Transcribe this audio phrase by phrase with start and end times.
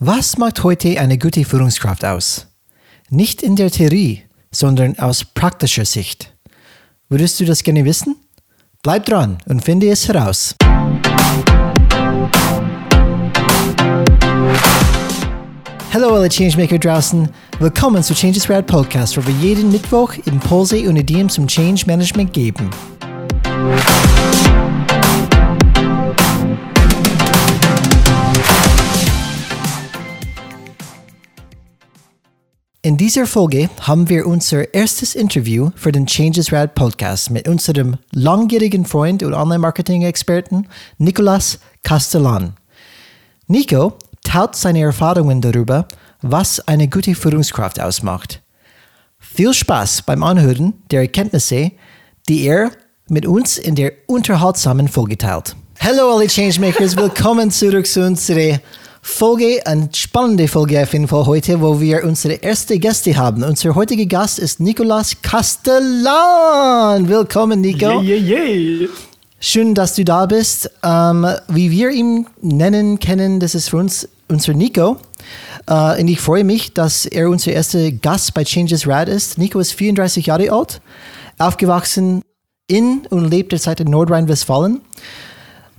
[0.00, 2.46] Was macht heute eine gute Führungskraft aus?
[3.10, 6.32] Nicht in der Theorie, sondern aus praktischer Sicht.
[7.08, 8.14] Würdest du das gerne wissen?
[8.84, 10.54] Bleib dran und finde es heraus.
[15.92, 17.28] Hallo alle Changemaker draußen.
[17.58, 22.32] Willkommen zu Changes Rad Podcast, wo wir jeden Mittwoch Impulse und Ideen zum Change Management
[22.32, 22.70] geben.
[32.88, 37.98] In dieser Folge haben wir unser erstes Interview für den Changes Rad Podcast mit unserem
[38.12, 40.66] langjährigen Freund und Online-Marketing-Experten
[40.96, 42.54] Nicolas Castellan.
[43.46, 45.86] Nico teilt seine Erfahrungen darüber,
[46.22, 48.40] was eine gute Führungskraft ausmacht.
[49.18, 51.72] Viel Spaß beim Anhören der Erkenntnisse,
[52.26, 52.70] die er
[53.10, 55.54] mit uns in der unterhaltsamen Folge teilt.
[55.78, 58.58] Hallo alle Changemakers, willkommen zurück zu unserer
[59.10, 63.42] Folge, eine spannende Folge auf jeden Fall heute, wo wir unsere erste Gäste haben.
[63.42, 67.08] Unser heutiger Gast ist Nicolas Castellan.
[67.08, 68.00] Willkommen, Nico.
[68.00, 68.88] Yeah, yeah, yeah.
[69.40, 70.70] Schön, dass du da bist.
[70.84, 74.98] Ähm, wie wir ihn nennen, kennen, das ist für uns unser Nico.
[75.66, 79.36] Äh, und ich freue mich, dass er unser erster Gast bei Changes Rad ist.
[79.36, 80.80] Nico ist 34 Jahre alt,
[81.38, 82.22] aufgewachsen
[82.68, 84.82] in und lebt derzeit in Nordrhein-Westfalen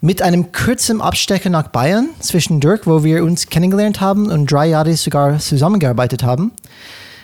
[0.01, 4.95] mit einem kurzen Abstecher nach Bayern zwischendurch, wo wir uns kennengelernt haben und drei Jahre
[4.95, 6.51] sogar zusammengearbeitet haben.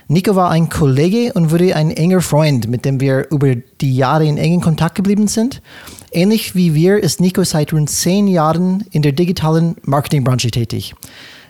[0.07, 4.25] Nico war ein Kollege und wurde ein enger Freund, mit dem wir über die Jahre
[4.25, 5.61] in engen Kontakt geblieben sind.
[6.11, 10.93] Ähnlich wie wir ist Nico seit rund zehn Jahren in der digitalen Marketingbranche tätig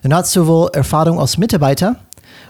[0.04, 1.98] und hat sowohl Erfahrung als Mitarbeiter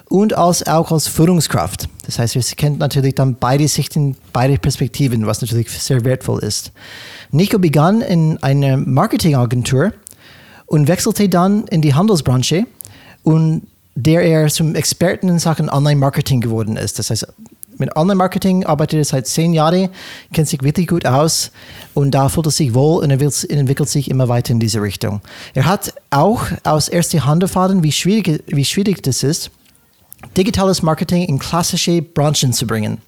[0.09, 1.89] und als auch als Führungskraft.
[2.05, 6.71] Das heißt, wir kennen natürlich dann beide Sichten, beide Perspektiven, was natürlich sehr wertvoll ist.
[7.31, 9.93] Nico begann in einer Marketingagentur
[10.65, 12.65] und wechselte dann in die Handelsbranche
[13.23, 13.63] und
[13.95, 16.99] der er zum Experten in Sachen Online-Marketing geworden ist.
[16.99, 17.27] Das heißt,
[17.77, 19.89] mit Online-Marketing arbeitet er seit zehn Jahren,
[20.33, 21.51] kennt sich wirklich gut aus
[21.93, 25.21] und da fühlt er sich wohl und entwickelt sich immer weiter in diese Richtung.
[25.53, 29.51] Er hat auch aus erster Hand erfahren, wie schwierig, wie schwierig das ist,
[30.37, 32.99] digitales Marketing in klassische Branchen zu bringen.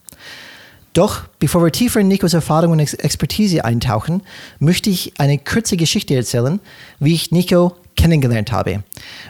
[0.97, 4.23] Doch bevor wir tiefer in Nikos Erfahrung und Expertise eintauchen,
[4.57, 6.59] möchte ich eine kurze Geschichte erzählen,
[6.99, 8.81] wie ich Nico kennengelernt habe.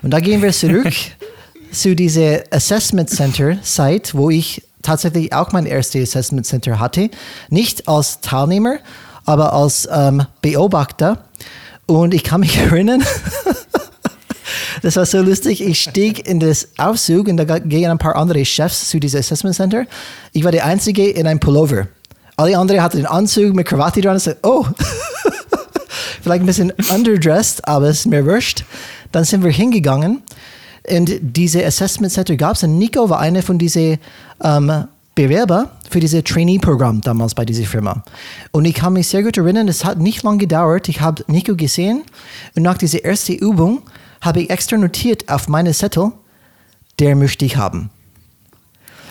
[0.02, 0.94] Und da gehen wir zurück
[1.74, 7.10] zu dieser Assessment Center Site, wo ich tatsächlich auch mein erstes Assessment Center hatte.
[7.50, 8.78] Nicht als Teilnehmer,
[9.26, 11.26] aber als ähm, Beobachter.
[11.86, 13.04] Und ich kann mich erinnern,
[14.82, 15.62] das war so lustig.
[15.62, 19.56] Ich stieg in das Aufzug und da gehen ein paar andere Chefs zu diesem Assessment
[19.56, 19.86] Center.
[20.34, 21.88] Ich war der Einzige in einem Pullover.
[22.36, 24.18] Alle anderen hatten den Anzug mit Krawatte dran.
[24.18, 24.66] Ich sagte, oh,
[26.22, 28.64] vielleicht ein bisschen underdressed, aber es ist mir wurscht.
[29.12, 30.22] Dann sind wir hingegangen
[30.90, 32.64] und diese Assessment Center gab es.
[32.64, 33.98] Und Nico war einer von diesen
[34.44, 38.04] ähm, Bewerber für dieses Trainee-Programm damals bei dieser Firma.
[38.52, 40.88] Und ich kann mich sehr gut erinnern, es hat nicht lange gedauert.
[40.90, 42.04] Ich habe Nico gesehen
[42.56, 43.82] und nach dieser ersten Übung
[44.22, 46.12] habe ich extra notiert auf meine Zettel,
[47.00, 47.90] der möchte ich haben.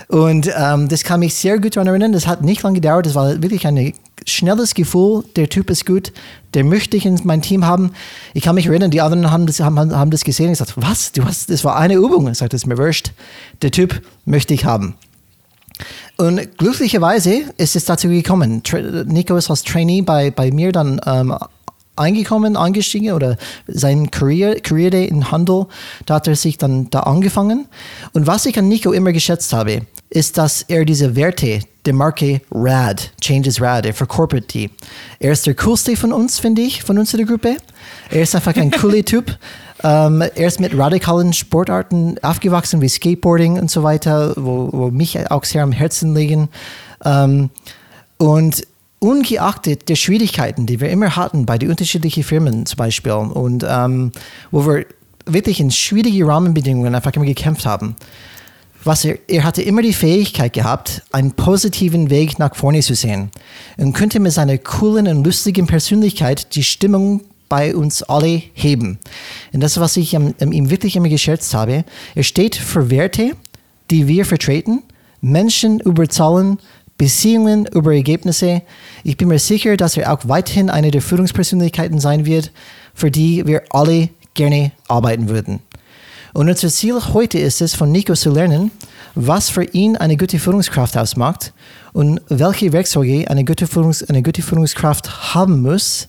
[0.08, 2.12] Und ähm, das kann mich sehr gut daran erinnern.
[2.12, 3.06] Das hat nicht lange gedauert.
[3.06, 3.92] Das war wirklich ein
[4.24, 5.24] schnelles Gefühl.
[5.34, 6.12] Der Typ ist gut.
[6.54, 7.92] Der möchte ich in mein Team haben.
[8.32, 10.52] Ich kann mich erinnern, die anderen haben das, haben, haben das gesehen.
[10.52, 11.10] Ich sagte, was?
[11.12, 12.28] Du hast, das war eine Übung.
[12.28, 13.12] Ich sagte, das ist mir wurscht.
[13.62, 14.94] Der Typ möchte ich haben.
[16.16, 18.62] Und glücklicherweise ist es dazu gekommen.
[19.06, 21.36] Nico ist als Trainee bei, bei mir dann ähm,
[21.96, 23.36] eingekommen, eingestiegen oder
[23.66, 25.66] sein Career, Career Day in Handel,
[26.04, 27.66] da hat er sich dann da angefangen.
[28.12, 32.40] Und was ich an Nico immer geschätzt habe, ist, dass er diese Werte der Marke
[32.50, 34.70] RAD, Changes RAD, er verkorpert die.
[35.18, 37.56] Er ist der coolste von uns, finde ich, von unserer Gruppe.
[38.10, 39.38] Er ist einfach ein cooler Typ.
[39.82, 45.30] Ähm, er ist mit radikalen Sportarten aufgewachsen, wie Skateboarding und so weiter, wo, wo mich
[45.30, 46.48] auch sehr am Herzen liegen.
[47.04, 47.50] Ähm,
[48.18, 48.66] und
[49.06, 54.12] ungeachtet der Schwierigkeiten, die wir immer hatten bei den unterschiedlichen Firmen zum Beispiel und ähm,
[54.50, 54.86] wo wir
[55.26, 57.96] wirklich in schwierige Rahmenbedingungen einfach immer gekämpft haben,
[58.82, 63.30] was er, er hatte immer die Fähigkeit gehabt, einen positiven Weg nach vorne zu sehen
[63.76, 68.98] und könnte mit seiner coolen und lustigen Persönlichkeit die Stimmung bei uns alle heben.
[69.52, 73.32] Und das, was ich an ihm wirklich immer geschätzt habe, er steht für Werte,
[73.90, 74.82] die wir vertreten,
[75.20, 76.58] Menschen überzahlen,
[76.98, 78.62] Beziehungen über Ergebnisse.
[79.04, 82.52] Ich bin mir sicher, dass er auch weiterhin eine der Führungspersönlichkeiten sein wird,
[82.94, 85.60] für die wir alle gerne arbeiten würden.
[86.32, 88.70] Und unser Ziel heute ist es, von Nico zu lernen,
[89.14, 91.54] was für ihn eine gute Führungskraft ausmacht
[91.94, 96.08] und welche Werkzeuge eine gute, Führungs eine gute Führungskraft haben muss,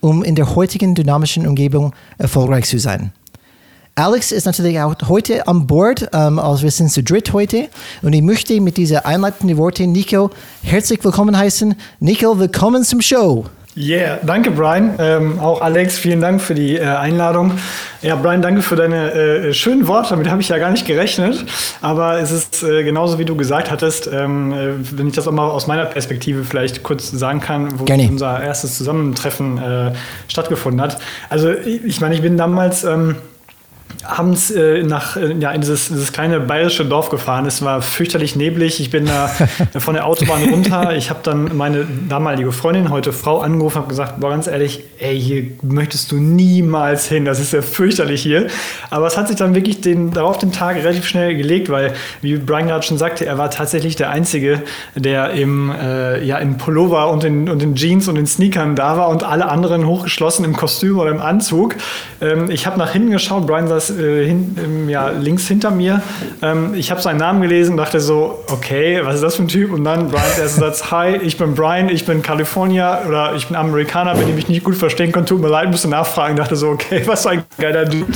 [0.00, 3.12] um in der heutigen dynamischen Umgebung erfolgreich zu sein.
[3.96, 7.68] Alex ist natürlich auch heute an Bord, ähm, also wir sind zu dritt heute.
[8.02, 10.30] Und ich möchte mit dieser einleitenden Worte Nico
[10.64, 11.76] herzlich willkommen heißen.
[12.00, 13.44] Nico, willkommen zum Show.
[13.76, 14.94] Yeah, danke Brian.
[14.98, 17.52] Ähm, auch Alex, vielen Dank für die äh, Einladung.
[18.02, 20.10] Ja, Brian, danke für deine äh, schönen Worte.
[20.10, 21.44] Damit habe ich ja gar nicht gerechnet.
[21.80, 25.32] Aber es ist äh, genauso, wie du gesagt hattest, ähm, äh, wenn ich das auch
[25.32, 28.08] mal aus meiner Perspektive vielleicht kurz sagen kann, wo Gerne.
[28.10, 29.92] unser erstes Zusammentreffen äh,
[30.26, 30.98] stattgefunden hat.
[31.28, 32.82] Also ich meine, ich bin damals...
[32.82, 33.14] Ähm,
[34.06, 37.46] abends äh, nach, äh, ja, in dieses, dieses, kleine bayerische Dorf gefahren.
[37.46, 38.80] Es war fürchterlich neblig.
[38.80, 39.28] Ich bin da
[39.78, 40.94] von der Autobahn runter.
[40.96, 45.20] Ich habe dann meine damalige Freundin, heute Frau, angerufen und gesagt, boah, ganz ehrlich, ey,
[45.20, 47.24] hier möchtest du niemals hin.
[47.24, 48.48] Das ist ja fürchterlich hier.
[48.90, 52.36] Aber es hat sich dann wirklich den, darauf den Tag relativ schnell gelegt, weil, wie
[52.36, 54.62] Brian gerade schon sagte, er war tatsächlich der Einzige,
[54.94, 58.96] der im, äh, ja, im Pullover und in, und in Jeans und in Sneakern da
[58.96, 61.76] war und alle anderen hochgeschlossen im Kostüm oder im Anzug.
[62.20, 66.02] Ähm, ich habe nach hinten geschaut, Brian saß äh, hin, ähm, ja, links hinter mir.
[66.42, 69.72] Ähm, ich habe seinen Namen gelesen, dachte so, okay, was ist das für ein Typ?
[69.72, 73.56] Und dann Brian, der Satz, hi, ich bin Brian, ich bin Kalifornier oder ich bin
[73.56, 76.68] Amerikaner, wenn ich mich nicht gut verstehen konnte, tut mir leid, musste nachfragen, dachte so,
[76.68, 78.12] okay, was für ein geiler Dude.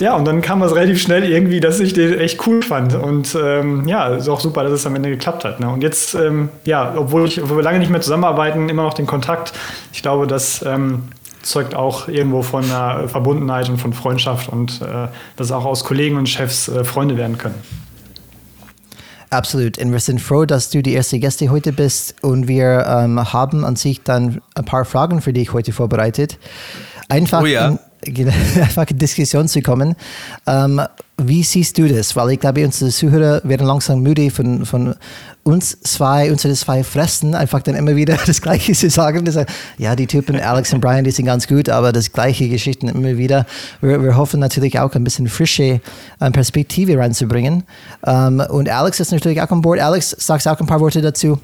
[0.00, 2.94] Ja, und dann kam es relativ schnell irgendwie, dass ich den echt cool fand.
[2.94, 5.60] Und ähm, ja, ist auch super, dass es am Ende geklappt hat.
[5.60, 5.68] Ne?
[5.68, 9.06] Und jetzt, ähm, ja, obwohl, ich, obwohl wir lange nicht mehr zusammenarbeiten, immer noch den
[9.06, 9.52] Kontakt.
[9.92, 11.04] Ich glaube, dass ähm,
[11.42, 16.16] zeugt auch irgendwo von einer Verbundenheit und von Freundschaft und äh, dass auch aus Kollegen
[16.16, 17.56] und Chefs äh, Freunde werden können.
[19.30, 19.78] Absolut.
[19.78, 23.64] Und wir sind froh, dass du die erste Gäste heute bist und wir ähm, haben
[23.64, 26.38] an sich dann ein paar Fragen für dich heute vorbereitet.
[27.08, 27.78] Einfach, oh ja.
[28.04, 28.28] In,
[28.60, 29.94] einfach in Diskussion zu kommen.
[30.46, 30.80] Ähm,
[31.18, 32.16] wie siehst du das?
[32.16, 34.94] Weil ich glaube, unsere Zuhörer werden langsam müde von, von
[35.44, 39.24] uns zwei, unsere zwei Fressen, einfach dann immer wieder das Gleiche zu sagen.
[39.24, 39.38] Das,
[39.78, 43.16] ja, die Typen Alex und Brian, die sind ganz gut, aber das gleiche Geschichten immer
[43.16, 43.46] wieder.
[43.80, 45.80] Wir, wir hoffen natürlich auch ein bisschen frische
[46.20, 47.64] ähm, Perspektive reinzubringen.
[48.04, 49.80] Ähm, und Alex ist natürlich auch an Bord.
[49.80, 51.38] Alex, sagst auch ein paar Worte dazu?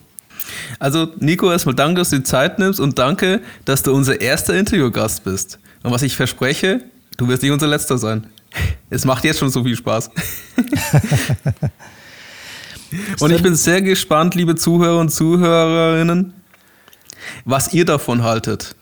[0.79, 4.55] Also, Nico, erstmal danke, dass du die Zeit nimmst und danke, dass du unser erster
[4.55, 5.59] Interviewgast bist.
[5.89, 6.83] Und was ich verspreche,
[7.17, 8.27] du wirst nicht unser letzter sein.
[8.91, 10.11] Es macht jetzt schon so viel Spaß.
[13.21, 16.35] und ich bin sehr gespannt, liebe Zuhörer und Zuhörerinnen,
[17.47, 18.77] was ihr davon haltet.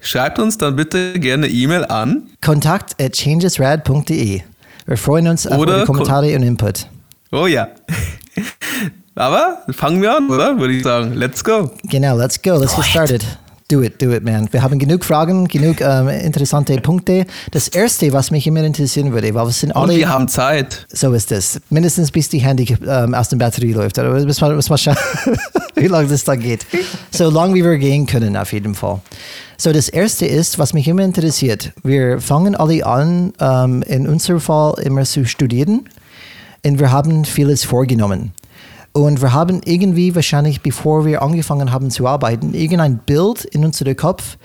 [0.00, 4.42] Schreibt uns dann bitte gerne E-Mail an kontakt at changesrad.de.
[4.86, 6.88] Wir freuen uns auf eure Kommentare und Input.
[7.30, 7.68] Oh ja.
[9.14, 10.58] Aber fangen wir an, oder?
[10.58, 11.14] Würde ich sagen.
[11.14, 11.70] Let's go.
[11.84, 12.56] Genau, let's go.
[12.56, 13.24] Let's get started.
[13.68, 14.46] Do it, do it, man.
[14.52, 17.26] Wir haben genug Fragen, genug ähm, interessante Punkte.
[17.50, 19.92] Das erste, was mich immer interessieren würde, weil wir sind alle.
[19.92, 20.86] Und wir haben Zeit.
[20.88, 21.60] So ist es.
[21.68, 23.98] Mindestens bis die Handy ähm, aus der Batterie läuft.
[23.98, 24.96] Oder bis mal, bis mal schauen,
[25.74, 26.64] wie lange das da geht.
[27.10, 29.00] So lange wie wir gehen können, auf jeden Fall.
[29.56, 31.72] So, das erste ist, was mich immer interessiert.
[31.82, 35.88] Wir fangen alle an, ähm, in unserem Fall immer zu studieren.
[36.64, 38.32] Und wir haben vieles vorgenommen.
[38.96, 43.94] Und wir haben irgendwie wahrscheinlich, bevor wir angefangen haben zu arbeiten, irgendein Bild in unserem
[43.94, 44.38] Kopf,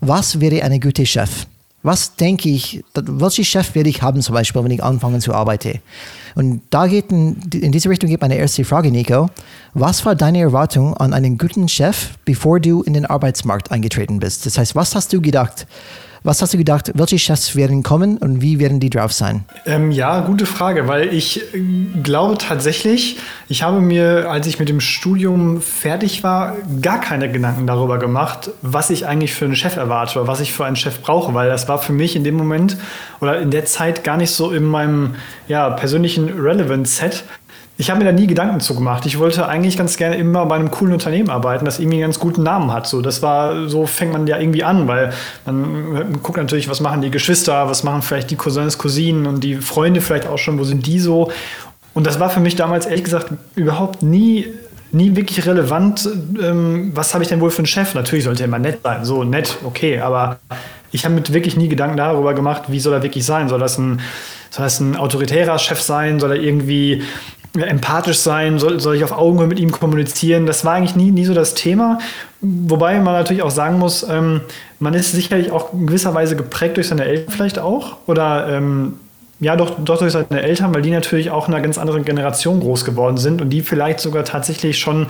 [0.00, 1.46] was wäre eine gute Chef?
[1.84, 5.78] Was denke ich, welchen Chef werde ich haben, zum Beispiel, wenn ich anfange zu arbeiten?
[6.34, 9.30] Und da geht in, in diese Richtung geht meine erste Frage, Nico.
[9.74, 14.44] Was war deine Erwartung an einen guten Chef, bevor du in den Arbeitsmarkt eingetreten bist?
[14.44, 15.68] Das heißt, was hast du gedacht?
[16.22, 19.44] Was hast du gedacht, welche Chefs werden kommen und wie werden die drauf sein?
[19.66, 21.60] Ähm, ja, gute Frage, weil ich äh,
[22.02, 27.66] glaube tatsächlich, ich habe mir, als ich mit dem Studium fertig war, gar keine Gedanken
[27.66, 31.00] darüber gemacht, was ich eigentlich für einen Chef erwarte oder was ich für einen Chef
[31.00, 32.76] brauche, weil das war für mich in dem Moment
[33.20, 35.14] oder in der Zeit gar nicht so in meinem
[35.46, 37.24] ja, persönlichen Relevance-Set.
[37.80, 39.06] Ich habe mir da nie Gedanken zu gemacht.
[39.06, 42.18] Ich wollte eigentlich ganz gerne immer bei einem coolen Unternehmen arbeiten, das irgendwie einen ganz
[42.18, 42.88] guten Namen hat.
[42.88, 45.12] So, das war, so fängt man ja irgendwie an, weil
[45.46, 49.54] man guckt natürlich, was machen die Geschwister, was machen vielleicht die Cousins, Cousinen und die
[49.54, 51.30] Freunde vielleicht auch schon, wo sind die so.
[51.94, 54.46] Und das war für mich damals ehrlich gesagt überhaupt nie
[54.90, 56.08] nie wirklich relevant,
[56.42, 57.94] ähm, was habe ich denn wohl für einen Chef?
[57.94, 60.38] Natürlich sollte er immer nett sein, so nett, okay, aber
[60.92, 63.48] ich habe mir wirklich nie Gedanken darüber gemacht, wie soll er wirklich sein?
[63.48, 64.00] Soll das ein,
[64.50, 66.18] soll das ein autoritärer Chef sein?
[66.18, 67.02] Soll er irgendwie
[67.66, 70.46] empathisch sein, soll, soll ich auf Augenhöhe mit ihm kommunizieren.
[70.46, 71.98] Das war eigentlich nie, nie so das Thema.
[72.40, 74.42] Wobei man natürlich auch sagen muss, ähm,
[74.78, 77.96] man ist sicherlich auch in gewisser Weise geprägt durch seine Eltern vielleicht auch.
[78.06, 78.94] Oder ähm,
[79.40, 82.60] ja, doch, doch durch seine Eltern, weil die natürlich auch in einer ganz anderen Generation
[82.60, 85.06] groß geworden sind und die vielleicht sogar tatsächlich schon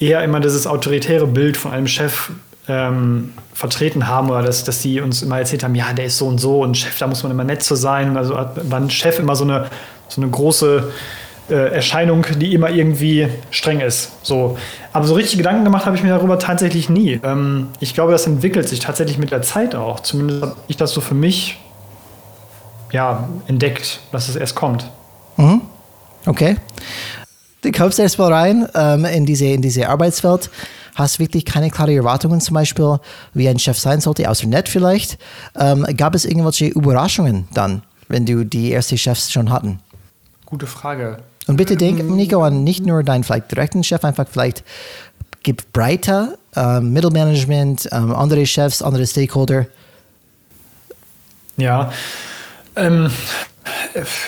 [0.00, 2.30] eher immer dieses autoritäre Bild von einem Chef
[2.68, 6.26] ähm, vertreten haben oder dass, dass die uns immer erzählt haben, ja, der ist so
[6.26, 8.16] und so und Chef, da muss man immer nett zu sein.
[8.16, 9.66] Also war ein Chef immer so eine,
[10.08, 10.92] so eine große
[11.50, 14.24] äh, Erscheinung, die immer irgendwie streng ist.
[14.24, 14.58] So.
[14.92, 17.20] Aber so richtig Gedanken gemacht habe ich mir darüber tatsächlich nie.
[17.22, 20.00] Ähm, ich glaube, das entwickelt sich tatsächlich mit der Zeit auch.
[20.00, 21.58] Zumindest habe ich das so für mich
[22.92, 24.90] ja, entdeckt, dass es erst kommt.
[25.36, 25.62] Mhm.
[26.26, 26.56] Okay.
[27.62, 30.50] Du kommst erstmal rein ähm, in, diese, in diese Arbeitswelt,
[30.94, 32.98] hast wirklich keine klaren Erwartungen, zum Beispiel,
[33.34, 35.18] wie ein Chef sein sollte, außer nett vielleicht.
[35.56, 39.80] Ähm, gab es irgendwelche Überraschungen dann, wenn du die ersten Chefs schon hatten?
[40.46, 41.18] Gute Frage.
[41.48, 44.62] Und bitte denk, Nico, an nicht nur deinen vielleicht direkten Chef, einfach vielleicht
[45.42, 49.66] gib breiter, ähm, Mittelmanagement, ähm, andere Chefs, andere Stakeholder.
[51.56, 51.90] Ja,
[52.76, 53.10] ähm,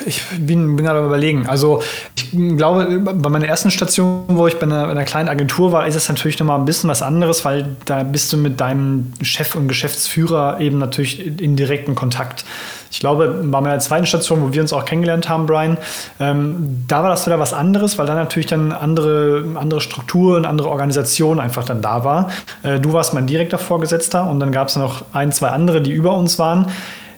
[0.06, 1.46] ich bin, bin gerade überlegen.
[1.46, 1.82] Also
[2.16, 5.94] ich glaube, bei meiner ersten Station, wo ich bei einer, einer, kleinen Agentur war, ist
[5.94, 9.68] es natürlich nochmal ein bisschen was anderes, weil da bist du mit deinem Chef und
[9.68, 12.44] Geschäftsführer eben natürlich in direkten Kontakt.
[12.90, 15.78] Ich glaube, bei meiner zweiten Station, wo wir uns auch kennengelernt haben, Brian,
[16.18, 20.68] ähm, da war das wieder was anderes, weil da natürlich dann andere, andere Strukturen, andere
[20.68, 22.30] Organisationen einfach dann da war.
[22.62, 25.92] Äh, du warst mein direkter Vorgesetzter und dann gab es noch ein, zwei andere, die
[25.92, 26.66] über uns waren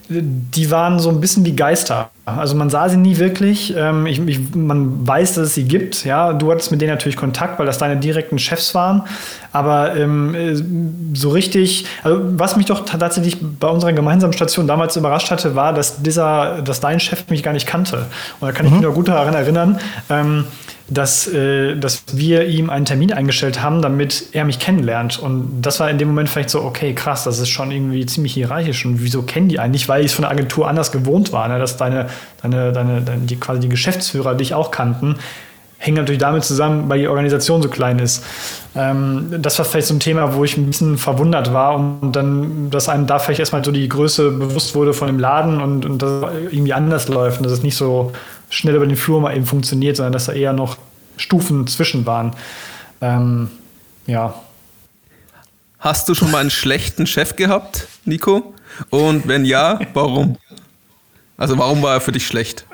[0.09, 2.11] die waren so ein bisschen wie Geister.
[2.25, 3.75] Also man sah sie nie wirklich.
[3.77, 6.05] Ähm, ich, ich, man weiß, dass es sie gibt.
[6.05, 9.03] Ja, du hattest mit denen natürlich Kontakt, weil das deine direkten Chefs waren.
[9.53, 10.55] Aber ähm, äh,
[11.15, 15.73] so richtig, also was mich doch tatsächlich bei unserer gemeinsamen Station damals überrascht hatte, war,
[15.73, 18.07] dass dieser, dass dein Chef mich gar nicht kannte.
[18.41, 18.73] Und da kann mhm.
[18.73, 19.81] ich mich noch gut daran erinnern.
[20.09, 20.45] Ähm,
[20.93, 25.19] dass, äh, dass wir ihm einen Termin eingestellt haben, damit er mich kennenlernt.
[25.19, 28.35] Und das war in dem Moment vielleicht so, okay, krass, das ist schon irgendwie ziemlich
[28.35, 28.85] hierarchisch.
[28.85, 29.89] Und wieso kennen die eigentlich?
[29.89, 31.59] Weil ich es von der Agentur anders gewohnt war, ne?
[31.59, 32.09] dass deine,
[32.43, 35.17] deine, deine, deine die, quasi die Geschäftsführer dich auch kannten.
[35.79, 38.25] Hängt natürlich damit zusammen, weil die Organisation so klein ist.
[38.77, 42.71] Ähm, das war vielleicht so ein Thema, wo ich ein bisschen verwundert war und dann,
[42.71, 46.01] dass einem da vielleicht erstmal so die Größe bewusst wurde von dem Laden und, und
[46.01, 48.13] dass irgendwie anders läuft und dass es nicht so
[48.53, 50.77] schnell über den Flur mal eben funktioniert, sondern dass da eher noch
[51.17, 52.37] Stufen zwischen waren.
[53.01, 53.51] Ähm,
[54.07, 54.35] ja.
[55.79, 58.55] Hast du schon mal einen schlechten Chef gehabt, Nico?
[58.91, 60.37] Und wenn ja, warum?
[61.37, 62.67] Also warum war er für dich schlecht?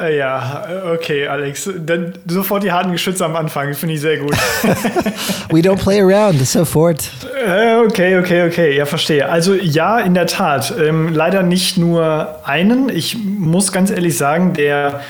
[0.00, 1.68] Äh, ja, okay, Alex.
[1.78, 4.32] Dann sofort die harten Geschütze am Anfang, finde ich sehr gut.
[5.50, 7.10] We don't play around, sofort.
[7.44, 9.28] Äh, okay, okay, okay, ja, verstehe.
[9.28, 10.72] Also ja, in der Tat.
[10.78, 12.88] Ähm, leider nicht nur einen.
[12.88, 15.00] Ich muss ganz ehrlich sagen, der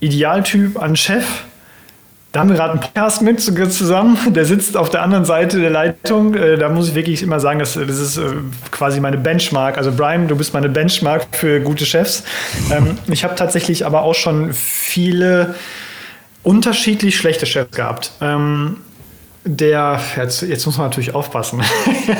[0.00, 1.24] Idealtyp an Chef
[2.32, 4.16] da haben wir gerade einen Podcast mit zusammen.
[4.32, 6.34] Der sitzt auf der anderen Seite der Leitung.
[6.34, 8.22] Äh, da muss ich wirklich immer sagen, dass, das ist äh,
[8.70, 9.76] quasi meine Benchmark.
[9.76, 12.22] Also Brian, du bist meine Benchmark für gute Chefs.
[12.70, 15.56] Ähm, ich habe tatsächlich aber auch schon viele
[16.44, 18.12] unterschiedlich schlechte Chefs gehabt.
[18.20, 18.76] Ähm,
[19.44, 21.62] der, jetzt, jetzt, muss man natürlich aufpassen.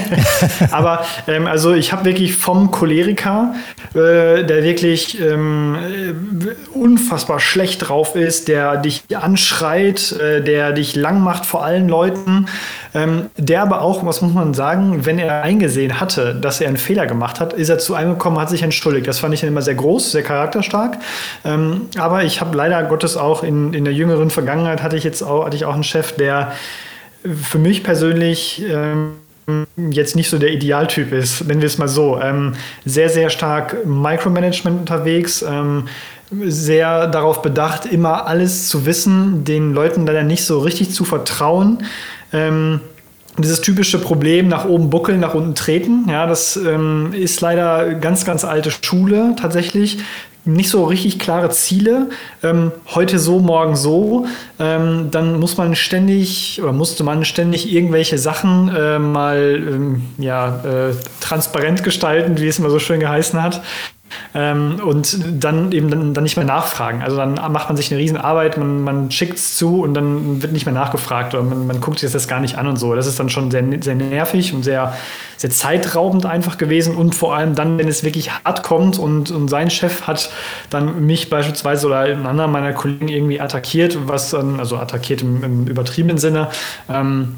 [0.70, 3.54] Aber ähm, also ich habe wirklich vom Choleriker,
[3.90, 5.76] äh, der wirklich ähm,
[6.72, 12.46] unfassbar schlecht drauf ist, der dich anschreit, äh, der dich lang macht vor allen Leuten,
[12.94, 16.78] ähm, der aber auch, was muss man sagen, wenn er eingesehen hatte, dass er einen
[16.78, 19.06] Fehler gemacht hat, ist er zu einem gekommen, hat sich entschuldigt.
[19.06, 20.96] Das fand ich dann immer sehr groß, sehr charakterstark.
[21.44, 25.22] Ähm, aber ich habe leider Gottes auch in, in der jüngeren Vergangenheit hatte ich jetzt
[25.22, 26.52] auch, hatte ich auch einen Chef, der
[27.24, 29.12] für mich persönlich ähm,
[29.90, 32.20] jetzt nicht so der Idealtyp ist, nennen wir es mal so.
[32.20, 35.88] Ähm, sehr, sehr stark Micromanagement unterwegs, ähm,
[36.30, 41.84] sehr darauf bedacht, immer alles zu wissen, den Leuten leider nicht so richtig zu vertrauen.
[42.32, 42.80] Ähm,
[43.38, 48.24] dieses typische Problem nach oben buckeln, nach unten treten, ja, das ähm, ist leider ganz,
[48.24, 49.98] ganz alte Schule tatsächlich
[50.44, 52.08] nicht so richtig klare Ziele,
[52.42, 54.26] ähm, heute so, morgen so,
[54.58, 60.60] ähm, dann muss man ständig oder musste man ständig irgendwelche Sachen äh, mal ähm, ja,
[60.64, 63.62] äh, transparent gestalten, wie es immer so schön geheißen hat.
[64.34, 67.02] Ähm, und dann eben dann, dann, nicht mehr nachfragen.
[67.02, 70.52] Also dann macht man sich eine Riesenarbeit, man, man schickt es zu und dann wird
[70.52, 72.94] nicht mehr nachgefragt oder man, man, guckt sich das gar nicht an und so.
[72.94, 74.94] Das ist dann schon sehr, sehr nervig und sehr,
[75.36, 79.48] sehr zeitraubend einfach gewesen und vor allem dann, wenn es wirklich hart kommt und, und
[79.48, 80.30] sein Chef hat
[80.70, 85.42] dann mich beispielsweise oder einen anderen meiner Kollegen irgendwie attackiert, was dann, also attackiert im,
[85.42, 86.48] im übertriebenen Sinne,
[86.88, 87.36] ähm,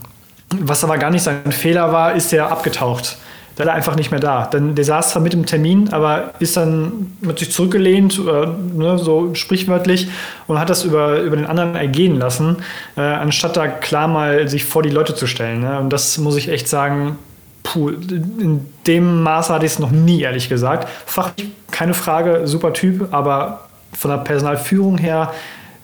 [0.50, 3.17] was aber gar nicht sein Fehler war, ist er abgetaucht
[3.57, 4.47] da er einfach nicht mehr da.
[4.51, 8.99] Dann, der saß zwar mit im Termin, aber ist dann mit sich zurückgelehnt, äh, ne,
[8.99, 10.09] so sprichwörtlich,
[10.47, 12.57] und hat das über, über den anderen ergehen lassen,
[12.97, 15.61] äh, anstatt da klar mal sich vor die Leute zu stellen.
[15.61, 15.79] Ne?
[15.79, 17.19] Und das muss ich echt sagen,
[17.63, 20.89] puh, in dem Maße hatte ich es noch nie, ehrlich gesagt.
[21.07, 25.33] Fachlich keine Frage, super Typ, aber von der Personalführung her,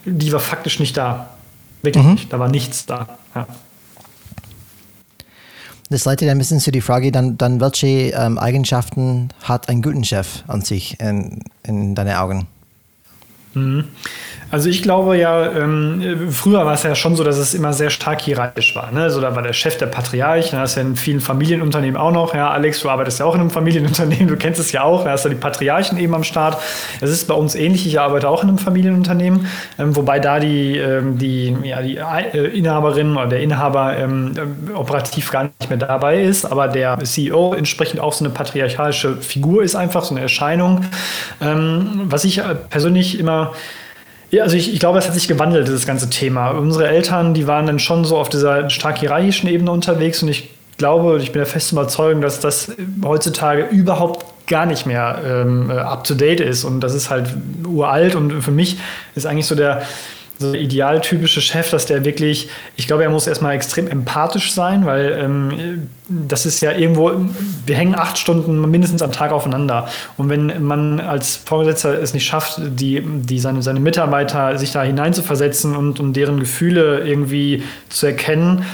[0.04, 1.30] die war faktisch nicht da.
[1.82, 2.12] Wirklich mhm.
[2.12, 3.18] nicht, da war nichts da.
[3.34, 3.46] Ja.
[5.90, 10.04] Das leitet ein bisschen zu die Frage, dann, dann welche ähm, Eigenschaften hat ein guter
[10.04, 12.46] Chef an sich in, in deinen Augen?
[13.54, 13.84] Mhm.
[14.50, 17.90] Also ich glaube ja, ähm, früher war es ja schon so, dass es immer sehr
[17.90, 18.90] stark hierarchisch war.
[18.92, 19.02] Ne?
[19.02, 22.34] Also da war der Chef der Patriarch, dann du ja in vielen Familienunternehmen auch noch.
[22.34, 25.10] Ja, Alex, du arbeitest ja auch in einem Familienunternehmen, du kennst es ja auch, da
[25.10, 26.56] hast du die Patriarchen eben am Start.
[27.00, 29.46] Es ist bei uns ähnlich, ich arbeite auch in einem Familienunternehmen,
[29.78, 34.72] ähm, wobei da die, ähm, die, ja, die äh, Inhaberin oder der Inhaber ähm, äh,
[34.72, 39.62] operativ gar nicht mehr dabei ist, aber der CEO entsprechend auch so eine patriarchalische Figur
[39.62, 40.86] ist einfach, so eine Erscheinung.
[41.40, 43.52] Ähm, was ich äh, persönlich immer
[44.30, 46.50] ja, also ich, ich glaube, es hat sich gewandelt, dieses ganze Thema.
[46.50, 50.50] Unsere Eltern, die waren dann schon so auf dieser stark hierarchischen Ebene unterwegs und ich
[50.76, 52.72] glaube, ich bin der festen Überzeugung, dass das
[53.04, 57.28] heutzutage überhaupt gar nicht mehr ähm, up to date ist und das ist halt
[57.66, 58.78] uralt und für mich
[59.14, 59.82] ist eigentlich so der
[60.38, 64.86] so der idealtypische Chef, dass der wirklich, ich glaube, er muss erstmal extrem empathisch sein,
[64.86, 67.12] weil ähm, das ist ja irgendwo,
[67.66, 69.88] wir hängen acht Stunden mindestens am Tag aufeinander.
[70.16, 74.82] Und wenn man als Vorgesetzter es nicht schafft, die, die seine, seine Mitarbeiter sich da
[74.82, 78.64] hineinzuversetzen und, und deren Gefühle irgendwie zu erkennen,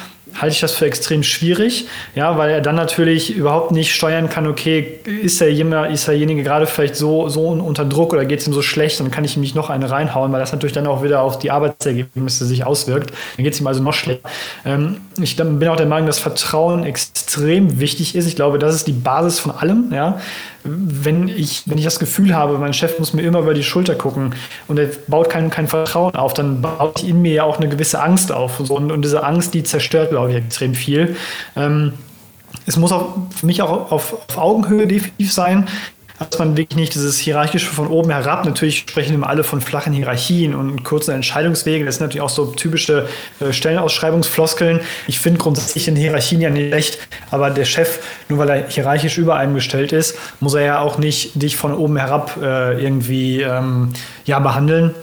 [0.41, 4.47] halte ich das für extrem schwierig, ja, weil er dann natürlich überhaupt nicht steuern kann,
[4.47, 8.47] okay, ist der jemand, ist derjenige gerade vielleicht so, so unter Druck oder geht es
[8.47, 10.87] ihm so schlecht, dann kann ich ihm nicht noch eine reinhauen, weil das natürlich dann
[10.87, 13.12] auch wieder auf die Arbeitsergebnisse sich auswirkt.
[13.37, 14.29] Dann geht es ihm also noch schlechter.
[14.64, 18.26] Ähm, ich bin auch der Meinung, dass Vertrauen extrem wichtig ist.
[18.26, 20.21] Ich glaube, das ist die Basis von allem, ja
[20.64, 23.94] wenn ich, wenn ich das Gefühl habe, mein Chef muss mir immer über die Schulter
[23.94, 24.35] gucken
[24.66, 28.02] und er baut kein, kein Vertrauen auf, dann baut in mir ja auch eine gewisse
[28.02, 28.61] Angst auf.
[28.71, 31.16] Und, und diese Angst, die zerstört, glaube ich, extrem viel.
[31.54, 31.92] Ähm,
[32.66, 35.68] es muss auch für mich auch auf, auf Augenhöhe definitiv sein
[36.18, 39.92] dass man wirklich nicht dieses hierarchische von oben herab, natürlich sprechen immer alle von flachen
[39.92, 43.09] Hierarchien und kurzen Entscheidungswegen, das sind natürlich auch so typische
[43.40, 44.80] äh, Stellenausschreibungsfloskeln.
[45.09, 46.99] Ich finde grundsätzlich in Hierarchien ja nicht recht,
[47.30, 50.99] aber der Chef, nur weil er hierarchisch über einem gestellt ist, muss er ja auch
[50.99, 53.92] nicht dich von oben herab äh, irgendwie ähm,
[54.25, 54.94] ja, behandeln.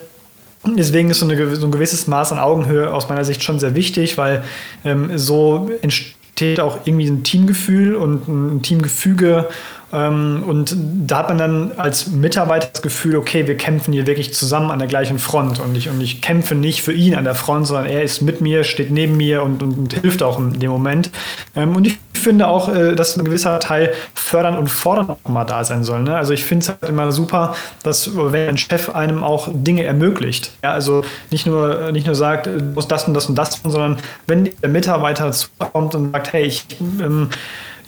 [0.64, 3.74] Deswegen ist so, eine, so, ein gewisses Maß an Augenhöhe aus meiner Sicht schon sehr
[3.74, 4.44] wichtig, weil
[4.86, 9.50] ähm, so entsteht auch irgendwie ein Teamgefühl und ein Teamgefüge
[9.98, 14.72] und da hat man dann als Mitarbeiter das Gefühl, okay, wir kämpfen hier wirklich zusammen
[14.72, 15.60] an der gleichen Front.
[15.60, 18.42] Und ich, und ich kämpfe nicht für ihn an der Front, sondern er ist mit
[18.42, 21.12] mir, steht neben mir und, und, und hilft auch in dem Moment.
[21.56, 25.44] Ähm, und ich finde auch, äh, dass ein gewisser Teil fördern und fordern auch mal
[25.46, 26.04] da sein soll.
[26.04, 26.16] Ne?
[26.16, 30.52] Also ich finde es halt immer super, dass wenn ein Chef einem auch Dinge ermöglicht.
[30.64, 33.98] Ja, also nicht nur, nicht nur sagt, du musst das und das und das, sondern
[34.28, 36.66] wenn der Mitarbeiter zukommt und sagt, hey, ich
[37.02, 37.30] ähm,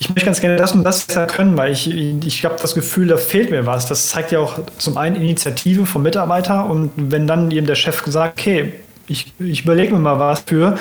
[0.04, 3.08] ich möchte ganz gerne das und das besser können, weil ich, ich habe das Gefühl,
[3.08, 3.88] da fehlt mir was.
[3.88, 8.04] Das zeigt ja auch zum einen Initiative vom Mitarbeiter und wenn dann eben der Chef
[8.08, 8.74] sagt, okay,
[9.08, 10.78] ich, ich überlege mir mal was für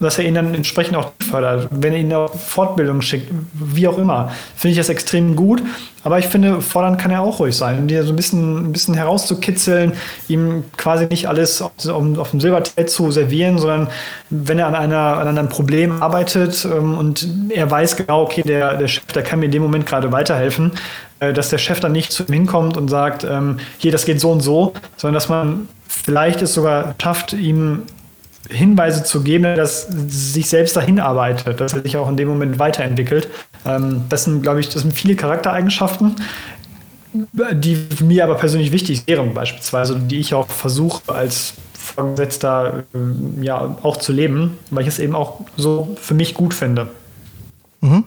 [0.00, 3.98] dass er ihn dann entsprechend auch fördert, wenn er ihn auf Fortbildung schickt, wie auch
[3.98, 5.62] immer, finde ich das extrem gut.
[6.02, 8.72] Aber ich finde, fordern kann er auch ruhig sein, um dir so ein bisschen, ein
[8.72, 9.92] bisschen herauszukitzeln,
[10.28, 13.88] ihm quasi nicht alles auf, auf dem Silbertablett zu servieren, sondern
[14.30, 18.78] wenn er an, einer, an einem Problem arbeitet ähm, und er weiß genau, okay, der,
[18.78, 20.72] der Chef, der kann mir in dem Moment gerade weiterhelfen,
[21.18, 24.20] äh, dass der Chef dann nicht zu ihm hinkommt und sagt, ähm, hier, das geht
[24.20, 27.82] so und so, sondern dass man vielleicht es sogar schafft, ihm
[28.48, 32.58] Hinweise zu geben, dass sich selbst dahin arbeitet, dass er sich auch in dem Moment
[32.58, 33.28] weiterentwickelt.
[33.66, 36.16] Ähm, das sind, glaube ich, das sind viele Charaktereigenschaften,
[37.12, 43.76] die mir aber persönlich wichtig wären, beispielsweise, die ich auch versuche als Vorgesetzter äh, ja
[43.82, 46.88] auch zu leben, weil ich es eben auch so für mich gut finde.
[47.80, 48.04] Mhm.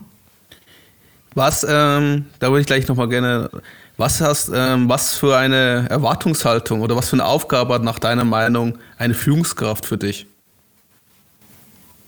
[1.36, 3.50] Was, ähm, da würde ich gleich nochmal gerne,
[3.98, 8.24] was hast, ähm, was für eine Erwartungshaltung oder was für eine Aufgabe hat nach deiner
[8.24, 10.28] Meinung eine Führungskraft für dich?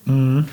[0.06, 0.48] Mhm.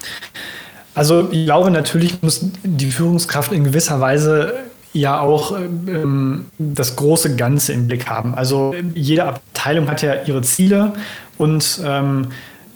[0.95, 4.55] Also ich glaube, natürlich muss die Führungskraft in gewisser Weise
[4.93, 8.35] ja auch ähm, das große Ganze im Blick haben.
[8.35, 10.93] Also jede Abteilung hat ja ihre Ziele
[11.39, 12.29] und ähm,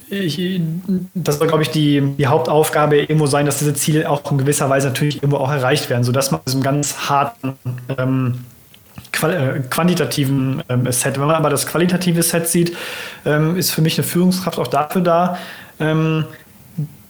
[0.09, 0.61] ich,
[1.15, 4.71] das soll, glaube ich, die, die Hauptaufgabe irgendwo sein, dass diese Ziele auch in gewisser
[4.71, 7.55] Weise natürlich irgendwo auch erreicht werden, sodass man diesem ganz harten
[7.99, 8.45] ähm,
[9.23, 11.19] äh, quantitativen ähm, Set.
[11.19, 12.77] Wenn man aber das qualitative Set sieht,
[13.25, 15.39] ähm, ist für mich eine Führungskraft auch dafür da,
[15.81, 16.25] ähm,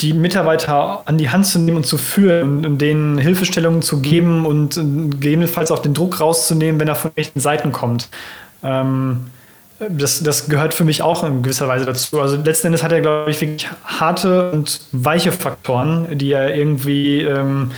[0.00, 4.46] die Mitarbeiter an die Hand zu nehmen und zu führen und, denen Hilfestellungen zu geben
[4.46, 8.09] und gegebenenfalls auch den Druck rauszunehmen, wenn er von rechten Seiten kommt.
[8.62, 9.26] Ähm,
[9.78, 12.20] das, das gehört für mich auch in gewisser Weise dazu.
[12.20, 17.22] Also letzten Endes hat er, glaube ich, wirklich harte und weiche Faktoren, die er irgendwie
[17.22, 17.72] ähm,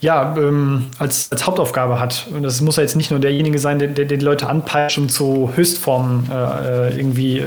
[0.00, 2.26] ja, ähm, als, als Hauptaufgabe hat.
[2.32, 5.10] Und das muss ja jetzt nicht nur derjenige sein, der, der die Leute anpeitscht und
[5.10, 7.44] zu Höchstformen äh, äh irgendwie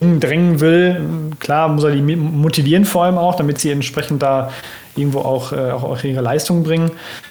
[0.00, 1.00] drängen will.
[1.38, 4.50] Klar muss er die motivieren vor allem auch, damit sie entsprechend da
[4.96, 6.90] irgendwo auch, äh, auch, ihre Leistung bringen.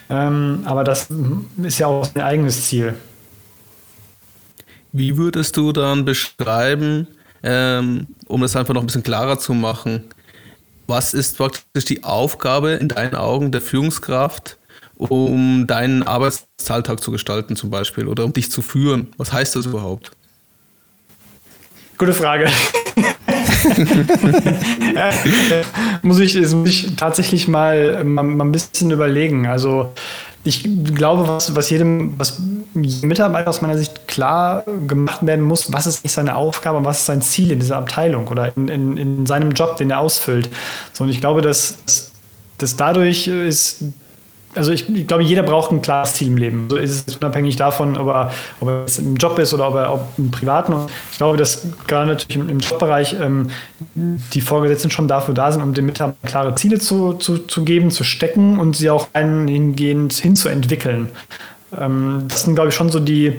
[0.10, 1.08] Ähm, aber das
[1.64, 2.96] ist ja auch ein eigenes Ziel.
[4.94, 7.08] Wie würdest du dann beschreiben,
[7.44, 10.04] ähm, um das einfach noch ein bisschen klarer zu machen,
[10.88, 14.58] was ist praktisch die Aufgabe in deinen Augen der Führungskraft,
[14.96, 19.08] um deinen Arbeitsalltag zu gestalten zum Beispiel oder um dich zu führen?
[19.18, 20.12] Was heißt das überhaupt?
[21.98, 22.50] Gute Frage.
[26.02, 29.48] muss, ich, muss ich tatsächlich mal, mal, mal ein bisschen überlegen.
[29.48, 29.94] Also
[30.44, 32.42] ich glaube, was, was jedem, was
[32.74, 37.00] jedem Mitarbeiter aus meiner Sicht klar gemacht werden muss, was ist nicht seine Aufgabe, was
[37.00, 40.50] ist sein Ziel in dieser Abteilung oder in, in, in seinem Job, den er ausfüllt.
[40.94, 41.78] So, und ich glaube, dass,
[42.58, 43.84] dass dadurch ist
[44.56, 46.68] also ich, ich, glaube, jeder braucht ein klares Ziel im Leben.
[46.70, 49.94] So ist es unabhängig davon, ob er, ob er im Job ist oder ob er
[49.94, 50.74] ob im Privaten.
[50.74, 53.50] Und ich glaube, dass gerade natürlich im, im Jobbereich ähm,
[53.96, 57.92] die Vorgesetzten schon dafür da sind, um den Mitarbeitern klare Ziele zu, zu, zu geben,
[57.92, 61.10] zu stecken und sie auch hingehend hinzuentwickeln.
[61.78, 63.34] Ähm, das sind, glaube ich, schon so die,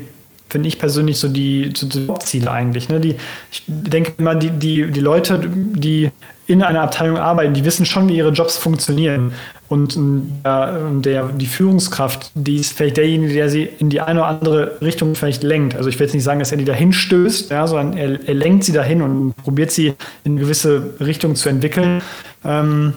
[0.49, 2.89] finde ich persönlich, so die, so die Ziele eigentlich.
[2.89, 3.01] Ne?
[3.01, 3.17] Die,
[3.51, 6.11] ich denke immer, die, die, die Leute, die
[6.47, 9.33] in einer Abteilung arbeiten, die wissen schon, wie ihre Jobs funktionieren.
[9.73, 9.97] Und
[10.45, 14.81] der, der, die Führungskraft, die ist vielleicht derjenige, der sie in die eine oder andere
[14.83, 15.75] Richtung vielleicht lenkt.
[15.77, 18.35] Also ich will jetzt nicht sagen, dass er die dahin stößt, ja, sondern er, er
[18.35, 22.03] lenkt sie dahin und probiert sie in eine gewisse Richtung zu entwickeln.
[22.45, 22.93] Ähm,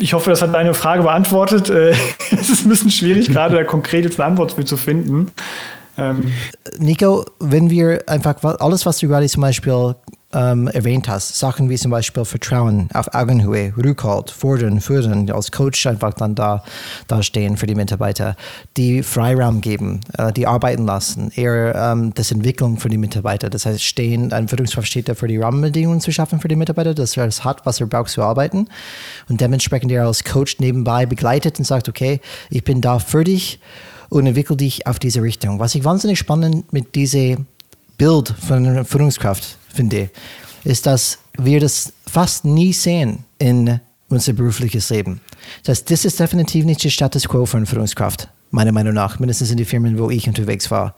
[0.00, 1.70] ich hoffe, das hat deine Frage beantwortet.
[1.70, 1.94] Äh,
[2.30, 5.30] es ist ein bisschen schwierig, gerade da konkret jetzt eine Antwort für zu finden.
[5.96, 6.30] Ähm,
[6.76, 9.94] Nico, wenn wir einfach alles, was du gerade zum Beispiel
[10.32, 11.38] ähm, erwähnt hast.
[11.38, 16.62] Sachen wie zum Beispiel Vertrauen auf Augenhöhe, Rückhalt, fordern, fördern, als Coach einfach dann da,
[17.06, 18.36] da stehen für die Mitarbeiter,
[18.76, 23.50] die Freiraum geben, äh, die arbeiten lassen, eher ähm, das Entwicklung für die Mitarbeiter.
[23.50, 26.94] Das heißt, stehen, ein Führungskraft steht da für die Rahmenbedingungen zu schaffen für die Mitarbeiter,
[26.94, 28.68] dass er das hat, was er braucht zu arbeiten
[29.28, 33.60] und dementsprechend er als Coach nebenbei begleitet und sagt, okay, ich bin da für dich
[34.12, 35.58] und entwickle dich auf diese Richtung.
[35.58, 37.46] Was ich wahnsinnig spannend mit diesem
[38.02, 40.10] Bild von einer Führungskraft finde,
[40.64, 45.20] ist, dass wir das fast nie sehen in unser berufliches Leben.
[45.62, 49.20] Das heißt, das ist definitiv nicht der Status quo für eine Führungskraft, meiner Meinung nach,
[49.20, 50.96] mindestens in den Firmen, wo ich unterwegs war.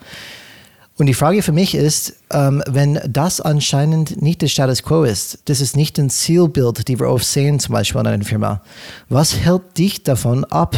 [0.96, 5.40] Und die Frage für mich ist, ähm, wenn das anscheinend nicht der Status quo ist,
[5.44, 8.62] das ist nicht ein Zielbild, die wir oft sehen, zum Beispiel in einer Firma,
[9.10, 10.74] was hält dich davon ab,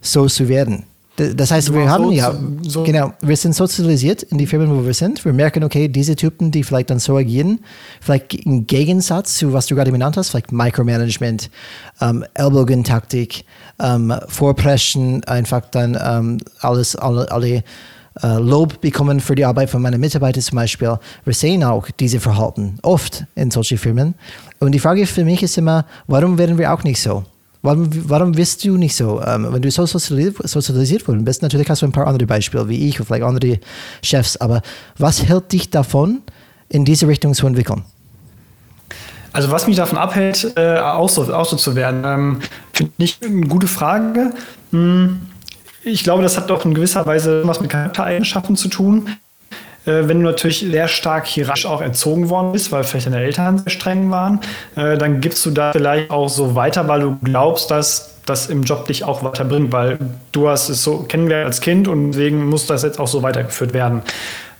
[0.00, 0.84] so zu werden?
[1.16, 2.82] Das heißt, wir haben so, ja, so.
[2.82, 5.24] genau, wir sind sozialisiert in die Firmen, wo wir sind.
[5.24, 7.60] Wir merken, okay, diese Typen, die vielleicht dann so agieren,
[8.00, 11.50] vielleicht im Gegensatz zu was du gerade genannt hast, vielleicht Micromanagement,
[12.00, 13.44] ähm, Ellbogentaktik,
[13.78, 17.64] ähm, Vorpreschen, einfach dann ähm, alles, alle, alle
[18.22, 20.98] äh, Lob bekommen für die Arbeit von meinen Mitarbeitern zum Beispiel.
[21.24, 24.14] Wir sehen auch diese Verhalten oft in solchen Firmen.
[24.58, 27.24] Und die Frage für mich ist immer, warum werden wir auch nicht so?
[27.66, 29.20] Warum, warum bist du nicht so?
[29.20, 32.68] Ähm, wenn du so sozialisiert, sozialisiert worden bist, natürlich hast du ein paar andere Beispiele,
[32.68, 33.58] wie ich oder vielleicht andere
[34.04, 34.62] Chefs, aber
[34.98, 36.22] was hält dich davon,
[36.68, 37.82] in diese Richtung zu entwickeln?
[39.32, 42.40] Also was mich davon abhält, äh, auch, so, auch so zu werden, ähm,
[42.72, 44.32] finde ich eine gute Frage.
[44.70, 45.22] Hm,
[45.82, 49.08] ich glaube, das hat doch in gewisser Weise was mit Charaktereigenschaften zu tun.
[49.86, 53.58] Äh, wenn du natürlich sehr stark hierarchisch auch erzogen worden bist, weil vielleicht deine Eltern
[53.58, 54.40] sehr streng waren,
[54.74, 58.64] äh, dann gibst du da vielleicht auch so weiter, weil du glaubst, dass das im
[58.64, 59.98] Job dich auch weiterbringt, weil
[60.32, 63.72] du hast es so kennengelernt als Kind und deswegen muss das jetzt auch so weitergeführt
[63.72, 64.02] werden.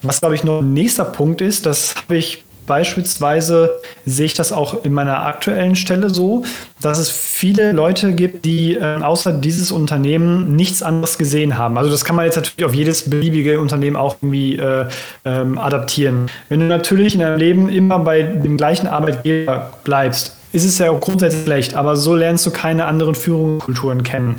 [0.02, 3.70] Was, glaube ich, noch ein nächster Punkt ist, das habe ich Beispielsweise
[4.04, 6.44] sehe ich das auch in meiner aktuellen Stelle so,
[6.80, 11.78] dass es viele Leute gibt, die äh, außer dieses Unternehmen nichts anderes gesehen haben.
[11.78, 14.86] Also das kann man jetzt natürlich auf jedes beliebige Unternehmen auch irgendwie äh,
[15.24, 16.26] ähm, adaptieren.
[16.48, 20.90] Wenn du natürlich in deinem Leben immer bei dem gleichen Arbeitgeber bleibst, ist es ja
[20.90, 24.36] auch grundsätzlich schlecht, aber so lernst du keine anderen Führungskulturen kennen.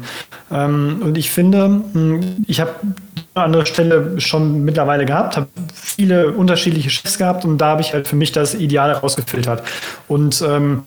[0.51, 2.71] Ähm, und ich finde, hm, ich habe
[3.43, 8.08] andere Stelle schon mittlerweile gehabt, habe viele unterschiedliche Chefs gehabt und da habe ich halt
[8.08, 9.63] für mich das Ideale rausgefiltert.
[10.08, 10.84] Und ähm,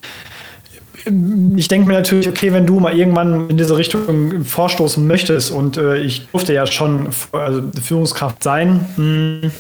[1.57, 5.77] ich denke mir natürlich, okay, wenn du mal irgendwann in diese Richtung vorstoßen möchtest und
[5.77, 9.51] äh, ich durfte ja schon also Führungskraft sein, mh,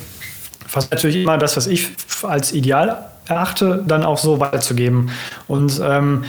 [0.66, 1.88] fast natürlich immer das, was ich
[2.22, 5.10] als Ideal erachte, dann auch so weiterzugeben.
[5.48, 6.24] Und ähm,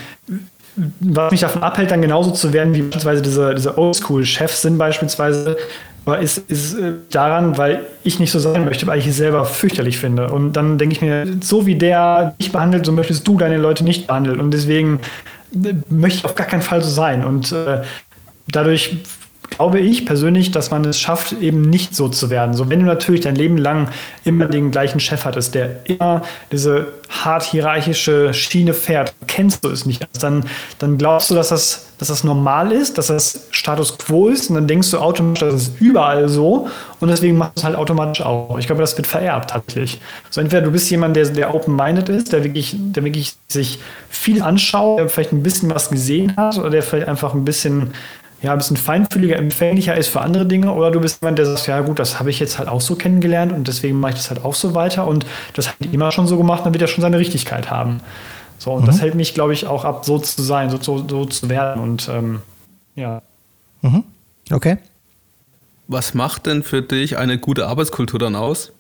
[1.02, 5.58] was mich davon abhält, dann genauso zu werden wie beispielsweise diese, diese Oldschool-Chefs sind beispielsweise,
[6.06, 9.98] ist, ist äh, daran, weil ich nicht so sein möchte, weil ich es selber fürchterlich
[9.98, 10.32] finde.
[10.32, 13.84] Und dann denke ich mir, so wie der dich behandelt, so möchtest du deine Leute
[13.84, 14.40] nicht behandeln.
[14.40, 15.00] Und deswegen
[15.54, 17.24] äh, möchte ich auf gar keinen Fall so sein.
[17.24, 17.82] Und äh,
[18.48, 18.98] dadurch
[19.52, 22.56] glaube ich persönlich, dass man es schafft, eben nicht so zu werden.
[22.56, 23.90] So, wenn du natürlich dein Leben lang
[24.24, 29.86] immer den gleichen Chef hattest, der immer diese hart hierarchische Schiene fährt, kennst du es
[29.86, 30.46] nicht, dann,
[30.80, 34.56] dann glaubst du, dass das, dass das normal ist, dass das Status quo ist und
[34.56, 36.70] dann denkst du automatisch, das ist überall so
[37.02, 38.58] und deswegen machst du es halt automatisch auch.
[38.58, 40.00] Ich glaube, das wird vererbt tatsächlich.
[40.30, 44.42] So entweder du bist jemand, der, der open-minded ist, der wirklich, der wirklich sich viel
[44.42, 47.94] anschaut, der vielleicht ein bisschen was gesehen hat oder der vielleicht einfach ein bisschen
[48.42, 51.68] ja, ein bisschen feinfühliger, empfänglicher ist für andere Dinge, oder du bist jemand, der sagt,
[51.68, 54.30] ja gut, das habe ich jetzt halt auch so kennengelernt und deswegen mache ich das
[54.32, 56.88] halt auch so weiter und das hat die immer schon so gemacht, dann wird er
[56.88, 58.02] schon seine Richtigkeit haben.
[58.58, 58.88] So, und mhm.
[58.88, 61.82] das hält mich, glaube ich, auch ab, so zu sein, so, so, so zu werden
[61.82, 62.42] und ähm,
[62.96, 63.22] ja.
[63.82, 64.04] Mhm.
[64.52, 64.78] Okay.
[65.88, 68.72] Was macht denn für dich eine gute Arbeitskultur dann aus?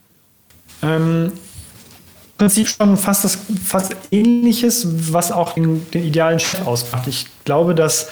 [0.81, 7.07] Ähm, im Prinzip schon fast das fast ähnliches, was auch den, den idealen Chef ausmacht.
[7.07, 8.09] Ich glaube, dass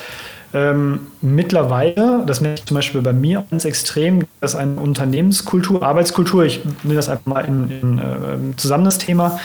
[0.54, 6.44] ähm, mittlerweile, das merke ich zum Beispiel bei mir ganz extrem, dass eine Unternehmenskultur, Arbeitskultur,
[6.44, 9.40] ich nehme das einfach mal in, in, äh, zusammen das Thema,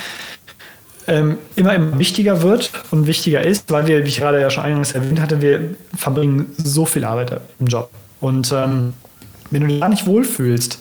[1.07, 4.64] ähm, immer, immer wichtiger wird und wichtiger ist, weil wir, wie ich gerade ja schon
[4.64, 7.90] eingangs erwähnt hatte, wir verbringen so viel Arbeit im Job.
[8.21, 8.95] Und ähm,
[9.51, 10.79] wenn du dich da nicht wohlfühlst,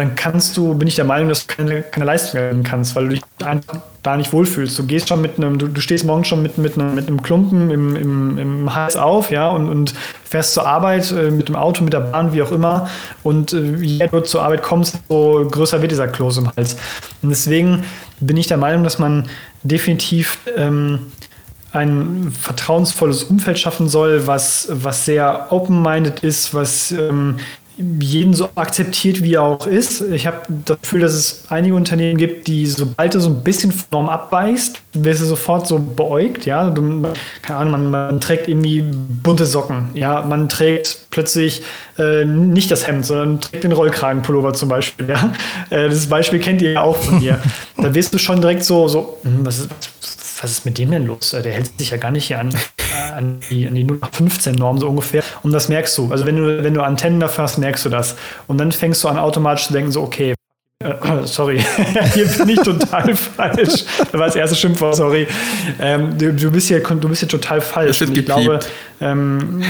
[0.00, 3.04] dann kannst du, bin ich der Meinung, dass du keine, keine Leistung erhöhen kannst, weil
[3.04, 4.78] du dich einfach da nicht wohlfühlst.
[4.78, 7.22] Du gehst schon mit einem, du, du stehst morgens schon mit, mit, einem, mit einem
[7.22, 11.56] Klumpen im, im, im Hals auf, ja, und, und fährst zur Arbeit äh, mit dem
[11.56, 12.88] Auto, mit der Bahn, wie auch immer.
[13.22, 16.76] Und äh, je du zur Arbeit kommst, so größer wird dieser Kloß im Hals.
[17.20, 17.84] Und deswegen
[18.20, 19.28] bin ich der Meinung, dass man
[19.62, 21.00] definitiv ähm,
[21.72, 27.36] ein vertrauensvolles Umfeld schaffen soll, was, was sehr open-minded ist, was ähm,
[28.00, 30.02] jeden so akzeptiert, wie er auch ist.
[30.02, 33.72] Ich habe das Gefühl, dass es einige Unternehmen gibt, die sobald du so ein bisschen
[33.72, 36.46] von Norm abbeißt, wirst du sofort so beäugt.
[36.46, 37.02] Ja, du,
[37.42, 39.90] keine Ahnung, man, man, trägt irgendwie bunte Socken.
[39.94, 41.62] Ja, man trägt plötzlich
[41.98, 45.08] äh, nicht das Hemd, sondern trägt den Rollkragenpullover zum Beispiel.
[45.08, 45.32] Ja,
[45.70, 47.40] äh, das Beispiel kennt ihr ja auch von mir.
[47.76, 49.70] da wirst du schon direkt so, so hm, was ist,
[50.42, 51.30] was ist mit dem denn los?
[51.30, 52.50] Der hält sich ja gar nicht hier an,
[53.12, 55.22] an die, an die 0815-Norm so ungefähr.
[55.42, 56.10] Und das merkst du.
[56.10, 58.16] Also wenn du, wenn du Antennen dafür hast, merkst du das.
[58.46, 60.34] Und dann fängst du an automatisch zu denken, so, okay,
[60.82, 61.60] äh, sorry,
[62.14, 63.84] hier bin ich total falsch.
[63.98, 65.26] Das war das erste Schimpfwort, sorry.
[65.78, 68.00] Ähm, du, du, bist hier, du bist hier total falsch.
[68.00, 68.60] Und ich glaube,
[69.00, 69.62] ähm,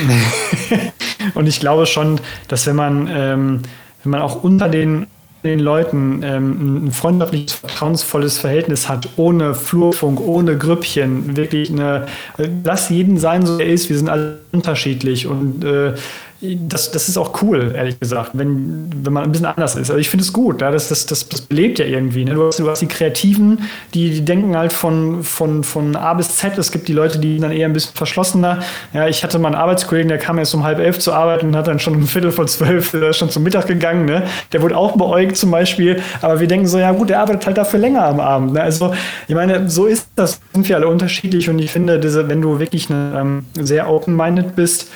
[1.35, 3.63] und ich glaube schon, dass wenn man, ähm,
[4.05, 5.09] wenn man auch unter den
[5.43, 12.49] den Leuten ähm, ein freundschaftliches, vertrauensvolles Verhältnis hat, ohne Flurfunk, ohne Grüppchen, wirklich eine, äh,
[12.63, 15.95] lass jeden sein, so er ist, wir sind alle unterschiedlich und äh,
[16.43, 19.91] das, das ist auch cool, ehrlich gesagt, wenn, wenn man ein bisschen anders ist.
[19.91, 22.25] Also ich finde es gut, ja, das, das, das, das belebt ja irgendwie.
[22.25, 22.35] Ne?
[22.35, 26.37] Du, hast, du hast die Kreativen, die, die denken halt von, von, von A bis
[26.37, 26.57] Z.
[26.57, 28.61] Es gibt die Leute, die dann eher ein bisschen verschlossener.
[28.95, 31.55] Ja, ich hatte mal einen Arbeitskollegen, der kam erst um halb elf zur Arbeit und
[31.55, 34.07] hat dann schon um Viertel vor zwölf äh, schon zum Mittag gegangen.
[34.07, 34.23] Ne?
[34.53, 36.03] Der wurde auch beäugt zum Beispiel.
[36.23, 38.55] Aber wir denken so, ja gut, der arbeitet halt dafür länger am Abend.
[38.55, 38.63] Ne?
[38.63, 38.95] Also
[39.29, 40.41] ich meine, so ist das.
[40.55, 44.57] Sind wir alle unterschiedlich und ich finde, diese, wenn du wirklich eine, ähm, sehr open-minded
[44.57, 44.89] bist,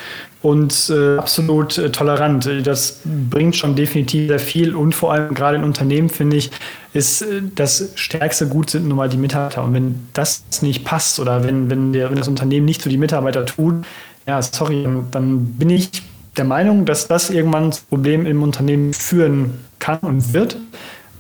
[0.45, 2.47] und äh, absolut äh, tolerant.
[2.65, 6.51] Das bringt schon definitiv sehr viel und vor allem gerade in Unternehmen, finde ich,
[6.93, 9.65] ist äh, das stärkste Gut sind nun mal die Mitarbeiter.
[9.65, 12.99] Und wenn das nicht passt oder wenn, wenn, der, wenn das Unternehmen nicht für die
[12.99, 13.87] Mitarbeiter tut,
[14.27, 16.03] ja, sorry, dann bin ich
[16.37, 20.59] der Meinung, dass das irgendwann das Problem im Unternehmen führen kann und wird,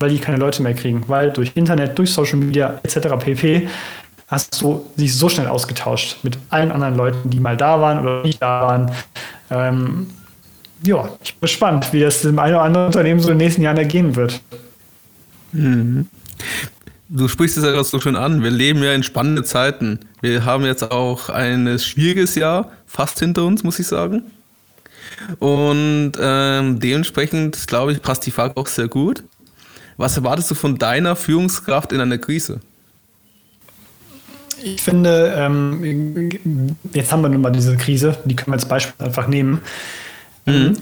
[0.00, 1.04] weil die keine Leute mehr kriegen.
[1.06, 3.08] Weil durch Internet, durch Social Media etc.
[3.18, 3.68] pp
[4.26, 8.22] hast du sich so schnell ausgetauscht mit allen anderen Leuten, die mal da waren oder
[8.22, 8.90] nicht da waren.
[9.50, 10.10] Ähm,
[10.82, 13.62] ja, ich bin gespannt, wie das dem einen oder anderen Unternehmen so in den nächsten
[13.62, 14.40] Jahren ergehen wird.
[15.52, 16.08] Mhm.
[17.08, 18.42] Du sprichst es ja gerade so schön an.
[18.42, 20.00] Wir leben ja in spannenden Zeiten.
[20.20, 24.24] Wir haben jetzt auch ein schwieriges Jahr fast hinter uns, muss ich sagen.
[25.38, 29.22] Und ähm, dementsprechend, glaube ich, passt die Frage auch sehr gut.
[29.96, 32.60] Was erwartest du von deiner Führungskraft in einer Krise?
[34.62, 39.04] Ich finde, ähm, jetzt haben wir nun mal diese Krise, die können wir als Beispiel
[39.04, 39.60] einfach nehmen.
[40.46, 40.76] Mhm.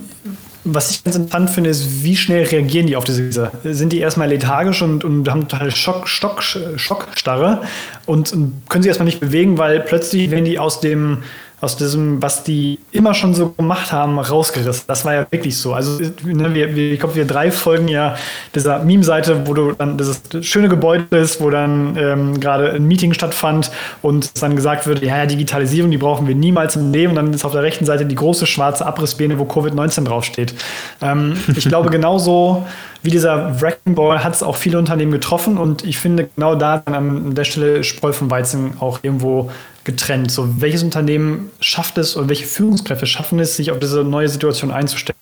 [0.64, 3.50] Was ich ganz interessant finde, ist, wie schnell reagieren die auf diese Krise?
[3.64, 7.62] Sind die erstmal lethargisch und, und haben total Schock, Stock, Schockstarre
[8.06, 11.18] und, und können sich erstmal nicht bewegen, weil plötzlich, wenn die aus dem
[11.62, 14.83] aus diesem, was die immer schon so gemacht haben, rausgerissen.
[14.88, 15.75] Das war ja wirklich so.
[15.75, 18.16] Also, ne, wir, wir, ich glaube, wir drei folgen ja
[18.53, 23.12] dieser Meme-Seite, wo du dann dieses schöne Gebäude ist, wo dann ähm, gerade ein Meeting
[23.12, 23.70] stattfand
[24.03, 27.11] und dann gesagt wird, ja, ja, Digitalisierung, die brauchen wir niemals im Leben.
[27.11, 30.57] Und dann ist auf der rechten Seite die große schwarze Abrissbirne, wo Covid-19 draufsteht.
[31.01, 32.66] Ähm, ich glaube, genauso
[33.05, 36.79] wie dieser Wrecking Ball hat es auch viele Unternehmen getroffen und ich finde genau da
[36.79, 39.51] dann an der Stelle Spreu vom Weizen auch irgendwo
[39.85, 40.31] getrennt.
[40.31, 44.71] So, welches Unternehmen schafft es oder welche Führungskräfte schaffen es, sich auf diese neue Situation
[44.71, 45.18] einzustellen?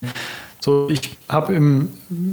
[0.63, 1.89] So, ich habe im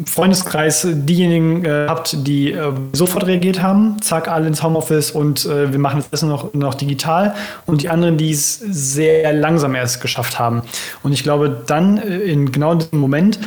[0.06, 5.72] Freundeskreis diejenigen gehabt, äh, die äh, sofort reagiert haben, zack, alle ins Homeoffice und äh,
[5.72, 7.36] wir machen das noch, noch digital
[7.66, 10.62] und die anderen, die es sehr langsam erst geschafft haben.
[11.04, 13.40] Und ich glaube, dann äh, in genau diesem Moment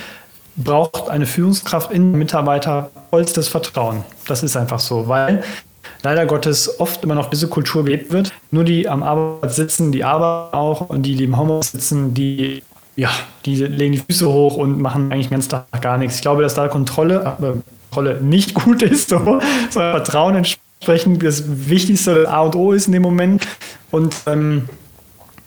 [0.56, 4.04] braucht eine Führungskraft in Mitarbeiter vollstes Vertrauen.
[4.26, 5.42] Das ist einfach so, weil
[6.02, 8.32] leider Gottes oft immer noch diese Kultur gelebt wird.
[8.50, 12.62] Nur die am Arbeit sitzen, die arbeiten auch und die, die im Homeoffice sitzen, die
[12.96, 13.10] ja,
[13.46, 16.16] die legen die Füße hoch und machen eigentlich den ganzen Tag gar nichts.
[16.16, 17.52] Ich glaube, dass da Kontrolle, äh,
[17.90, 22.92] Kontrolle nicht gut ist, so, sondern Vertrauen entsprechend das Wichtigste, A und O ist in
[22.92, 23.46] dem Moment.
[23.90, 24.68] Und ähm,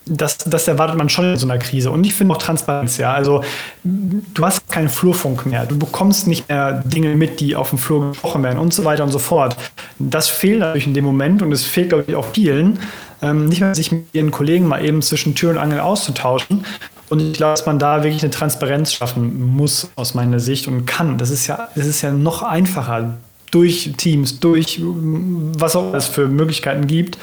[0.05, 1.91] das, das erwartet man schon in so einer Krise.
[1.91, 3.13] Und ich finde auch Transparenz, ja.
[3.13, 3.43] Also
[3.83, 5.65] du hast keinen Flurfunk mehr.
[5.65, 9.03] Du bekommst nicht mehr Dinge mit, die auf dem Flur gesprochen werden und so weiter
[9.03, 9.55] und so fort.
[9.99, 12.79] Das fehlt natürlich in dem Moment und es fehlt, glaube ich, auch vielen,
[13.21, 16.65] ähm, nicht mehr sich mit ihren Kollegen mal eben zwischen Tür und Angel auszutauschen.
[17.09, 20.85] Und ich glaube, dass man da wirklich eine Transparenz schaffen muss, aus meiner Sicht, und
[20.85, 21.17] kann.
[21.17, 23.17] Das ist ja, das ist ja noch einfacher
[23.51, 27.19] durch Teams, durch was auch es für Möglichkeiten gibt.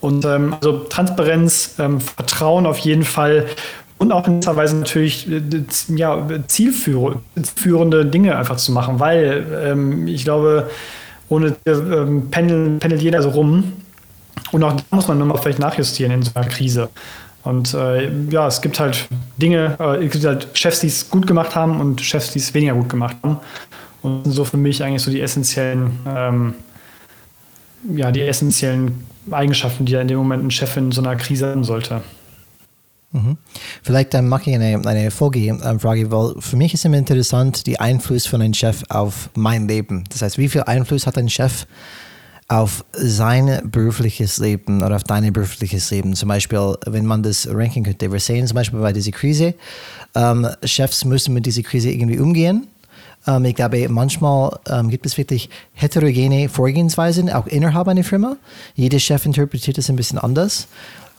[0.00, 3.46] Und ähm, also Transparenz, ähm, Vertrauen auf jeden Fall
[4.00, 5.42] und auch in gewisser Weise natürlich äh,
[5.94, 10.70] ja, zielführende Dinge einfach zu machen, weil ähm, ich glaube,
[11.28, 13.74] ohne ähm, pendelt, pendelt jeder so rum.
[14.52, 16.88] Und auch da muss man nochmal vielleicht nachjustieren in so einer Krise.
[17.42, 21.26] Und äh, ja, es gibt halt Dinge, äh, es gibt halt Chefs, die es gut
[21.26, 23.36] gemacht haben und Chefs, die es weniger gut gemacht haben.
[24.00, 26.54] Und so für mich eigentlich so die essentiellen, ähm,
[27.94, 31.50] ja, die essentiellen Eigenschaften, die ja in dem Moment ein Chef in so einer Krise
[31.50, 32.02] haben sollte.
[33.12, 33.36] Mhm.
[33.82, 38.26] Vielleicht ähm, mache ich eine, eine Folgefrage, weil für mich ist immer interessant, die Einfluss
[38.26, 40.04] von einem Chef auf mein Leben.
[40.10, 41.66] Das heißt, wie viel Einfluss hat ein Chef
[42.46, 46.14] auf sein berufliches Leben oder auf dein berufliches Leben?
[46.14, 48.12] Zum Beispiel, wenn man das ranken könnte.
[48.12, 49.54] Wir sehen zum Beispiel bei dieser Krise,
[50.14, 52.68] ähm, Chefs müssen mit dieser Krise irgendwie umgehen
[53.26, 58.36] ähm, ich glaube, manchmal ähm, gibt es wirklich heterogene Vorgehensweisen, auch innerhalb einer Firma.
[58.74, 60.68] Jeder Chef interpretiert das ein bisschen anders.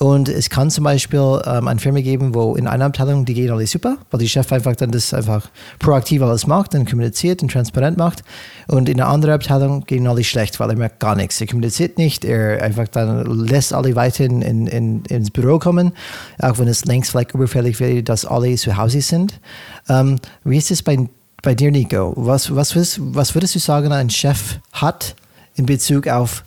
[0.01, 3.51] Und es kann zum Beispiel ähm, eine Firma geben, wo in einer Abteilung die gehen
[3.51, 7.51] alle super, weil die Chef einfach dann das einfach proaktiv alles macht und kommuniziert und
[7.51, 8.23] transparent macht.
[8.67, 11.39] Und in einer anderen Abteilung gehen alle schlecht, weil er merkt gar nichts.
[11.39, 15.91] Er kommuniziert nicht, er einfach dann lässt alle weiter in, in, ins Büro kommen,
[16.39, 19.39] auch wenn es längst vielleicht überfällig wäre, dass alle zu Hause sind.
[19.87, 20.97] Ähm, wie ist es bei
[21.41, 25.15] bei dir, Nico, was, was, was würdest du sagen, ein Chef hat
[25.55, 26.43] in Bezug auf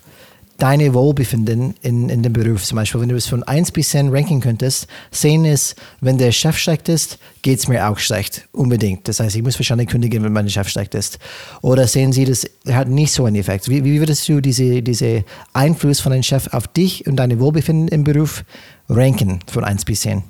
[0.57, 2.63] deine Wohlbefinden in, in dem Beruf?
[2.63, 6.31] Zum Beispiel, wenn du es von 1 bis 10 ranken könntest, sehen ist, wenn der
[6.31, 8.47] Chef schlecht ist, geht es mir auch schlecht.
[8.53, 9.07] Unbedingt.
[9.07, 11.19] Das heißt, ich muss wahrscheinlich kündigen, wenn mein Chef schlecht ist.
[11.61, 13.67] Oder sehen Sie, das hat nicht so einen Effekt.
[13.67, 17.89] Wie, wie würdest du diese, diese Einfluss von einem Chef auf dich und deine Wohlbefinden
[17.89, 18.45] im Beruf
[18.87, 20.23] ranken von 1 bis 10?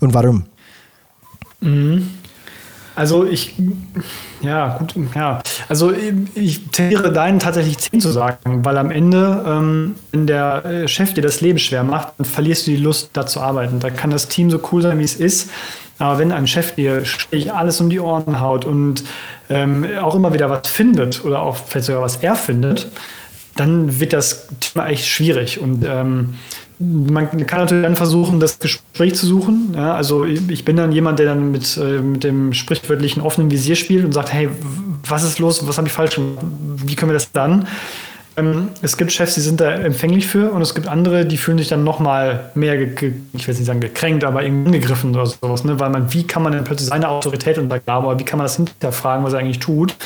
[0.00, 0.44] Und warum?
[1.60, 2.10] Mhm.
[2.98, 3.54] Also ich,
[4.40, 5.40] ja, gut, ja.
[5.68, 5.92] Also
[6.34, 11.14] ich tendiere deinen tatsächlich 10 zu sagen, weil am Ende, ähm, wenn der äh, Chef
[11.14, 13.78] dir das Leben schwer macht, dann verlierst du die Lust, da zu arbeiten.
[13.78, 15.48] Da kann das Team so cool sein, wie es ist.
[16.00, 19.04] Aber wenn ein Chef dir ständig alles um die Ohren haut und
[19.48, 22.90] ähm, auch immer wieder was findet oder auch vielleicht sogar was er findet,
[23.54, 25.60] dann wird das Thema echt schwierig.
[25.60, 26.34] Und ähm,
[26.78, 29.72] man kann natürlich dann versuchen, das Gespräch zu suchen.
[29.74, 33.74] Ja, also ich bin dann jemand, der dann mit, äh, mit dem sprichwörtlichen offenen Visier
[33.74, 34.48] spielt und sagt, hey,
[35.06, 36.44] was ist los, was habe ich falsch gemacht,
[36.76, 37.66] wie können wir das dann?
[38.38, 41.58] Ähm, es gibt Chefs, die sind da empfänglich für und es gibt andere, die fühlen
[41.58, 45.80] sich dann nochmal mehr, ich will nicht sagen gekränkt, aber irgendwie angegriffen oder sowas, ne?
[45.80, 48.56] weil man, wie kann man denn plötzlich seine Autorität untergraben oder wie kann man das
[48.56, 49.96] hinterfragen, was er eigentlich tut.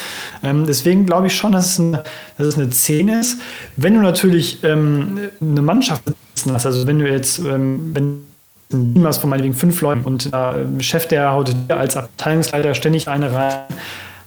[0.43, 2.05] Ähm, deswegen glaube ich schon, dass es, eine,
[2.39, 3.39] dass es eine 10 ist.
[3.77, 6.03] Wenn du natürlich ähm, eine Mannschaft
[6.43, 8.23] sitzen hast, also wenn du jetzt, ähm, wenn
[8.73, 12.75] ein Team hast von meinetwegen fünf Leuten und der Chef, der haut dir als Abteilungsleiter
[12.75, 13.65] ständig eine rein,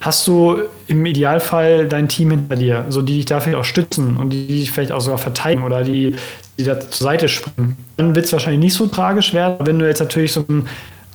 [0.01, 4.17] hast du im Idealfall dein Team hinter dir, so die dich da vielleicht auch stützen
[4.17, 6.15] und die dich vielleicht auch sogar verteidigen oder die,
[6.59, 7.77] die da zur Seite springen.
[7.97, 10.67] Dann wird es wahrscheinlich nicht so tragisch werden, wenn du jetzt natürlich so ein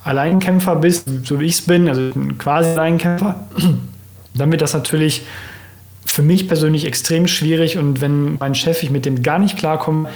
[0.03, 3.47] Alleinkämpfer bist, so wie ich es bin, also quasi Alleinkämpfer,
[4.35, 5.23] dann wird das natürlich
[6.05, 10.09] für mich persönlich extrem schwierig und wenn mein Chef, ich mit dem gar nicht klarkomme,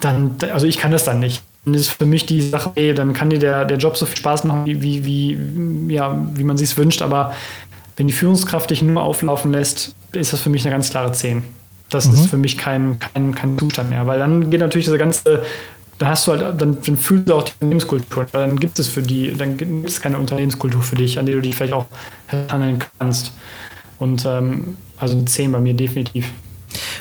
[0.00, 1.42] dann, also ich kann das dann nicht.
[1.64, 4.06] Und das ist für mich die Sache, ey, dann kann dir der, der Job so
[4.06, 7.34] viel Spaß machen, wie, wie, wie, ja, wie man sich wünscht, aber
[7.96, 11.42] wenn die Führungskraft dich nur auflaufen lässt, ist das für mich eine ganz klare 10.
[11.90, 12.14] Das mhm.
[12.14, 15.42] ist für mich kein, kein, kein Zustand mehr, weil dann geht natürlich das ganze,
[15.98, 18.88] dann hast du halt, dann, dann fühlst du auch die Unternehmenskultur, weil dann gibt es
[18.88, 21.86] für die, dann gibt es keine Unternehmenskultur für dich, an die du dich vielleicht auch
[22.48, 23.32] handeln kannst.
[23.98, 26.32] Und ähm, also eine 10 bei mir definitiv.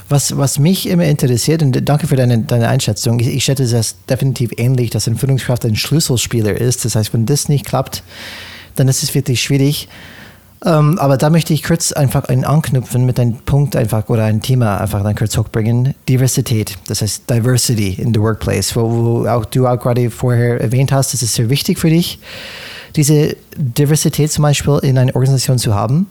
[0.10, 3.96] Was, was mich immer interessiert, und danke für deine, deine Einschätzung, ich, ich schätze das
[4.10, 6.84] definitiv ähnlich, dass eine Führungskraft ein Schlüsselspieler ist.
[6.84, 8.04] Das heißt, wenn das nicht klappt,
[8.76, 9.88] dann ist es wirklich schwierig.
[10.66, 14.42] Ähm, aber da möchte ich kurz einfach einen anknüpfen mit einem Punkt einfach oder ein
[14.42, 15.94] Thema einfach dann kurz hochbringen.
[16.10, 20.92] Diversität, das heißt Diversity in the Workplace, wo, wo auch du auch gerade vorher erwähnt
[20.92, 22.20] hast, das ist sehr wichtig für dich,
[22.96, 26.08] diese Diversität zum Beispiel in einer Organisation zu haben.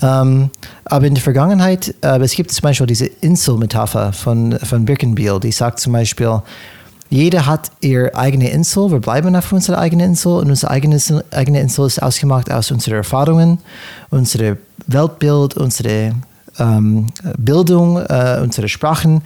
[0.00, 0.50] Ähm,
[0.84, 5.52] aber in der Vergangenheit, äh, es gibt zum Beispiel diese Insel-Metapher von, von Birkenbiel, die
[5.52, 6.42] sagt zum Beispiel,
[7.10, 10.98] jeder hat ihre eigene Insel, wir bleiben auf unserer eigenen Insel und unsere eigene,
[11.30, 13.58] eigene Insel ist ausgemacht aus unseren Erfahrungen,
[14.08, 14.56] unserem
[14.86, 16.14] Weltbild, unsere
[16.58, 19.22] ähm, Bildung, äh, unsere Sprachen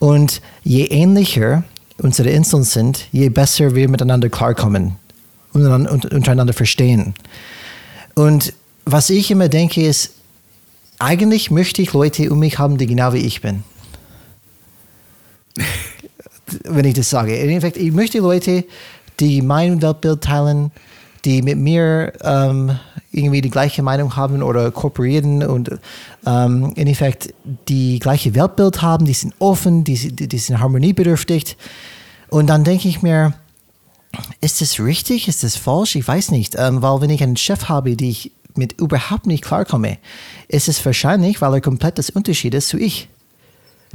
[0.00, 1.62] und je ähnlicher
[2.02, 4.96] unsere Inseln sind, je besser wir miteinander klarkommen
[5.52, 7.14] und untereinander verstehen.
[8.14, 8.52] Und
[8.90, 10.14] was ich immer denke, ist,
[10.98, 13.62] eigentlich möchte ich Leute um mich haben, die genau wie ich bin.
[16.64, 17.36] Wenn ich das sage.
[17.36, 18.64] In Effekt, ich möchte Leute,
[19.20, 20.70] die mein Weltbild teilen,
[21.24, 22.78] die mit mir ähm,
[23.12, 25.70] irgendwie die gleiche Meinung haben oder kooperieren und
[26.24, 27.34] ähm, in Effekt
[27.68, 31.56] die gleiche Weltbild haben, die sind offen, die, die, die sind harmoniebedürftig.
[32.30, 33.34] Und dann denke ich mir,
[34.40, 35.28] ist das richtig?
[35.28, 35.96] Ist das falsch?
[35.96, 36.54] Ich weiß nicht.
[36.56, 39.98] Ähm, weil wenn ich einen Chef habe, die ich mit überhaupt nicht klarkomme,
[40.48, 43.08] ist es wahrscheinlich, weil er komplett das Unterschied ist zu ich.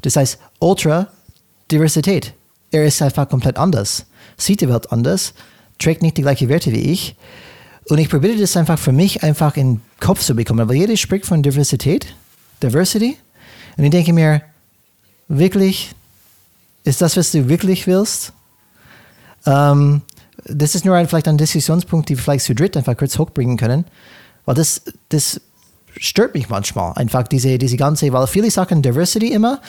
[0.02, 2.34] Das heißt, Ultra-Diversität.
[2.72, 4.06] Er ist einfach komplett anders,
[4.38, 5.34] sieht die Welt anders,
[5.78, 7.16] trägt nicht die gleichen Werte wie ich.
[7.90, 10.98] Und ich probiere das einfach für mich einfach in den Kopf zu bekommen, weil jeder
[10.98, 12.16] spricht von Diversität,
[12.64, 13.18] Diversity.
[13.78, 14.42] Und ich denke mir,
[15.28, 15.92] wirklich,
[16.84, 18.34] ist das, was du wirklich willst?
[19.46, 20.02] Ähm,
[20.46, 23.58] das ist nur ein, vielleicht ein Diskussionspunkt, die wir vielleicht zu dritt einfach kurz hochbringen
[23.58, 23.86] können,
[24.46, 25.42] weil das, das
[25.98, 26.94] stört mich manchmal.
[26.94, 29.62] Einfach diese, diese ganze, weil viele Sachen Diversity immer,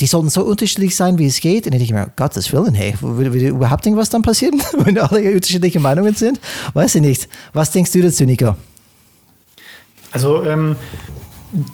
[0.00, 1.66] die sollten so unterschiedlich sein, wie es geht.
[1.66, 5.32] Und ich denke mir, Gottes Willen, hey, würde, würde überhaupt irgendwas dann passieren, wenn alle
[5.32, 6.40] unterschiedliche Meinungen sind?
[6.74, 7.28] Weiß ich nicht.
[7.52, 8.56] Was denkst du dazu, Nico?
[10.12, 10.76] Also, ähm,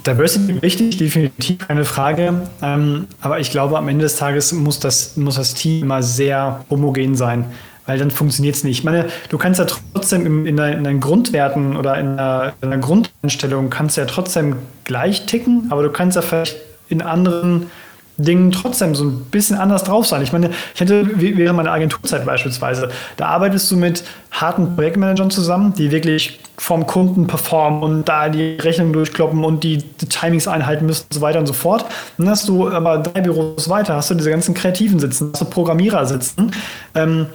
[0.06, 2.48] Diversity wichtig, definitiv keine Frage.
[2.62, 6.64] Ähm, aber ich glaube, am Ende des Tages muss das, muss das Team immer sehr
[6.68, 7.44] homogen sein,
[7.88, 8.78] weil dann funktioniert es nicht.
[8.78, 12.52] Ich meine, du kannst ja trotzdem in, in, deinen, in deinen Grundwerten oder in einer,
[12.60, 16.56] in einer Grundeinstellung kannst du ja trotzdem gleich ticken, aber du kannst ja vielleicht
[16.90, 17.70] in anderen
[18.18, 20.22] Dingen trotzdem so ein bisschen anders drauf sein.
[20.22, 25.72] Ich meine, ich hätte während meiner Agenturzeit beispielsweise, da arbeitest du mit harten Projektmanagern zusammen,
[25.72, 30.84] die wirklich vom Kunden performen und da die Rechnung durchkloppen und die, die Timings einhalten
[30.84, 31.86] müssen und so weiter und so fort.
[32.18, 35.44] Dann hast du aber drei Büros weiter, hast du diese ganzen Kreativen sitzen, hast du
[35.46, 36.50] Programmierer sitzen
[36.96, 37.26] ähm,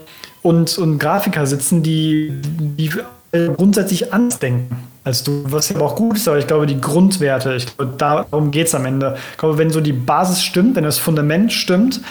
[0.43, 2.91] und, und Grafiker sitzen, die, die
[3.31, 7.55] grundsätzlich anders denken als du, was aber auch gut ist, aber ich glaube, die Grundwerte,
[7.55, 9.17] ich glaube, darum geht es am Ende.
[9.31, 12.01] Ich glaube, wenn so die Basis stimmt, wenn das Fundament stimmt,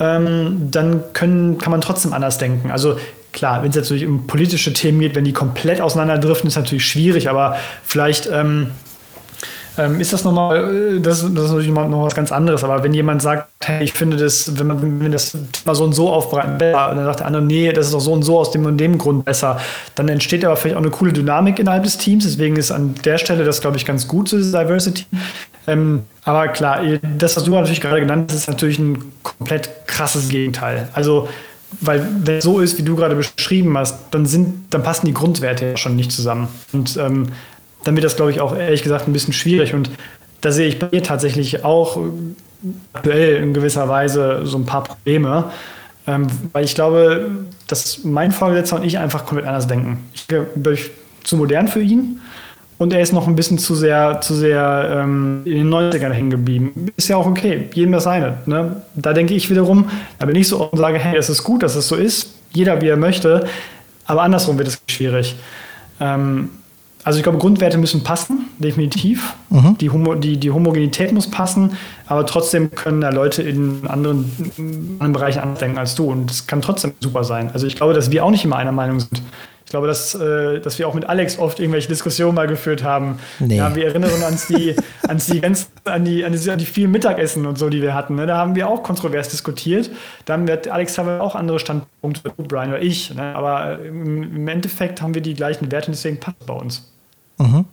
[0.00, 2.70] ähm, dann können, kann man trotzdem anders denken.
[2.70, 2.96] Also
[3.32, 7.28] klar, wenn es natürlich um politische Themen geht, wenn die komplett auseinanderdriften, ist natürlich schwierig,
[7.28, 8.72] aber vielleicht ähm,
[9.80, 12.62] ähm, ist das nochmal, äh, das, das ist natürlich noch, was ganz anderes.
[12.64, 15.92] Aber wenn jemand sagt, hey, ich finde das, wenn man wenn das Thema so und
[15.92, 18.38] so aufbereiten besser, und dann sagt der andere, nee, das ist doch so und so
[18.38, 19.58] aus dem und dem Grund besser,
[19.94, 22.24] dann entsteht aber vielleicht auch eine coole Dynamik innerhalb des Teams.
[22.24, 25.06] Deswegen ist an der Stelle das, glaube ich, ganz gut, so Diversity.
[25.66, 26.80] Ähm, aber klar,
[27.18, 30.88] das, was du natürlich gerade genannt hast, ist natürlich ein komplett krasses Gegenteil.
[30.92, 31.28] Also,
[31.80, 35.14] weil wenn es so ist, wie du gerade beschrieben hast, dann sind, dann passen die
[35.14, 36.48] Grundwerte ja schon nicht zusammen.
[36.72, 37.28] Und ähm,
[37.84, 39.74] dann wird das, glaube ich, auch ehrlich gesagt ein bisschen schwierig.
[39.74, 39.90] Und
[40.40, 41.98] da sehe ich bei mir tatsächlich auch
[42.92, 45.50] aktuell in gewisser Weise so ein paar Probleme.
[46.06, 47.30] Ähm, weil ich glaube,
[47.66, 50.08] dass mein Vorgesetzter und ich einfach komplett anders denken.
[50.14, 50.78] Ich bin
[51.22, 52.20] zu modern für ihn
[52.78, 56.30] und er ist noch ein bisschen zu sehr, zu sehr ähm, in den 90ern hängen
[56.30, 56.86] geblieben.
[56.96, 58.38] Ist ja auch okay, jedem das seine.
[58.46, 58.82] Ne?
[58.94, 61.76] Da denke ich wiederum, da bin ich so und sage, hey, es ist gut, dass
[61.76, 63.46] es so ist, jeder wie er möchte,
[64.06, 65.36] aber andersrum wird es schwierig.
[66.00, 66.48] Ähm,
[67.02, 69.34] also ich glaube, Grundwerte müssen passen, definitiv.
[69.48, 69.78] Mhm.
[69.78, 71.76] Die, Homo, die, die Homogenität muss passen,
[72.06, 76.04] aber trotzdem können da Leute in anderen, in anderen Bereichen anders denken als du.
[76.04, 77.50] Und das kann trotzdem super sein.
[77.52, 79.22] Also ich glaube, dass wir auch nicht immer einer Meinung sind.
[79.70, 83.20] Ich glaube, dass, äh, dass wir auch mit Alex oft irgendwelche Diskussionen mal geführt haben.
[83.38, 83.58] Nee.
[83.58, 84.74] Ja, wir erinnern uns an die,
[85.08, 87.94] an die, ganz, an die, an die, an die vielen Mittagessen und so, die wir
[87.94, 88.16] hatten.
[88.16, 88.26] Ne?
[88.26, 89.88] Da haben wir auch kontrovers diskutiert.
[90.24, 93.14] Dann wird Alex haben auch andere Standpunkte, Brian oder ich.
[93.14, 93.22] Ne?
[93.22, 96.90] Aber äh, im Endeffekt haben wir die gleichen Werte und deswegen passt es bei uns.
[97.38, 97.64] Mhm.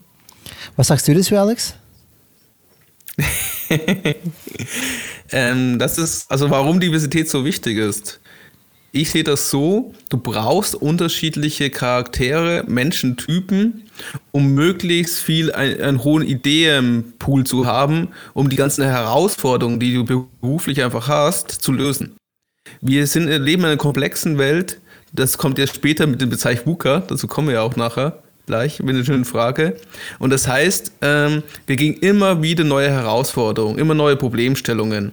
[0.75, 1.73] Was sagst du dazu, Alex?
[5.31, 8.19] ähm, das ist, also warum Diversität so wichtig ist.
[8.91, 13.83] Ich sehe das so, du brauchst unterschiedliche Charaktere, Menschentypen,
[14.31, 20.05] um möglichst viel ein, einen hohen Ideenpool zu haben, um die ganzen Herausforderungen, die du
[20.05, 22.15] beruflich einfach hast, zu lösen.
[22.81, 24.79] Wir sind, leben in einer komplexen Welt,
[25.13, 28.79] das kommt jetzt später mit dem Bezeichnung VUCA, dazu kommen wir ja auch nachher gleich
[28.81, 29.75] mit einer schönen Frage.
[30.19, 35.11] Und das heißt, ähm, wir gehen immer wieder neue Herausforderungen, immer neue Problemstellungen.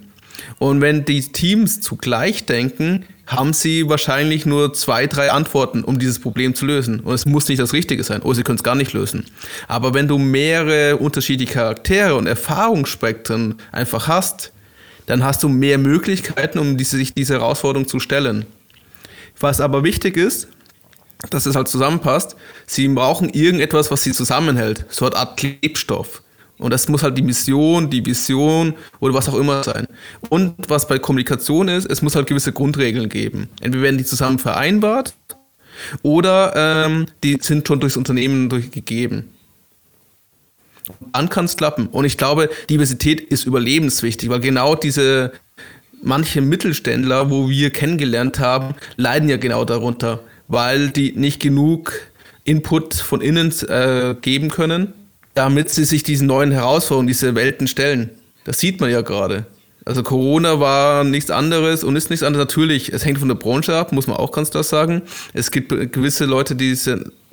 [0.58, 6.18] Und wenn die Teams zugleich denken, haben sie wahrscheinlich nur zwei, drei Antworten, um dieses
[6.18, 7.00] Problem zu lösen.
[7.00, 9.26] Und es muss nicht das Richtige sein, oder sie können es gar nicht lösen.
[9.66, 14.52] Aber wenn du mehrere unterschiedliche Charaktere und Erfahrungsspektren einfach hast,
[15.06, 18.46] dann hast du mehr Möglichkeiten, um diese, sich diese Herausforderung zu stellen.
[19.38, 20.48] Was aber wichtig ist,
[21.30, 24.84] dass es halt zusammenpasst, sie brauchen irgendetwas, was sie zusammenhält.
[24.88, 26.22] So eine Art Klebstoff.
[26.64, 29.86] Und das muss halt die Mission, die Vision oder was auch immer sein.
[30.30, 33.50] Und was bei Kommunikation ist, es muss halt gewisse Grundregeln geben.
[33.60, 35.12] Entweder werden die zusammen vereinbart
[36.00, 39.28] oder ähm, die sind schon durchs Unternehmen durchgegeben.
[41.12, 41.88] Dann kann es klappen.
[41.88, 45.32] Und ich glaube, Diversität ist überlebenswichtig, weil genau diese
[46.02, 51.92] manche Mittelständler, wo wir kennengelernt haben, leiden ja genau darunter, weil die nicht genug
[52.44, 54.94] Input von innen äh, geben können
[55.34, 58.10] damit sie sich diesen neuen Herausforderungen, diese Welten stellen.
[58.44, 59.46] Das sieht man ja gerade.
[59.84, 62.46] Also Corona war nichts anderes und ist nichts anderes.
[62.46, 65.02] Natürlich, es hängt von der Branche ab, muss man auch ganz klar sagen.
[65.34, 66.76] Es gibt gewisse Leute, die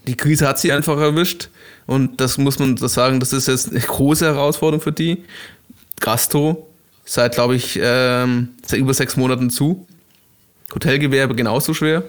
[0.07, 1.49] die Krise hat sie einfach erwischt
[1.85, 5.23] und das muss man das sagen, das ist jetzt eine große Herausforderung für die.
[5.99, 6.67] Gastro
[7.05, 9.85] seit, glaube ich, ähm, seit über sechs Monaten zu.
[10.73, 12.03] Hotelgewerbe genauso schwer.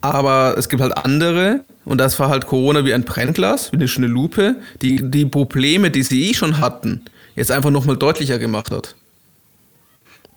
[0.00, 3.88] Aber es gibt halt andere, und das war halt Corona wie ein Brennglas, wie eine
[3.88, 7.02] schöne Lupe, die die Probleme, die sie eh schon hatten,
[7.34, 8.94] jetzt einfach nochmal deutlicher gemacht hat.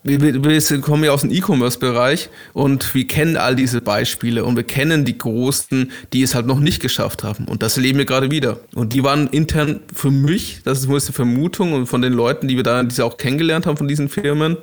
[0.03, 4.63] Wir, wir, kommen ja aus dem E-Commerce-Bereich und wir kennen all diese Beispiele und wir
[4.63, 7.45] kennen die Großen, die es halt noch nicht geschafft haben.
[7.45, 8.61] Und das erleben wir gerade wieder.
[8.73, 12.47] Und die waren intern für mich, das ist nur eine Vermutung und von den Leuten,
[12.47, 14.57] die wir da, die sie auch kennengelernt haben von diesen Firmen,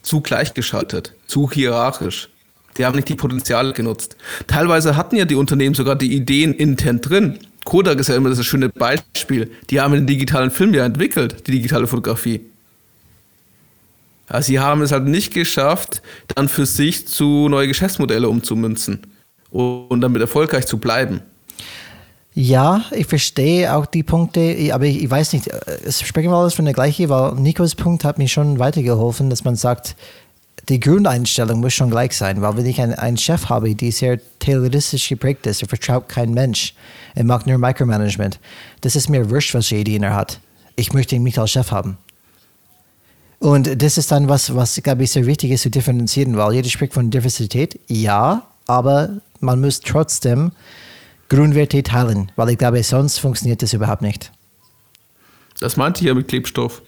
[0.00, 2.28] zu gleichgeschaltet, zu hierarchisch.
[2.76, 4.16] Die haben nicht die Potenziale genutzt.
[4.46, 7.38] Teilweise hatten ja die Unternehmen sogar die Ideen intern drin.
[7.64, 9.50] Kodak ist ja immer das schöne Beispiel.
[9.70, 12.40] Die haben den digitalen Film ja entwickelt, die digitale Fotografie.
[14.28, 16.00] Also sie haben es halt nicht geschafft,
[16.34, 19.00] dann für sich zu neue Geschäftsmodelle umzumünzen
[19.50, 21.20] und damit erfolgreich zu bleiben.
[22.34, 26.64] Ja, ich verstehe auch die Punkte, aber ich, weiß nicht, äh, sprechen wir alles von
[26.64, 29.96] der gleichen, weil Nikos Punkt hat mir schon weitergeholfen, dass man sagt,
[30.68, 34.20] die Grundeinstellung muss schon gleich sein, weil wenn ich einen, einen Chef habe, die sehr
[34.38, 36.74] tayloristisch geprägt ist, er vertraut kein Mensch,
[37.14, 38.38] er macht nur Micromanagement,
[38.80, 40.40] das ist mir wurscht, was Ideen er hat.
[40.76, 41.98] Ich möchte ihn nicht als Chef haben.
[43.38, 46.68] Und das ist dann was, was, glaube ich, sehr wichtig ist zu differenzieren, weil jeder
[46.68, 50.52] spricht von Diversität, ja, aber man muss trotzdem
[51.28, 54.30] Grundwerte teilen, weil ich glaube, sonst funktioniert das überhaupt nicht.
[55.58, 56.82] Das meinte ich ja mit Klebstoff.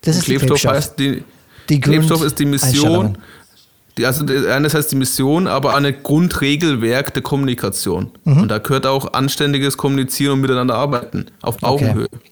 [0.00, 1.24] Das ist Klebstoff, Klebstoff heißt, die,
[1.68, 3.18] die Klebstoff ist die Mission.
[3.98, 8.10] Die, also einerseits die Mission, aber ein Grundregelwerk der Kommunikation.
[8.24, 8.42] Mhm.
[8.42, 11.26] Und da gehört auch anständiges Kommunizieren und miteinander arbeiten.
[11.42, 12.30] Auf Augenhöhe okay.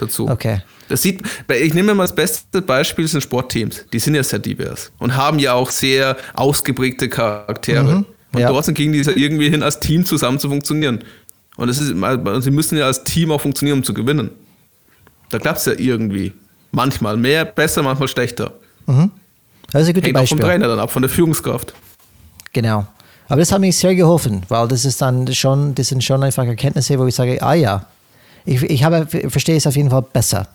[0.00, 0.28] dazu.
[0.28, 0.62] Okay.
[0.88, 3.86] Das sieht, ich nehme mal das beste Beispiel sind Sportteams.
[3.92, 7.98] Die sind ja sehr divers und haben ja auch sehr ausgeprägte Charaktere.
[7.98, 8.06] Mhm.
[8.32, 8.50] Und ja.
[8.50, 11.04] trotzdem kriegen die ja irgendwie hin, als Team zusammen zu funktionieren.
[11.56, 11.94] Und das ist,
[12.42, 14.30] sie müssen ja als Team auch funktionieren, um zu gewinnen.
[15.30, 16.32] Da klappt es ja irgendwie.
[16.70, 18.52] Manchmal mehr, besser, manchmal schlechter.
[18.86, 19.10] Mhm.
[19.72, 20.38] Das ist ein gutes Hängt Beispiel.
[20.38, 21.74] vom Trainer dann ab, von der Führungskraft.
[22.52, 22.86] Genau.
[23.28, 26.44] Aber das hat mir sehr geholfen, weil das ist dann schon, das sind schon einfach
[26.44, 27.86] Erkenntnisse, wo ich sage, ah ja,
[28.44, 30.48] ich, ich habe, verstehe es auf jeden Fall besser.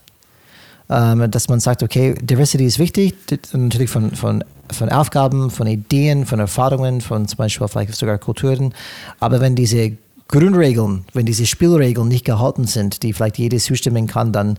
[0.90, 3.16] Ähm, dass man sagt, okay, Diversity ist wichtig,
[3.54, 8.74] natürlich von, von, von Aufgaben, von Ideen, von Erfahrungen, von zum Beispiel vielleicht sogar Kulturen.
[9.20, 9.94] Aber wenn diese
[10.32, 14.58] Grundregeln, wenn diese Spielregeln nicht gehalten sind, die vielleicht jeder zustimmen kann, dann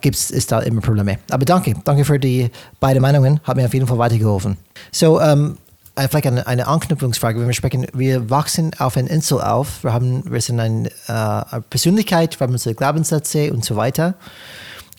[0.00, 1.18] gibt es da immer Probleme.
[1.30, 4.56] Aber danke, danke für die beiden Meinungen, hat mir auf jeden Fall weitergeholfen.
[4.92, 5.58] So, ähm,
[5.96, 7.40] äh, vielleicht eine, eine, Anknüpfungsfrage.
[7.40, 11.12] Wenn wir sprechen, wir wachsen auf einer Insel auf, wir, haben, wir sind eine, äh,
[11.12, 14.14] eine Persönlichkeit, wir haben unsere Glaubenssätze und so weiter.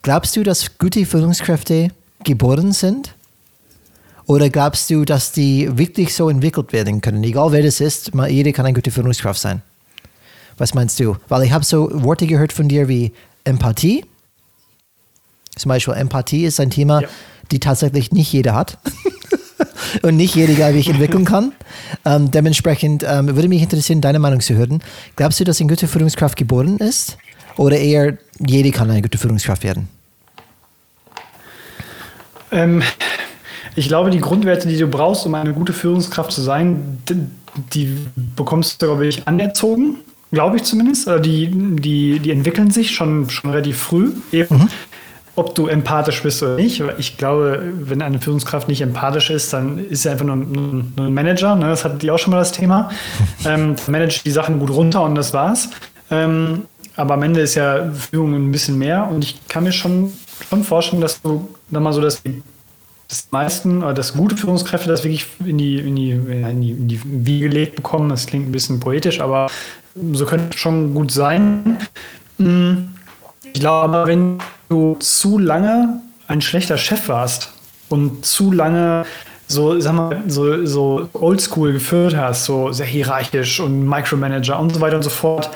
[0.02, 1.90] Glaubst du, dass gute Führungskräfte
[2.24, 3.16] geboren sind?
[4.26, 7.24] Oder glaubst du, dass die wirklich so entwickelt werden können?
[7.24, 9.62] Egal wer das ist, jeder kann eine gute Führungskraft sein.
[10.58, 11.18] Was meinst du?
[11.28, 14.06] Weil ich habe so Worte gehört von dir wie Empathie.
[15.56, 17.08] Zum Beispiel Empathie ist ein Thema, ja.
[17.52, 18.78] die tatsächlich nicht jeder hat.
[20.04, 21.52] und nicht jeder, glaube ich, entwickeln kann.
[22.06, 24.82] Ähm, dementsprechend ähm, würde mich interessieren, deine Meinung zu hören.
[25.16, 27.18] Glaubst du, dass eine gute Führungskraft geboren ist?
[27.58, 29.90] Oder eher jeder kann eine gute Führungskraft werden?
[32.52, 32.82] Ähm,
[33.76, 37.02] Ich glaube, die Grundwerte, die du brauchst, um eine gute Führungskraft zu sein,
[37.74, 37.98] die
[38.36, 39.98] bekommst du, glaube ich, anerzogen,
[40.32, 41.08] glaube ich zumindest.
[41.08, 44.12] Oder die, die, die entwickeln sich schon, schon relativ früh.
[44.32, 44.58] Eben.
[44.58, 44.68] Mhm.
[45.36, 46.84] Ob du empathisch bist oder nicht.
[46.98, 51.06] Ich glaube, wenn eine Führungskraft nicht empathisch ist, dann ist sie einfach nur ein, nur
[51.06, 51.56] ein Manager.
[51.56, 51.68] Ne?
[51.68, 52.92] Das hatte die auch schon mal das Thema.
[53.46, 55.70] ähm, managt die Sachen gut runter und das war's.
[56.10, 56.64] Ähm,
[56.98, 60.12] aber am Ende ist ja Führung ein bisschen mehr und ich kann mir schon,
[60.50, 62.22] schon vorstellen, dass du dann mal so das
[63.12, 66.88] das meisten oder das gute Führungskräfte das wirklich in die, in die, in die, in
[66.88, 68.08] die Wiege gelegt bekommen.
[68.08, 69.50] Das klingt ein bisschen poetisch, aber
[70.14, 71.78] so könnte es schon gut sein.
[72.38, 72.90] Hm,
[73.54, 74.40] ich glaube, wenn
[74.70, 77.52] du zu lange ein schlechter Chef warst
[77.90, 79.06] und zu lange
[79.48, 84.80] so, sag mal, so, so oldschool geführt hast, so sehr hierarchisch und Micromanager und so
[84.80, 85.50] weiter und so fort,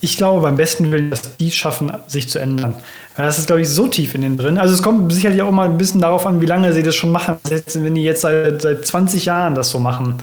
[0.00, 2.74] ich glaube beim besten Willen, dass die schaffen, sich zu ändern.
[3.16, 4.58] Das ist, glaube ich, so tief in den drin.
[4.58, 7.12] Also es kommt sicherlich auch mal ein bisschen darauf an, wie lange sie das schon
[7.12, 7.36] machen.
[7.74, 10.16] Wenn die jetzt seit, seit 20 Jahren das so machen,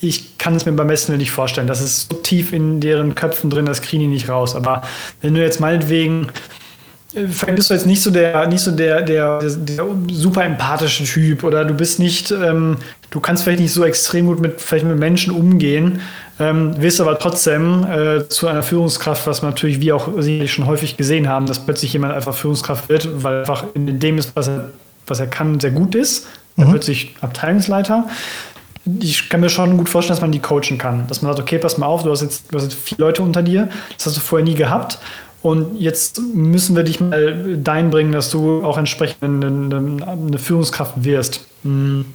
[0.00, 1.66] ich kann es mir beim besten nicht vorstellen.
[1.66, 4.54] Das ist so tief in deren Köpfen drin, das kriegen die nicht raus.
[4.54, 4.82] Aber
[5.20, 6.30] wenn du jetzt meinetwegen
[7.14, 11.44] vielleicht bist du jetzt nicht so der, nicht so der, der, der, super empathische Typ
[11.44, 12.76] oder du bist nicht, ähm,
[13.10, 16.00] du kannst vielleicht nicht so extrem gut mit, vielleicht mit Menschen umgehen,
[16.40, 20.66] ähm, wirst aber trotzdem äh, zu einer Führungskraft, was wir natürlich wie auch Sie schon
[20.66, 24.48] häufig gesehen haben, dass plötzlich jemand einfach Führungskraft wird, weil einfach in dem ist, was
[24.48, 24.70] er,
[25.06, 26.26] was er kann, sehr gut ist.
[26.56, 26.64] Mhm.
[26.64, 28.08] Er wird sich Abteilungsleiter.
[29.00, 31.06] Ich kann mir schon gut vorstellen, dass man die coachen kann.
[31.06, 33.22] Dass man sagt, okay, pass mal auf, du hast jetzt, du hast jetzt vier Leute
[33.22, 34.98] unter dir, das hast du vorher nie gehabt.
[35.42, 41.04] Und jetzt müssen wir dich mal dahin bringen, dass du auch entsprechend eine, eine Führungskraft
[41.04, 41.46] wirst.
[41.64, 42.06] Hm.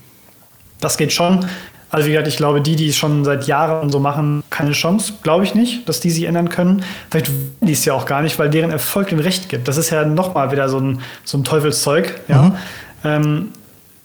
[0.80, 1.46] Das geht schon.
[1.92, 5.14] Also wie gesagt, ich glaube, die, die es schon seit Jahren so machen, keine Chance.
[5.24, 6.84] Glaube ich nicht, dass die sich ändern können.
[7.10, 9.68] Vielleicht wollen die es ja auch gar nicht, weil deren Erfolg den Recht gibt.
[9.68, 12.22] Das ist ja nochmal wieder so ein, so ein Teufelszeug.
[12.28, 12.42] Ja?
[12.44, 12.56] Mhm.
[13.04, 13.48] Ähm,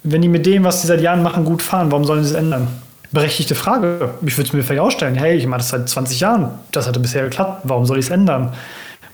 [0.05, 2.36] wenn die mit dem, was sie seit Jahren machen, gut fahren, warum sollen sie es
[2.36, 2.68] ändern?
[3.11, 4.14] Berechtigte Frage.
[4.24, 5.14] Ich würde es mir vielleicht auch stellen.
[5.14, 6.50] Hey, ich mache das seit 20 Jahren.
[6.72, 7.62] Das hatte bisher geklappt.
[7.64, 8.52] Warum soll ich es ändern?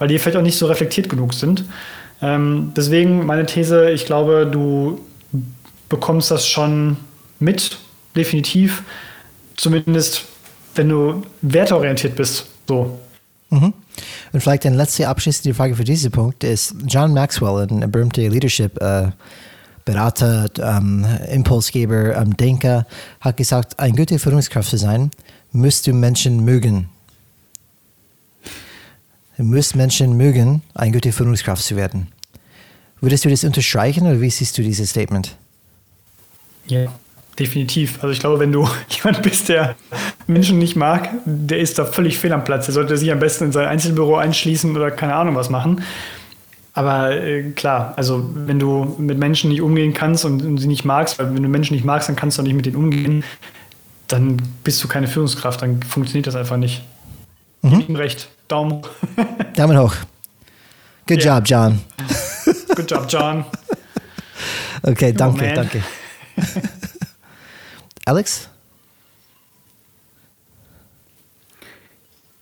[0.01, 1.64] weil die vielleicht auch nicht so reflektiert genug sind.
[2.22, 4.99] Ähm, deswegen meine These, ich glaube, du
[5.88, 6.97] bekommst das schon
[7.38, 7.78] mit,
[8.16, 8.82] definitiv.
[9.57, 10.24] Zumindest,
[10.74, 12.47] wenn du werteorientiert bist.
[12.66, 12.99] So.
[13.51, 13.74] Mhm.
[14.32, 18.80] Und vielleicht eine letzte abschließende Frage für diesen Punkt ist John Maxwell, ein berühmter Leadership
[18.80, 19.09] äh,
[19.85, 22.87] Berater, ähm, Impulsgeber, ähm, Denker,
[23.20, 25.11] hat gesagt, eine gute Führungskraft zu sein,
[25.53, 26.89] müsst du Menschen mögen.
[29.37, 32.09] Du musst Menschen mögen, eine gute Führungskraft zu werden.
[33.01, 35.35] Würdest du das unterstreichen oder wie siehst du dieses Statement?
[36.66, 36.93] Ja,
[37.39, 37.99] definitiv.
[38.03, 39.76] Also ich glaube, wenn du jemand bist, der
[40.26, 42.66] Menschen nicht mag, der ist da völlig fehl am Platz.
[42.66, 45.83] Der sollte sich am besten in sein Einzelbüro einschließen oder keine Ahnung was machen.
[46.73, 50.85] Aber äh, klar, also wenn du mit Menschen nicht umgehen kannst und, und, sie nicht
[50.85, 53.25] magst, weil wenn du Menschen nicht magst, dann kannst du auch nicht mit denen umgehen,
[54.07, 56.83] dann bist du keine Führungskraft, dann funktioniert das einfach nicht.
[57.62, 57.81] Mhm.
[57.81, 58.29] Ich ihm recht.
[58.49, 58.89] Daumen hoch.
[59.57, 59.95] Daumen hoch.
[61.07, 61.39] Good yeah.
[61.39, 61.81] job, John.
[62.77, 63.45] Good job, John.
[64.83, 65.83] okay, danke, oh, danke.
[68.05, 68.49] Alex?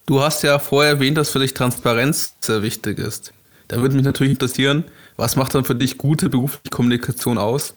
[0.05, 3.33] Du hast ja vorher erwähnt, dass für dich Transparenz sehr wichtig ist.
[3.68, 4.84] Da würde mich natürlich interessieren,
[5.16, 7.74] was macht dann für dich gute berufliche Kommunikation aus?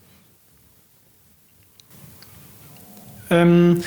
[3.29, 3.83] Ähm,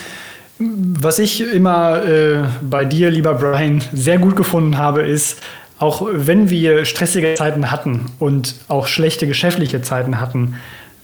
[0.59, 5.41] was ich immer äh, bei dir, lieber Brian, sehr gut gefunden habe, ist,
[5.79, 10.57] auch wenn wir stressige Zeiten hatten und auch schlechte geschäftliche Zeiten hatten,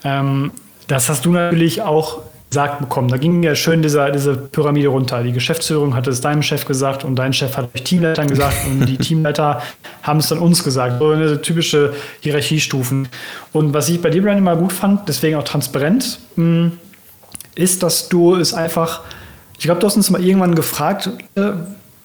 [0.04, 0.52] ähm,
[0.86, 3.08] das hast du natürlich auch gesagt bekommen.
[3.08, 5.22] Da ging ja schön dieser, diese Pyramide runter.
[5.22, 8.86] Die Geschäftsführung hat es deinem Chef gesagt und dein Chef hat es Teamleitern gesagt und
[8.86, 9.62] die Teamleiter
[10.02, 10.98] haben es dann uns gesagt.
[10.98, 13.08] So eine typische Hierarchiestufen.
[13.52, 16.72] Und was ich bei dir, Brian, immer gut fand, deswegen auch transparent, hm,
[17.54, 19.02] ist, dass du es einfach
[19.60, 21.50] ich glaube, du hast uns mal irgendwann gefragt, äh,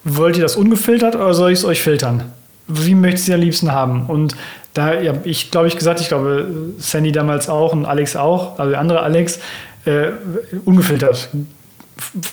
[0.04, 2.34] wollt ihr das ungefiltert oder soll ich es euch filtern?
[2.68, 4.08] Wie möchtet ihr am liebsten haben?
[4.08, 4.36] Und
[4.74, 6.48] da habe ja, ich, glaube ich, gesagt, ich glaube,
[6.80, 9.40] Sandy damals auch und Alex auch, also der andere Alex,
[9.86, 10.12] äh,
[10.66, 11.30] ungefiltert.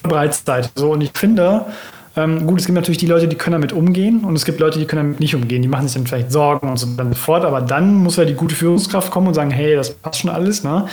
[0.02, 0.70] Bereitszeit.
[0.74, 1.66] So, und ich finde,
[2.14, 4.78] ähm, gut, es gibt natürlich die Leute, die können damit umgehen und es gibt Leute,
[4.78, 5.62] die können damit nicht umgehen.
[5.62, 8.34] Die machen sich dann vielleicht Sorgen und so dann fort, aber dann muss ja die
[8.34, 10.62] gute Führungskraft kommen und sagen, hey, das passt schon alles.
[10.62, 10.86] Ne?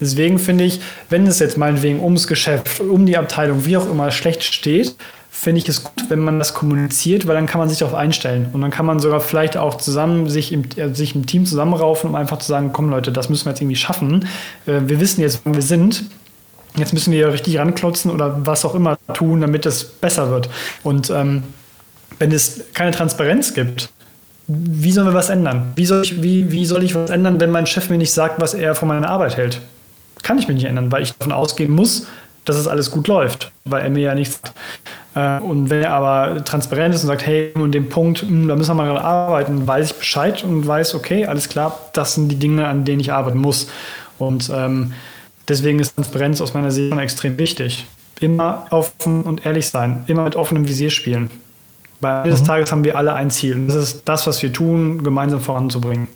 [0.00, 4.10] Deswegen finde ich, wenn es jetzt meinetwegen ums Geschäft, um die Abteilung, wie auch immer
[4.10, 4.96] schlecht steht,
[5.44, 8.48] finde ich es gut, wenn man das kommuniziert, weil dann kann man sich darauf einstellen.
[8.52, 12.10] Und dann kann man sogar vielleicht auch zusammen sich im, äh, sich im Team zusammenraufen,
[12.10, 14.26] um einfach zu sagen, komm Leute, das müssen wir jetzt irgendwie schaffen.
[14.66, 16.04] Äh, wir wissen jetzt, wo wir sind
[16.76, 20.50] jetzt müssen wir richtig ranklotzen oder was auch immer tun, damit es besser wird.
[20.82, 21.44] Und ähm,
[22.18, 23.90] wenn es keine Transparenz gibt,
[24.48, 25.72] wie sollen wir was ändern?
[25.76, 28.40] Wie soll, ich, wie, wie soll ich was ändern, wenn mein Chef mir nicht sagt,
[28.40, 29.60] was er von meiner Arbeit hält?
[30.24, 32.08] kann ich mich nicht ändern, weil ich davon ausgehen muss,
[32.44, 34.56] dass es alles gut läuft, weil er mir ja nichts sagt.
[35.14, 38.56] Äh, und wenn er aber transparent ist und sagt, hey, und dem Punkt, hm, da
[38.56, 42.28] müssen wir mal dran arbeiten, weiß ich Bescheid und weiß, okay, alles klar, das sind
[42.28, 43.68] die Dinge, an denen ich arbeiten muss.
[44.18, 44.92] Und ähm,
[45.48, 47.86] deswegen ist Transparenz aus meiner Sicht extrem wichtig.
[48.20, 51.30] Immer offen und ehrlich sein, immer mit offenem Visier spielen.
[52.00, 52.46] Weil eines mhm.
[52.46, 53.54] Tages haben wir alle ein Ziel.
[53.54, 56.08] Und das ist das, was wir tun, gemeinsam voranzubringen.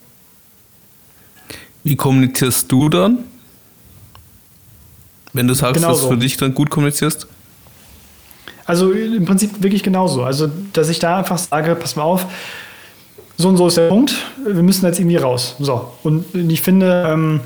[1.84, 3.24] Wie kommunizierst du dann?
[5.32, 7.26] Wenn du sagst, genau dass du für dich dann gut kommunizierst?
[8.68, 10.24] Also im Prinzip wirklich genauso.
[10.24, 12.26] Also, dass ich da einfach sage, pass mal auf,
[13.38, 14.14] so und so ist der Punkt,
[14.44, 15.56] wir müssen jetzt irgendwie raus.
[15.58, 15.90] So.
[16.02, 17.40] Und ich finde, ähm,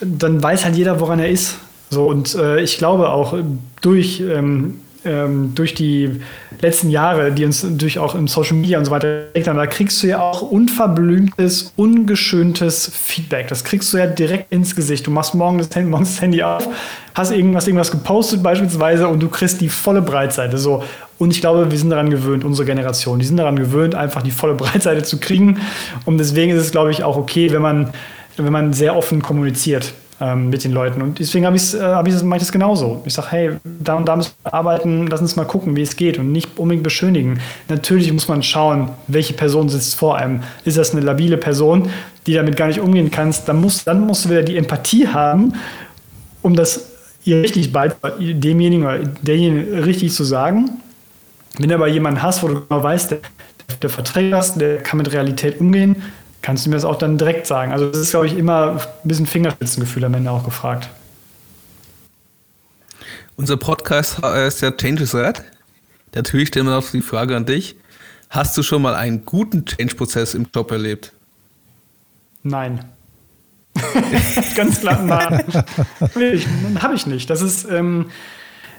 [0.00, 1.56] dann weiß halt jeder, woran er ist.
[1.90, 3.36] So, und äh, ich glaube auch
[3.80, 6.20] durch ähm, ähm, durch die
[6.60, 10.08] letzten Jahre, die uns durch auch im Social Media und so weiter da kriegst du
[10.08, 13.48] ja auch unverblümtes, ungeschöntes Feedback.
[13.48, 15.06] Das kriegst du ja direkt ins Gesicht.
[15.06, 16.68] Du machst morgen das Handy, morgens das Handy auf,
[17.14, 20.58] hast irgendwas, irgendwas gepostet beispielsweise und du kriegst die volle Breitseite.
[20.58, 20.82] So.
[21.18, 24.30] Und ich glaube, wir sind daran gewöhnt, unsere Generation, die sind daran gewöhnt, einfach die
[24.30, 25.60] volle Breitseite zu kriegen.
[26.04, 27.90] Und deswegen ist es, glaube ich, auch okay, wenn man,
[28.36, 31.02] wenn man sehr offen kommuniziert ähm, mit den Leuten.
[31.02, 33.02] Und deswegen habe ich äh, hab das, mache ich das genauso.
[33.04, 35.96] Ich sage, hey, da und da müssen wir arbeiten, lass uns mal gucken, wie es
[35.96, 37.40] geht und nicht unbedingt beschönigen.
[37.68, 40.42] Natürlich muss man schauen, welche Person sitzt vor einem.
[40.64, 41.90] Ist das eine labile Person,
[42.26, 45.54] die damit gar nicht umgehen kannst, dann, muss, dann musst du wieder die Empathie haben,
[46.42, 46.90] um das
[47.24, 50.70] ihr richtig bald demjenigen oder derjenigen richtig zu sagen.
[51.58, 53.18] Wenn du aber jemanden hast, wo du genau weißt, der,
[53.82, 55.96] der verträgt das, der kann mit Realität umgehen,
[56.42, 57.72] kannst du mir das auch dann direkt sagen.
[57.72, 60.88] Also das ist, glaube ich, immer ein bisschen Fingerspitzengefühl am Ende auch gefragt.
[63.36, 65.42] Unser Podcast ist ja Changes Red.
[66.14, 67.76] Natürlich stellen wir noch die Frage an dich.
[68.30, 71.12] Hast du schon mal einen guten Change-Prozess im Job erlebt?
[72.42, 72.84] Nein.
[74.56, 75.44] Ganz klar, nein.
[76.80, 77.28] Habe ich nicht.
[77.28, 78.06] Das ist, ähm,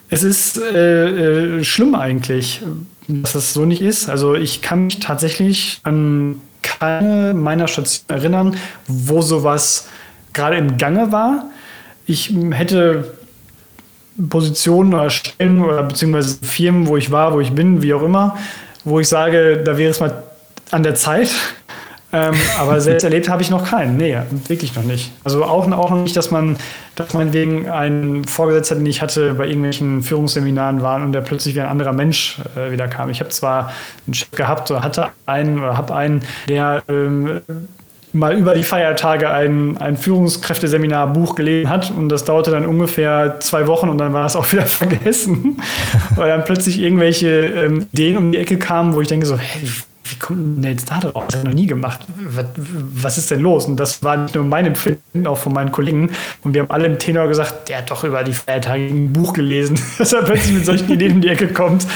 [0.10, 2.62] es ist äh, äh, schlimm eigentlich,
[3.08, 4.10] dass das so nicht ist.
[4.10, 8.58] Also ich kann mich tatsächlich an keine meiner Stationen erinnern,
[8.88, 9.90] wo sowas
[10.34, 11.46] gerade im Gange war.
[12.06, 13.18] Ich hätte
[14.30, 18.38] Positionen oder Stellen oder beziehungsweise Firmen, wo ich war, wo ich bin, wie auch immer,
[18.84, 20.24] wo ich sage, da wäre es mal
[20.72, 21.30] an der Zeit,
[22.18, 23.98] ähm, aber selbst erlebt habe ich noch keinen.
[23.98, 25.12] Nee, wirklich noch nicht.
[25.24, 26.58] Also auch, auch noch nicht, dass man,
[26.96, 31.56] dass man wegen einen Vorgesetzter, den ich hatte, bei irgendwelchen Führungsseminaren war und der plötzlich
[31.56, 33.10] wie ein anderer Mensch äh, wieder kam.
[33.10, 33.72] Ich habe zwar
[34.06, 37.42] einen Chef gehabt oder hatte einen oder habe einen, der ähm,
[38.14, 43.68] mal über die Feiertage ein, ein Führungskräfteseminar-Buch gelesen hat und das dauerte dann ungefähr zwei
[43.68, 45.62] Wochen und dann war es auch wieder vergessen,
[46.16, 49.70] weil dann plötzlich irgendwelche ähm, Ideen um die Ecke kamen, wo ich denke so, hey,
[50.12, 51.26] wie kommt denn der jetzt da drauf?
[51.28, 52.02] Das hat er noch nie gemacht.
[52.16, 53.66] Was, ist denn los?
[53.66, 56.12] Und das war nicht nur mein Empfinden, auch von meinen Kollegen.
[56.44, 59.34] Und wir haben alle im Tenor gesagt, der hat doch über die Feiertage ein Buch
[59.34, 61.88] gelesen, dass er plötzlich mit solchen Ideen in die Ecke kommt.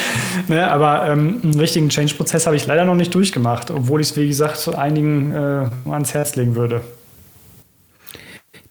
[0.48, 0.70] Ne?
[0.70, 4.28] Aber ähm, einen richtigen Change-Prozess habe ich leider noch nicht durchgemacht, obwohl ich es, wie
[4.28, 6.82] gesagt, einigen äh, ans Herz legen würde.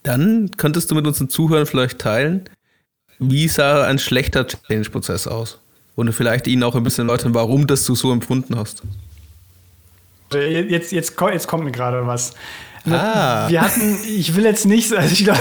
[0.03, 2.49] Dann könntest du mit uns den Zuhörern vielleicht teilen,
[3.19, 5.59] wie sah ein schlechter Change-Prozess aus?
[5.95, 8.81] Und vielleicht ihnen auch ein bisschen erläutern, warum das du so empfunden hast.
[10.33, 12.33] Jetzt, jetzt, jetzt kommt mir gerade was.
[12.89, 13.47] Ah.
[13.47, 15.39] Wir hatten, ich will jetzt nicht, also ich glaube,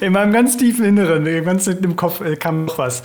[0.00, 3.02] in meinem ganz tiefen Inneren, ganz im Kopf äh, kam noch was.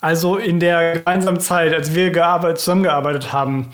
[0.00, 3.68] Also in der gemeinsamen Zeit, als wir gearbeitet, zusammengearbeitet haben,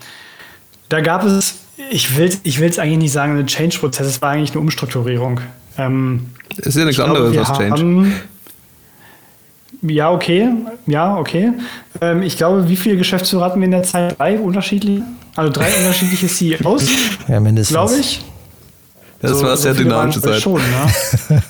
[0.87, 4.51] da gab es, ich will es ich eigentlich nicht sagen, ein Change-Prozess, es war eigentlich
[4.51, 5.41] eine Umstrukturierung.
[5.77, 7.71] Ähm, ist ja nichts anderes als Change.
[7.71, 8.13] Haben,
[9.81, 10.49] ja, okay.
[10.85, 11.53] Ja, okay.
[12.01, 14.17] Ähm, ich glaube, wie viele Geschäftsführer hatten wir in der Zeit?
[14.19, 15.03] Drei unterschiedliche?
[15.35, 16.87] Also drei unterschiedliche CEOs?
[17.27, 17.75] Ja, mindestens.
[17.75, 18.21] Glaube ich.
[19.21, 20.41] Das so, war sehr so dynamische Zeit.
[20.41, 21.43] Schon, ne?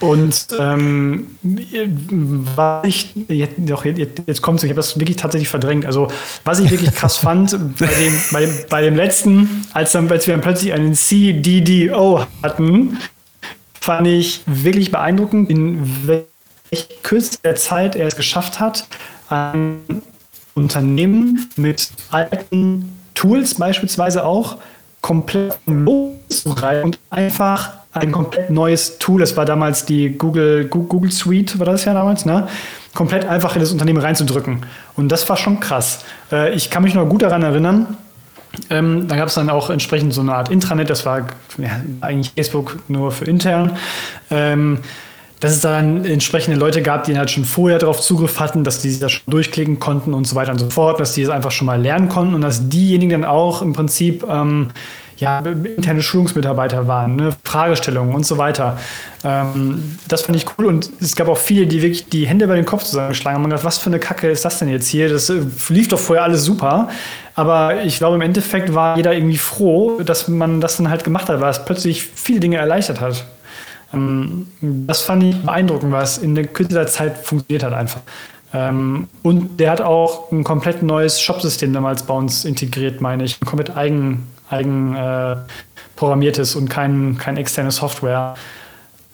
[0.00, 5.50] Und ähm, was ich, jetzt, doch, jetzt, jetzt kommt es, ich habe das wirklich tatsächlich
[5.50, 5.84] verdrängt.
[5.84, 6.08] Also,
[6.44, 10.26] was ich wirklich krass fand, bei dem, bei, dem, bei dem letzten, als, dann, als
[10.26, 12.96] wir dann plötzlich einen CDDO hatten,
[13.78, 16.29] fand ich wirklich beeindruckend, in welcher
[17.02, 18.86] kürzester Zeit er es geschafft hat,
[19.28, 20.02] ein
[20.54, 24.58] Unternehmen mit alten Tools beispielsweise auch
[25.00, 31.58] komplett loszureißen und einfach ein komplett neues Tool, das war damals die Google, Google Suite,
[31.58, 32.48] war das ja damals, ne?
[32.94, 34.66] komplett einfach in das Unternehmen reinzudrücken.
[34.96, 36.04] Und das war schon krass.
[36.30, 37.96] Äh, ich kann mich noch gut daran erinnern,
[38.68, 41.26] ähm, da gab es dann auch entsprechend so eine Art Intranet, das war
[41.58, 43.76] ja, eigentlich Facebook nur für intern.
[44.30, 44.80] Ähm,
[45.40, 48.90] dass es dann entsprechende Leute gab, die halt schon vorher darauf Zugriff hatten, dass die
[48.90, 51.50] sich das schon durchklicken konnten und so weiter und so fort, dass die es einfach
[51.50, 54.68] schon mal lernen konnten und dass diejenigen dann auch im Prinzip ähm,
[55.20, 58.78] ja, interne Schulungsmitarbeiter waren, ne, Fragestellungen und so weiter.
[59.22, 62.54] Ähm, das fand ich cool und es gab auch viele, die wirklich die Hände über
[62.54, 65.08] den Kopf zusammengeschlagen haben und gedacht, was für eine Kacke ist das denn jetzt hier?
[65.10, 66.88] Das äh, lief doch vorher alles super.
[67.34, 71.28] Aber ich glaube, im Endeffekt war jeder irgendwie froh, dass man das dann halt gemacht
[71.28, 73.24] hat, weil es plötzlich viele Dinge erleichtert hat.
[73.92, 78.00] Ähm, das fand ich beeindruckend, was in der kürzester Zeit funktioniert hat einfach.
[78.52, 83.40] Ähm, und der hat auch ein komplett neues Shopsystem damals bei uns integriert, meine ich.
[83.40, 85.36] Ein komplett eigen, eigen äh,
[85.96, 88.34] programmiertes und kein, kein externe Software.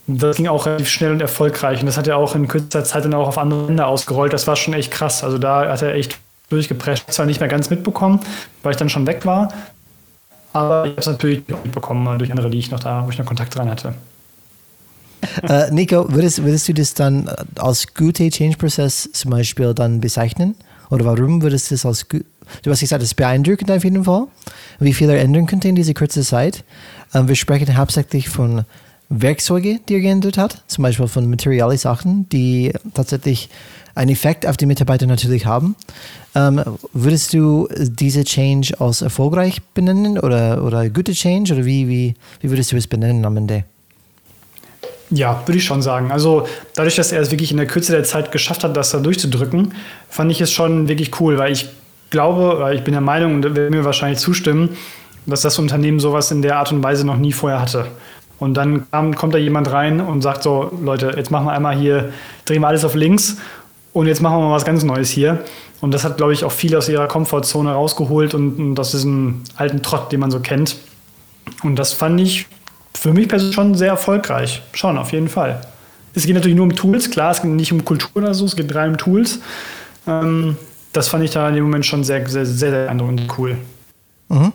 [0.07, 1.81] Das ging auch relativ schnell und erfolgreich.
[1.81, 4.33] Und das hat er auch in kürzester Zeit dann auch auf andere Länder ausgerollt.
[4.33, 5.24] Das war schon echt krass.
[5.24, 6.18] Also da hat er echt
[6.49, 7.11] durchgeprescht.
[7.11, 8.20] Zwar nicht mehr ganz mitbekommen,
[8.62, 9.49] weil ich dann schon weg war.
[10.53, 13.18] Aber ich habe es natürlich auch mitbekommen durch andere, die ich noch da, wo ich
[13.18, 13.95] noch Kontakt dran hatte.
[15.49, 20.55] Äh, Nico, würdest, würdest du das dann als gute Change-Prozess zum Beispiel dann bezeichnen?
[20.91, 22.24] Oder warum würdest du das als gut?
[22.62, 24.29] Du hast gesagt, es ist beeindruckend auf jeden Fall,
[24.79, 26.64] wie viel er ändern könnte in dieser kurzen Zeit.
[27.14, 28.64] Ähm, wir sprechen hauptsächlich von
[29.09, 33.49] Werkzeugen, die er geändert hat, zum Beispiel von materiellen Sachen, die tatsächlich
[33.95, 35.74] einen Effekt auf die Mitarbeiter natürlich haben.
[36.35, 36.62] Ähm,
[36.93, 42.51] würdest du diese Change als erfolgreich benennen oder, oder gute Change oder wie, wie, wie
[42.51, 43.64] würdest du es benennen am Ende?
[45.11, 46.11] Ja, würde ich schon sagen.
[46.11, 48.99] Also dadurch, dass er es wirklich in der Kürze der Zeit geschafft hat, das da
[48.99, 49.75] durchzudrücken,
[50.09, 51.69] fand ich es schon wirklich cool, weil ich
[52.11, 54.77] glaube, weil ich bin der Meinung und will mir wahrscheinlich zustimmen,
[55.27, 57.87] dass das Unternehmen sowas in der Art und Weise noch nie vorher hatte.
[58.39, 61.77] Und dann kam, kommt da jemand rein und sagt so, Leute, jetzt machen wir einmal
[61.77, 62.13] hier,
[62.45, 63.39] drehen wir alles auf links
[63.93, 65.45] und jetzt machen wir mal was ganz Neues hier.
[65.81, 69.43] Und das hat, glaube ich, auch viele aus ihrer Komfortzone rausgeholt und, und aus diesem
[69.57, 70.77] alten Trott, den man so kennt.
[71.63, 72.47] Und das fand ich
[72.97, 74.62] für mich persönlich schon sehr erfolgreich.
[74.72, 75.61] Schon, auf jeden Fall.
[76.14, 78.57] Es geht natürlich nur um Tools, klar, es geht nicht um Kultur oder so, es
[78.57, 79.38] geht rein um Tools.
[80.07, 80.57] Ähm,
[80.92, 83.59] das fand ich da in dem Moment schon sehr, sehr, sehr, sehr beeindruckend cool.
[84.28, 84.53] Mhm.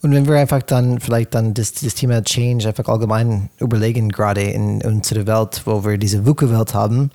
[0.00, 4.42] Und wenn wir einfach dann vielleicht dann das, das Thema Change einfach allgemein überlegen, gerade
[4.42, 7.10] in unserer Welt, wo wir diese VUCA-Welt haben.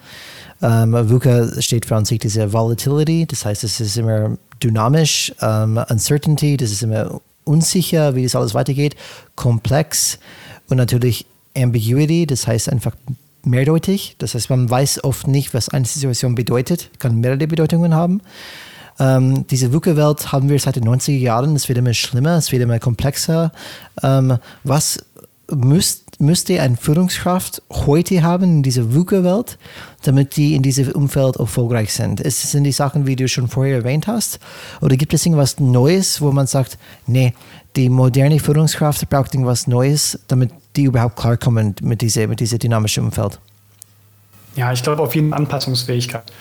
[0.62, 5.80] Ähm, VUCA steht für an sich diese Volatility, das heißt, es ist immer dynamisch, ähm,
[5.90, 8.96] Uncertainty, das ist immer unsicher, wie das alles weitergeht,
[9.36, 10.20] komplex
[10.70, 11.26] und natürlich
[11.56, 12.96] Ambiguity, das heißt einfach
[13.44, 14.16] mehrdeutig.
[14.18, 18.22] Das heißt, man weiß oft nicht, was eine Situation bedeutet, kann mehrere Bedeutungen haben.
[19.00, 22.62] Ähm, diese VUCA-Welt haben wir seit den 90er Jahren, es wird immer schlimmer, es wird
[22.62, 23.52] immer komplexer.
[24.02, 25.00] Ähm, was
[25.52, 29.58] müsst, müsste eine Führungskraft heute haben in dieser VUCA-Welt,
[30.04, 32.22] damit die in diesem Umfeld erfolgreich sind?
[32.22, 34.40] Es sind die Sachen, wie du schon vorher erwähnt hast?
[34.82, 36.78] Oder gibt es irgendwas Neues, wo man sagt,
[37.08, 37.34] nee,
[37.76, 43.06] die moderne Führungskraft braucht irgendwas Neues, damit die überhaupt klarkommen mit diesem mit diese dynamischen
[43.06, 43.40] Umfeld?
[44.56, 46.32] Ja, ich glaube auf jeden Fall Anpassungsfähigkeit.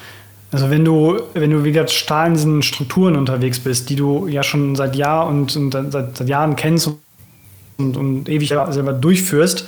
[0.50, 4.42] Also wenn du, wenn du wie gesagt starr in Strukturen unterwegs bist, die du ja
[4.42, 6.90] schon seit Jahr und, und seit, seit Jahren kennst
[7.78, 9.66] und, und ewig selber durchführst,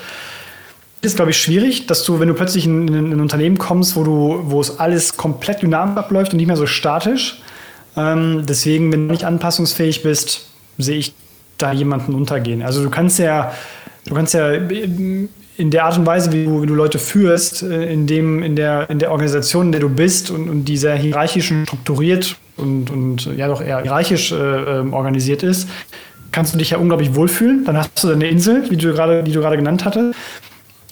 [1.04, 4.04] ist, glaube ich, schwierig, dass du, wenn du plötzlich in, in, ein Unternehmen kommst, wo
[4.04, 7.42] du, wo es alles komplett dynamisch abläuft und nicht mehr so statisch.
[7.96, 10.46] Ähm, deswegen, wenn du nicht anpassungsfähig bist,
[10.78, 11.14] sehe ich
[11.58, 12.62] da jemanden untergehen.
[12.62, 13.52] Also du kannst ja,
[14.06, 14.52] du kannst ja
[15.56, 18.56] in der Art und Weise, wie du, wie du Leute führst, äh, in, dem, in,
[18.56, 22.90] der, in der Organisation, in der du bist und, und die sehr hierarchisch strukturiert und,
[22.90, 25.68] und ja doch eher hierarchisch äh, ähm, organisiert ist,
[26.32, 27.64] kannst du dich ja unglaublich wohlfühlen.
[27.64, 30.18] Dann hast du deine Insel, wie du gerade, die du gerade genannt hattest.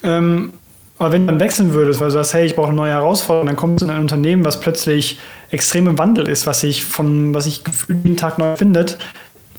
[0.02, 0.52] Ähm,
[0.98, 3.46] aber wenn du dann wechseln würdest, weil du sagst, hey, ich brauche eine neue Herausforderung,
[3.46, 5.18] dann kommst du in ein Unternehmen, was plötzlich
[5.50, 8.98] extrem im Wandel ist, was sich von, was sich jeden Tag neu findet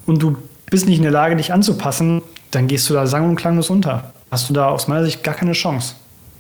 [0.06, 0.38] und du
[0.70, 2.22] bist nicht in der Lage, dich anzupassen,
[2.52, 5.36] dann gehst du da sang- und klanglos unter hast du da aus meiner Sicht gar
[5.36, 5.96] keine Chance.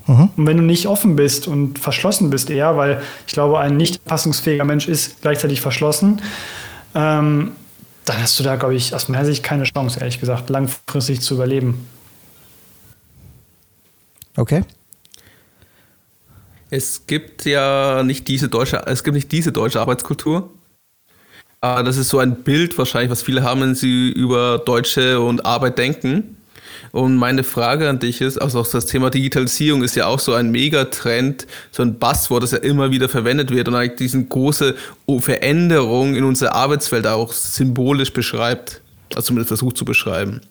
[0.07, 0.29] Mhm.
[0.35, 4.03] Und wenn du nicht offen bist und verschlossen bist eher, weil ich glaube, ein nicht
[4.03, 6.21] passungsfähiger Mensch ist gleichzeitig verschlossen,
[6.93, 7.51] ähm,
[8.03, 11.35] dann hast du da, glaube ich, aus meiner Sicht keine Chance, ehrlich gesagt, langfristig zu
[11.35, 11.87] überleben.
[14.35, 14.63] Okay.
[16.69, 20.49] Es gibt ja nicht diese deutsche, es gibt nicht diese deutsche Arbeitskultur.
[21.61, 25.77] Das ist so ein Bild wahrscheinlich, was viele haben, wenn sie über Deutsche und Arbeit
[25.77, 26.37] denken.
[26.91, 30.51] Und meine Frage an dich ist, also das Thema Digitalisierung ist ja auch so ein
[30.51, 34.75] Megatrend, so ein Buzzword, das ja immer wieder verwendet wird und eigentlich diese große
[35.19, 38.81] Veränderung in unserer Arbeitswelt auch symbolisch beschreibt,
[39.15, 40.41] also zumindest versucht zu beschreiben.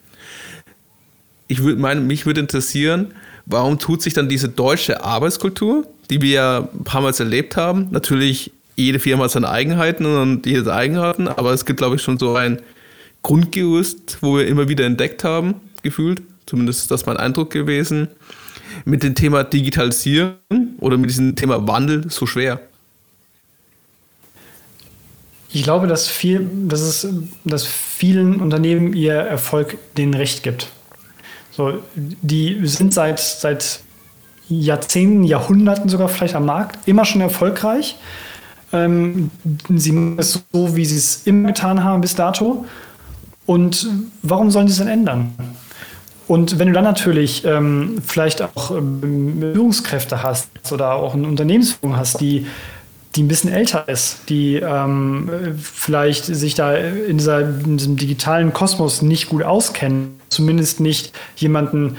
[1.46, 3.12] Ich würde meine, mich würde interessieren,
[3.46, 7.88] warum tut sich dann diese deutsche Arbeitskultur, die wir ja ein paar Mal erlebt haben,
[7.90, 12.18] natürlich jede Firma hat seine Eigenheiten und jede Eigenheiten, aber es gibt, glaube ich, schon
[12.18, 12.60] so ein
[13.22, 16.22] Grundgerüst, wo wir immer wieder entdeckt haben, gefühlt.
[16.46, 18.08] Zumindest ist das mein Eindruck gewesen.
[18.84, 20.36] Mit dem Thema Digitalisieren
[20.80, 22.60] oder mit diesem Thema Wandel so schwer?
[25.50, 27.06] Ich glaube, dass, viel, dass, es,
[27.44, 30.68] dass vielen Unternehmen ihr Erfolg den Recht gibt.
[31.52, 33.80] So, die sind seit, seit
[34.48, 37.96] Jahrzehnten, Jahrhunderten sogar vielleicht am Markt, immer schon erfolgreich.
[38.72, 39.30] Ähm,
[39.68, 42.64] sie machen es so, wie sie es immer getan haben bis dato.
[43.44, 43.86] Und
[44.22, 45.34] warum sollen sie es denn ändern?
[46.26, 51.96] Und wenn du dann natürlich ähm, vielleicht auch ähm, Führungskräfte hast oder auch eine Unternehmensführung
[51.96, 52.46] hast, die,
[53.14, 55.30] die ein bisschen älter ist, die ähm,
[55.60, 61.96] vielleicht sich da in, dieser, in diesem digitalen Kosmos nicht gut auskennen, zumindest nicht jemanden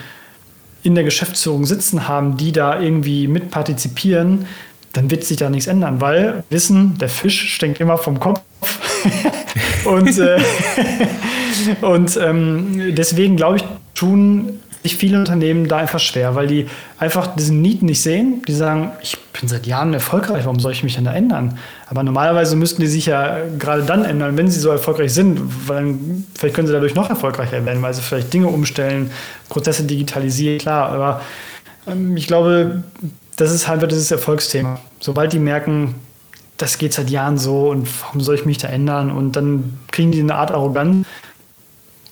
[0.84, 4.48] in der Geschäftsführung sitzen haben, die da irgendwie mitpartizipieren,
[4.92, 8.42] dann wird sich da nichts ändern, weil Wissen, der Fisch stinkt immer vom Kopf.
[9.86, 10.40] und äh,
[11.82, 13.64] und ähm, deswegen glaube ich,
[13.96, 16.68] tun sich viele Unternehmen da einfach schwer, weil die
[17.00, 18.42] einfach diesen Need nicht sehen.
[18.48, 21.58] Die sagen, ich bin seit Jahren erfolgreich, warum soll ich mich denn da ändern?
[21.90, 25.96] Aber normalerweise müssten die sich ja gerade dann ändern, wenn sie so erfolgreich sind, weil
[26.38, 29.10] vielleicht können sie dadurch noch erfolgreicher werden, weil sie vielleicht Dinge umstellen,
[29.50, 30.90] Prozesse digitalisieren, klar.
[30.90, 31.22] Aber
[31.88, 32.84] ähm, ich glaube,
[33.38, 34.80] das ist halt dieses Erfolgsthema.
[35.00, 35.96] Sobald die merken,
[36.58, 39.12] das geht seit Jahren so und warum soll ich mich da ändern?
[39.12, 41.08] Und dann kriegen die eine Art Arroganz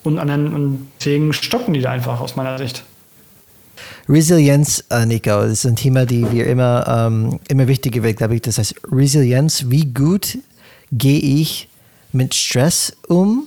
[0.03, 2.83] und, anderen, und deswegen stocken die da einfach aus meiner Sicht.
[4.09, 8.35] Resilienz, äh, Nico, das ist ein Thema, die wir immer, ähm, immer wichtiger wird, glaube
[8.35, 8.41] ich.
[8.41, 10.37] Das heißt, Resilienz, wie gut
[10.91, 11.69] gehe ich
[12.11, 13.45] mit Stress um?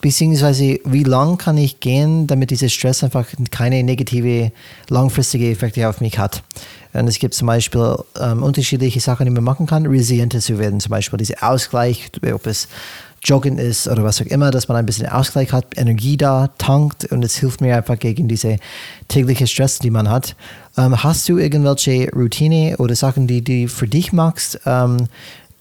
[0.00, 4.52] Beziehungsweise, wie lang kann ich gehen, damit dieser Stress einfach keine negative,
[4.90, 6.42] langfristige Effekte auf mich hat?
[6.92, 10.78] Und es gibt zum Beispiel ähm, unterschiedliche Sachen, die man machen kann, resilienter zu werden.
[10.80, 12.68] Zum Beispiel dieser Ausgleich, ob es
[13.24, 17.06] Joggen ist oder was auch immer, dass man ein bisschen Ausgleich hat, Energie da tankt
[17.06, 18.58] und es hilft mir einfach gegen diese
[19.08, 20.36] tägliche Stress, die man hat.
[20.76, 25.08] Ähm, hast du irgendwelche Routine oder Sachen, die du für dich machst, ähm,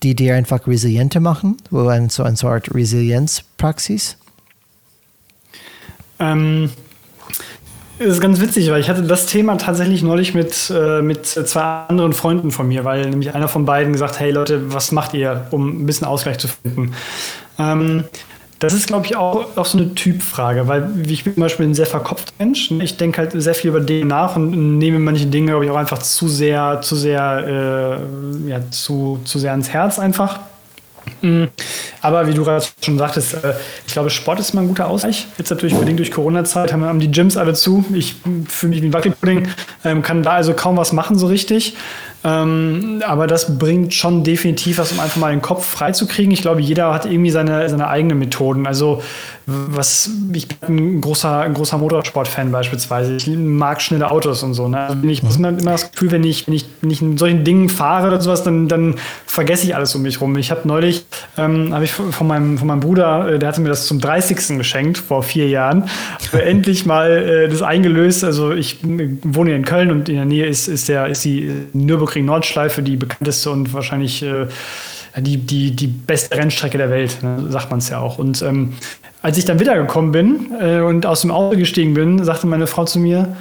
[0.04, 4.18] die dir einfach resilienter machen, wo ein, so eine Art Resilienzpraxis?
[6.20, 6.70] Ähm,
[8.00, 11.62] das ist ganz witzig, weil ich hatte das Thema tatsächlich neulich mit, äh, mit zwei
[11.62, 15.48] anderen Freunden von mir, weil nämlich einer von beiden gesagt, hey Leute, was macht ihr,
[15.52, 16.94] um ein bisschen Ausgleich zu finden?
[17.60, 18.06] Ähm,
[18.60, 21.74] das ist, glaube ich, auch, auch so eine Typfrage, weil ich bin zum Beispiel ein
[21.74, 22.72] sehr verkopfter Mensch.
[22.72, 22.84] Ne?
[22.86, 25.76] Ich denke halt sehr viel über Dinge nach und nehme manche Dinge, glaube ich, auch
[25.76, 28.00] einfach zu sehr, zu sehr,
[28.48, 30.40] äh, ja, zu, zu sehr ans Herz einfach.
[31.22, 31.50] Mhm.
[32.02, 33.54] Aber wie du gerade schon sagtest, äh,
[33.86, 35.28] ich glaube, Sport ist immer ein guter Ausgleich.
[35.38, 37.84] Jetzt natürlich bedingt durch Corona-Zeit haben die Gyms alle zu.
[37.94, 38.16] Ich
[38.48, 39.48] fühle mich wie ein Wackelpudding,
[39.84, 41.76] ähm, kann da also kaum was machen so richtig.
[42.24, 46.32] Ähm, aber das bringt schon definitiv was, um einfach mal den Kopf freizukriegen.
[46.32, 48.66] Ich glaube, jeder hat irgendwie seine, seine eigenen Methoden.
[48.66, 49.02] Also
[49.46, 53.16] was, ich bin ein großer, ein großer Motorsport-Fan beispielsweise.
[53.16, 54.70] Ich mag schnelle Autos und so.
[54.70, 54.80] Ne?
[54.80, 57.44] Also ich habe immer, immer das Gefühl, wenn ich, wenn ich, wenn ich in solchen
[57.44, 58.96] Dingen fahre oder sowas, dann, dann
[59.26, 60.38] vergesse ich alles um mich rum.
[60.38, 61.06] Ich habe neulich,
[61.38, 64.58] ähm, habe ich von meinem, von meinem Bruder, äh, der hatte mir das zum 30.
[64.58, 65.90] geschenkt, vor vier Jahren,
[66.32, 68.24] endlich mal äh, das eingelöst.
[68.24, 71.52] Also ich wohne in Köln und in der Nähe ist, ist, der, ist die
[72.14, 74.48] Nürburgring-Nordschleife, die bekannteste und wahrscheinlich äh,
[75.18, 77.46] die, die, die beste Rennstrecke der Welt, ne?
[77.50, 78.18] sagt man es ja auch.
[78.18, 78.74] Und ähm,
[79.22, 82.86] als ich dann wiedergekommen bin äh, und aus dem Auto gestiegen bin, sagte meine Frau
[82.86, 83.36] zu mir,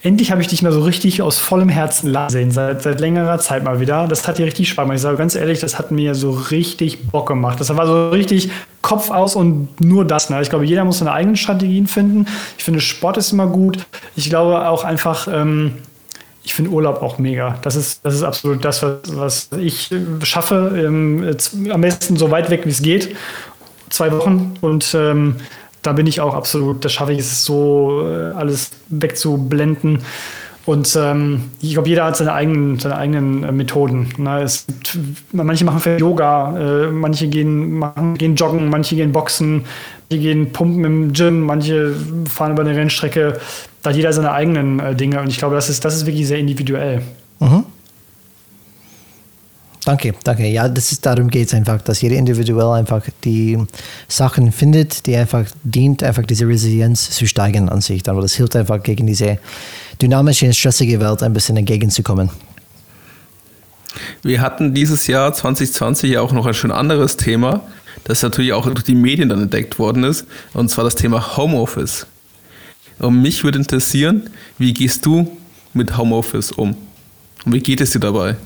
[0.00, 3.64] endlich habe ich dich mal so richtig aus vollem Herzen sehen, seit, seit längerer Zeit
[3.64, 4.06] mal wieder.
[4.06, 4.96] Das hat dir richtig Spaß gemacht.
[4.96, 7.58] Ich sage ganz ehrlich, das hat mir so richtig Bock gemacht.
[7.58, 8.50] Das war so richtig
[8.80, 10.30] Kopf aus und nur das.
[10.30, 10.40] Ne?
[10.40, 12.26] Ich glaube, jeder muss seine eigenen Strategien finden.
[12.56, 13.78] Ich finde, Sport ist immer gut.
[14.14, 15.72] Ich glaube auch einfach, ähm,
[16.48, 17.58] ich finde Urlaub auch mega.
[17.60, 19.90] Das ist, das ist absolut das, was, was ich
[20.22, 20.72] schaffe.
[20.76, 21.36] Ähm,
[21.70, 23.14] am besten so weit weg, wie es geht
[23.90, 25.36] zwei Wochen und ähm,
[25.82, 30.00] da bin ich auch absolut, da schaffe ich es so, äh, alles wegzublenden.
[30.64, 34.10] Und ähm, ich glaube, jeder hat seine eigenen, seine eigenen äh, Methoden.
[34.18, 34.42] Ne?
[34.42, 34.98] Es gibt,
[35.32, 39.64] manche machen für Yoga, äh, manche gehen, machen, gehen joggen, manche gehen boxen,
[40.10, 41.94] manche gehen pumpen im Gym, manche
[42.28, 43.40] fahren über eine Rennstrecke.
[43.82, 45.20] Da hat jeder seine eigenen äh, Dinge.
[45.20, 47.02] Und ich glaube, das ist, das ist wirklich sehr individuell.
[47.40, 47.64] Mhm.
[49.84, 50.46] Danke, danke.
[50.46, 53.58] Ja, das ist, darum geht es einfach, dass jeder individuell einfach die
[54.06, 58.02] Sachen findet, die einfach dient, einfach diese Resilienz zu steigern an sich.
[58.02, 59.38] Dann, das hilft einfach gegen diese
[60.02, 62.28] dynamische, stressige Welt ein bisschen entgegenzukommen.
[64.22, 67.62] Wir hatten dieses Jahr 2020 auch noch ein schön anderes Thema,
[68.04, 72.06] das natürlich auch durch die Medien dann entdeckt worden ist, und zwar das Thema Homeoffice.
[72.98, 75.36] Und mich würde interessieren, wie gehst du
[75.72, 76.76] mit Homeoffice um?
[77.44, 78.36] Und wie geht es dir dabei?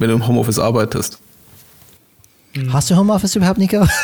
[0.00, 1.20] wenn du im Homeoffice arbeitest.
[2.72, 3.86] Hast du Homeoffice überhaupt, Nico?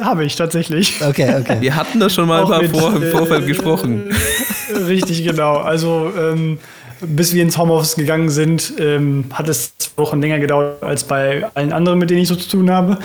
[0.00, 1.00] Habe ich tatsächlich.
[1.02, 1.58] Okay, okay.
[1.60, 2.70] Wir hatten das schon mal vor, im
[3.10, 4.10] Vorfeld äh, gesprochen.
[4.86, 5.58] Richtig, genau.
[5.58, 6.58] Also ähm,
[7.02, 11.44] bis wir ins Homeoffice gegangen sind, ähm, hat es zwei Wochen länger gedauert als bei
[11.54, 12.98] allen anderen, mit denen ich so zu tun habe.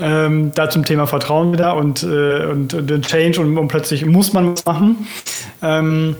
[0.00, 4.32] Ähm, da zum Thema Vertrauen wieder und, äh, und, und Change und, und, plötzlich muss
[4.32, 5.06] man was machen.
[5.62, 6.16] Ähm,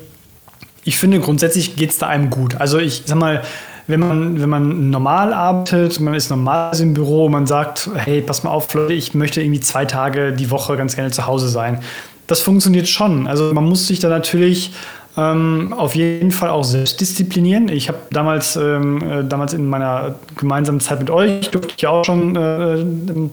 [0.85, 2.61] ich finde, grundsätzlich geht es da einem gut.
[2.61, 3.43] Also ich sag mal,
[3.87, 8.43] wenn man, wenn man normal arbeitet, man ist normal im Büro, man sagt, hey, pass
[8.43, 11.81] mal auf, Leute, ich möchte irgendwie zwei Tage die Woche ganz gerne zu Hause sein.
[12.27, 13.27] Das funktioniert schon.
[13.27, 14.73] Also man muss sich da natürlich
[15.17, 17.69] ähm, auf jeden Fall auch selbst disziplinieren.
[17.69, 22.05] Ich habe damals, ähm, äh, damals in meiner gemeinsamen Zeit mit euch, durfte ich auch
[22.05, 22.85] schon äh,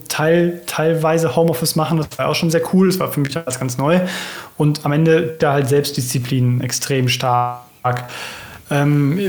[0.07, 1.97] Teil, teilweise Homeoffice machen.
[1.97, 2.87] Das war auch schon sehr cool.
[2.87, 3.99] Das war für mich alles ganz neu.
[4.57, 7.63] Und am Ende da halt Selbstdisziplin extrem stark.
[8.69, 9.19] Ähm,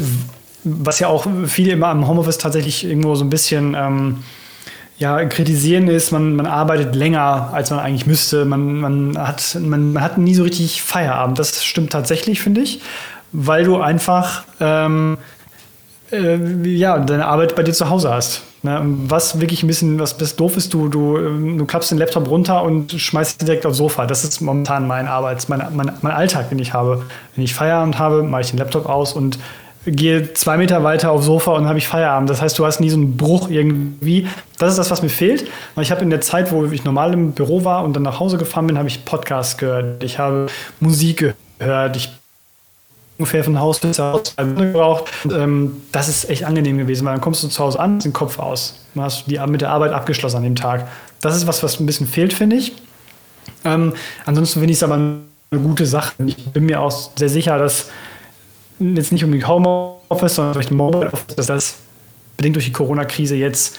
[0.64, 4.18] was ja auch viele immer am Homeoffice tatsächlich irgendwo so ein bisschen ähm,
[5.02, 8.44] ja, kritisieren ist, man, man arbeitet länger, als man eigentlich müsste.
[8.44, 11.40] Man, man, hat, man, man hat nie so richtig Feierabend.
[11.40, 12.80] Das stimmt tatsächlich, finde ich,
[13.32, 15.18] weil du einfach ähm,
[16.12, 16.38] äh,
[16.68, 18.42] ja, deine Arbeit bei dir zu Hause hast.
[18.62, 18.80] Ne?
[19.08, 22.28] Was wirklich ein bisschen, was das doof ist, du, du, ähm, du klappst den Laptop
[22.28, 24.06] runter und schmeißt direkt aufs Sofa.
[24.06, 27.02] Das ist momentan mein Arbeits-, mein, mein, mein Alltag, den ich habe.
[27.34, 29.40] Wenn ich Feierabend habe, mache ich den Laptop aus und
[29.86, 32.30] gehe zwei Meter weiter aufs Sofa und habe ich Feierabend.
[32.30, 34.28] Das heißt, du hast nie so einen Bruch irgendwie.
[34.58, 35.50] Das ist das, was mir fehlt.
[35.80, 38.38] Ich habe in der Zeit, wo ich normal im Büro war und dann nach Hause
[38.38, 40.02] gefahren bin, habe ich Podcasts gehört.
[40.04, 40.46] Ich habe
[40.80, 41.96] Musik gehört.
[41.96, 42.10] Ich
[43.18, 45.04] ungefähr von Haus bis Haus gebraucht.
[45.24, 48.04] Und, ähm, das ist echt angenehm gewesen, weil dann kommst du zu Hause an, hast
[48.04, 48.84] den Kopf aus.
[48.94, 50.88] Du hast die mit der Arbeit abgeschlossen an dem Tag.
[51.20, 52.72] Das ist was, was ein bisschen fehlt, finde ich.
[53.64, 53.94] Ähm,
[54.26, 56.14] ansonsten finde ich es aber eine gute Sache.
[56.26, 57.90] Ich bin mir auch sehr sicher, dass
[58.78, 61.76] jetzt nicht unbedingt Homeoffice, sondern durch den Mobile Office, dass das
[62.36, 63.78] bedingt durch die Corona-Krise jetzt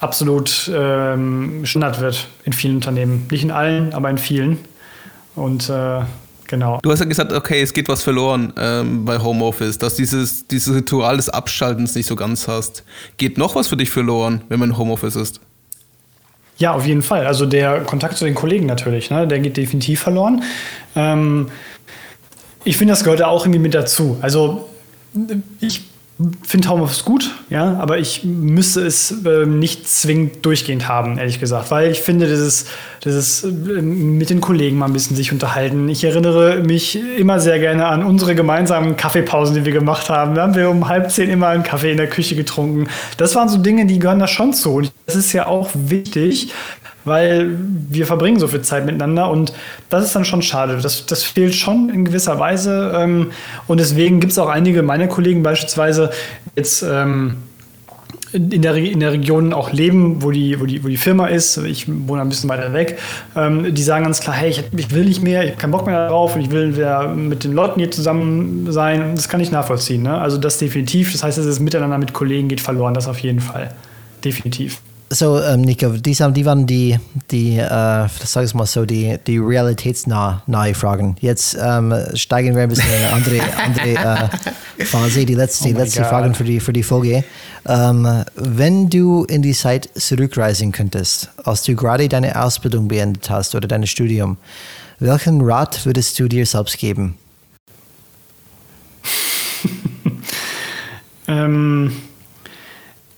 [0.00, 3.26] absolut ähm, Standard wird in vielen Unternehmen.
[3.30, 4.58] Nicht in allen, aber in vielen.
[5.36, 6.00] Und äh,
[6.46, 6.78] genau.
[6.82, 10.74] Du hast ja gesagt, okay, es geht was verloren ähm, bei Homeoffice, dass dieses, dieses
[10.74, 12.84] Ritual des Abschaltens nicht so ganz hast.
[13.16, 15.40] Geht noch was für dich verloren, wenn man in Homeoffice ist?
[16.58, 17.26] Ja, auf jeden Fall.
[17.26, 20.42] Also der Kontakt zu den Kollegen natürlich, ne, der geht definitiv verloren.
[20.94, 21.48] Ähm,
[22.64, 24.18] ich finde, das gehört auch irgendwie mit dazu.
[24.20, 24.68] Also
[25.60, 25.82] ich
[26.42, 31.70] finde Homeoffice gut, ja, aber ich müsste es äh, nicht zwingend durchgehend haben, ehrlich gesagt,
[31.70, 32.66] weil ich finde, dieses,
[33.04, 35.88] dieses äh, mit den Kollegen mal ein bisschen sich unterhalten.
[35.88, 40.34] Ich erinnere mich immer sehr gerne an unsere gemeinsamen Kaffeepausen, die wir gemacht haben.
[40.34, 42.88] Da haben wir um halb zehn immer einen Kaffee in der Küche getrunken.
[43.16, 44.74] Das waren so Dinge, die gehören da schon zu.
[44.74, 46.52] Und das ist ja auch wichtig,
[47.04, 47.56] weil
[47.88, 49.52] wir verbringen so viel Zeit miteinander und
[49.88, 50.78] das ist dann schon schade.
[50.82, 53.32] Das, das fehlt schon in gewisser Weise ähm,
[53.66, 56.10] und deswegen gibt es auch einige meiner Kollegen beispielsweise
[56.56, 57.36] jetzt ähm,
[58.32, 61.56] in der, in der Region auch leben, wo die, wo, die, wo die Firma ist.
[61.58, 62.98] Ich wohne ein bisschen weiter weg.
[63.34, 65.86] Ähm, die sagen ganz klar, hey, ich, ich, will nicht mehr, ich habe keinen Bock
[65.86, 66.68] mehr darauf und ich will
[67.14, 69.16] mit den Leuten hier zusammen sein.
[69.16, 70.02] Das kann ich nachvollziehen.
[70.02, 70.16] Ne?
[70.16, 71.12] Also das definitiv.
[71.12, 73.74] Das heißt, das Miteinander mit Kollegen geht verloren, das auf jeden Fall.
[74.24, 74.80] Definitiv.
[75.12, 76.96] So, ähm, Nico, die, die waren die,
[77.32, 80.42] die äh, sag ich mal so, die, die realitätsnahe
[80.74, 81.16] Fragen.
[81.18, 84.28] Jetzt ähm, steigen wir ein bisschen in eine andere, andere
[84.78, 87.24] äh, Phase, die letzte, oh letzte Fragen für die, für die Folge.
[87.66, 93.56] Ähm, wenn du in die Zeit zurückreisen könntest, als du gerade deine Ausbildung beendet hast
[93.56, 94.36] oder dein Studium,
[95.00, 97.18] welchen Rat würdest du dir selbst geben?
[101.26, 101.90] ähm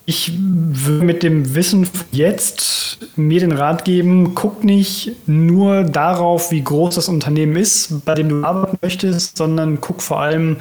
[0.05, 6.63] ich würde mit dem Wissen jetzt mir den Rat geben, guck nicht nur darauf, wie
[6.63, 10.57] groß das Unternehmen ist, bei dem du arbeiten möchtest, sondern guck vor allem,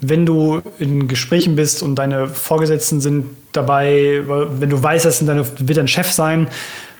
[0.00, 5.76] wenn du in Gesprächen bist und deine Vorgesetzten sind dabei, wenn du weißt, das wird
[5.76, 6.48] dein Chef sein,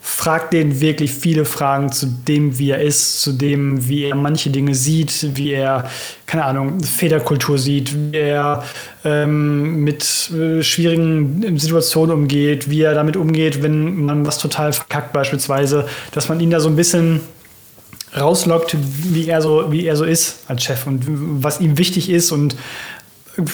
[0.07, 4.50] fragt den wirklich viele Fragen zu dem, wie er ist, zu dem, wie er manche
[4.50, 5.88] Dinge sieht, wie er,
[6.26, 8.64] keine Ahnung, Federkultur sieht, wie er
[9.02, 15.14] ähm, mit äh, schwierigen Situationen umgeht, wie er damit umgeht, wenn man was total verkackt
[15.14, 17.20] beispielsweise, dass man ihn da so ein bisschen
[18.14, 21.02] rauslockt, wie er so, wie er so ist als Chef und
[21.42, 22.57] was ihm wichtig ist und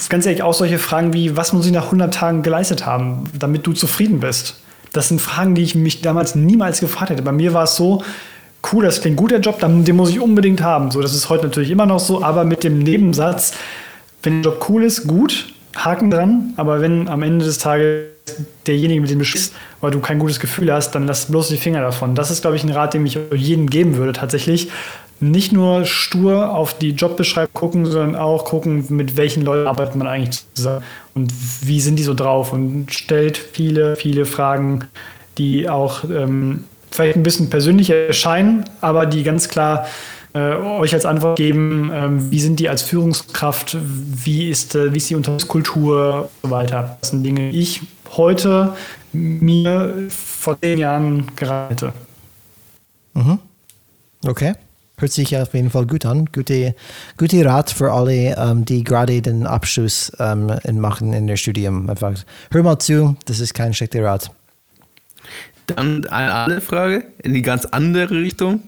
[0.08, 3.68] ganz ehrlich auch solche Fragen wie, was muss ich nach 100 Tagen geleistet haben, damit
[3.68, 4.59] du zufrieden bist?
[4.92, 7.22] Das sind Fragen, die ich mich damals niemals gefragt hätte.
[7.22, 8.02] Bei mir war es so,
[8.72, 10.90] cool, das klingt gut, der Job, den muss ich unbedingt haben.
[10.90, 13.52] So, das ist heute natürlich immer noch so, aber mit dem Nebensatz,
[14.22, 18.06] wenn der Job cool ist, gut, Haken dran, aber wenn am Ende des Tages
[18.66, 21.56] derjenige, mit dem du sprichst, weil du kein gutes Gefühl hast, dann lass bloß die
[21.56, 22.14] Finger davon.
[22.14, 24.70] Das ist, glaube ich, ein Rat, den ich jedem geben würde, tatsächlich.
[25.20, 30.06] Nicht nur stur auf die Jobbeschreibung gucken, sondern auch gucken, mit welchen Leuten arbeitet man
[30.06, 30.82] eigentlich zusammen
[31.20, 31.32] und
[31.66, 34.86] wie sind die so drauf und stellt viele, viele Fragen,
[35.36, 39.86] die auch ähm, vielleicht ein bisschen persönlicher erscheinen, aber die ganz klar
[40.32, 44.96] äh, euch als Antwort geben, ähm, wie sind die als Führungskraft, wie ist, äh, wie
[44.96, 46.96] ist die Unternehmenskultur und so weiter.
[47.00, 47.82] Das sind Dinge, die ich
[48.16, 48.74] heute
[49.12, 51.92] mir vor zehn Jahren geraten hätte.
[53.14, 53.38] Mhm.
[54.24, 54.54] Okay.
[55.00, 56.26] Hört sich auf jeden Fall gut an.
[56.26, 56.74] Gute,
[57.16, 61.88] gute Rat für alle, ähm, die gerade den Abschluss ähm, machen in der Studium.
[61.88, 62.12] Einfach,
[62.50, 64.30] hör mal zu, das ist kein schlechter Rat.
[65.66, 68.60] Dann eine andere Frage in die ganz andere Richtung.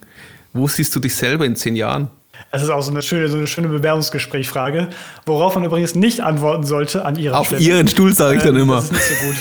[0.55, 2.09] Wo siehst du dich selber in zehn Jahren?
[2.51, 4.89] Das ist auch so eine schöne, so eine schöne Bewerbungsgesprächsfrage,
[5.27, 7.63] worauf man übrigens nicht antworten sollte an Ihrer Auf Stelle.
[7.63, 8.77] Ihren Stuhl sage ich dann äh, immer.
[8.77, 9.37] Das ist nicht so gut.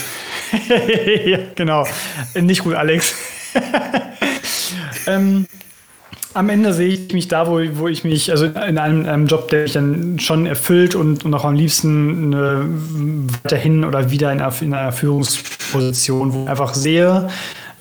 [1.26, 1.88] ja, genau.
[2.35, 3.15] Nicht gut, Alex.
[5.07, 5.45] ähm,
[6.34, 9.49] am Ende sehe ich mich da, wo, wo ich mich, also in einem, einem Job,
[9.49, 12.66] der mich dann schon erfüllt und, und auch am liebsten eine,
[13.44, 17.30] weiterhin oder wieder in einer, in einer Führungsposition, wo ich einfach sehe,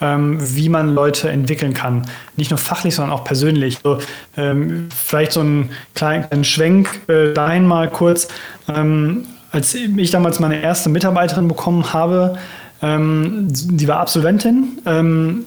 [0.01, 2.07] ähm, wie man Leute entwickeln kann.
[2.37, 3.79] Nicht nur fachlich, sondern auch persönlich.
[3.83, 3.99] So,
[4.37, 8.29] ähm, vielleicht so einen kleinen Schwenk äh, dahin mal kurz.
[8.69, 12.39] Ähm, als ich damals meine erste Mitarbeiterin bekommen habe,
[12.83, 15.45] ähm, die war Absolventin, ähm,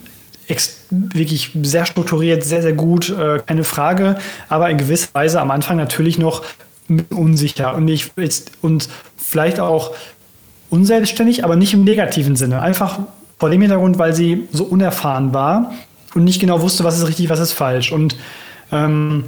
[0.89, 4.17] wirklich sehr strukturiert, sehr, sehr gut, äh, keine Frage,
[4.49, 6.43] aber in gewisser Weise am Anfang natürlich noch
[7.09, 8.11] unsicher und, ich,
[8.61, 9.91] und vielleicht auch
[10.69, 12.61] unselbstständig, aber nicht im negativen Sinne.
[12.61, 12.99] Einfach
[13.39, 15.73] vor dem Hintergrund, weil sie so unerfahren war
[16.13, 17.91] und nicht genau wusste, was ist richtig, was ist falsch.
[17.91, 18.15] Und
[18.71, 19.25] ähm,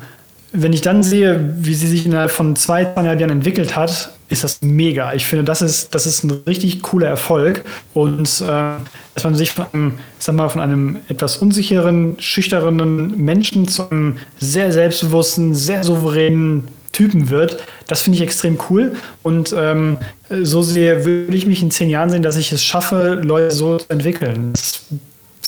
[0.51, 4.43] wenn ich dann sehe, wie sie sich innerhalb von zwei, zweieinhalb Jahren entwickelt hat, ist
[4.43, 5.13] das mega.
[5.13, 7.63] Ich finde, das ist, das ist ein richtig cooler Erfolg.
[7.93, 8.73] Und äh,
[9.13, 14.17] dass man sich von einem, sag mal, von einem etwas unsicheren, schüchternen Menschen zu einem
[14.39, 18.95] sehr selbstbewussten, sehr souveränen Typen wird, das finde ich extrem cool.
[19.21, 19.97] Und ähm,
[20.29, 23.77] so sehe, würde ich mich in zehn Jahren sehen, dass ich es schaffe, Leute so
[23.77, 24.53] zu entwickeln.
[24.53, 24.85] Das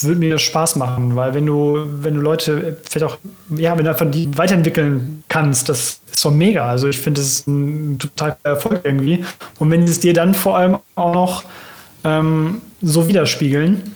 [0.03, 3.18] würde mir Spaß machen, weil wenn du, wenn du Leute vielleicht auch,
[3.56, 6.68] ja, wenn du einfach die weiterentwickeln kannst, das ist doch mega.
[6.68, 9.24] Also ich finde, das ist ein total Erfolg irgendwie.
[9.60, 11.44] Und wenn es dir dann vor allem auch noch
[12.03, 13.95] ähm, so widerspiegeln,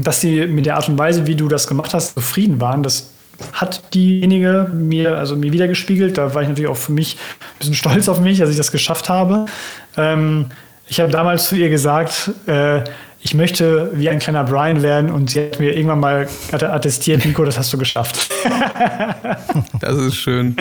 [0.00, 3.10] dass sie mit der Art und Weise, wie du das gemacht hast, zufrieden waren, das
[3.52, 6.18] hat diejenige mir, also mir wiedergespiegelt.
[6.18, 8.72] Da war ich natürlich auch für mich ein bisschen stolz auf mich, dass ich das
[8.72, 9.46] geschafft habe.
[9.96, 10.46] Ähm,
[10.88, 12.82] ich habe damals zu ihr gesagt, äh,
[13.22, 17.44] ich möchte wie ein kleiner Brian werden und sie hat mir irgendwann mal attestiert, Nico,
[17.44, 18.30] das hast du geschafft.
[19.80, 20.56] Das ist schön.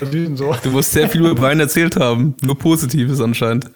[0.34, 0.56] so.
[0.62, 3.70] Du musst sehr viel über Brian erzählt haben, nur Positives anscheinend.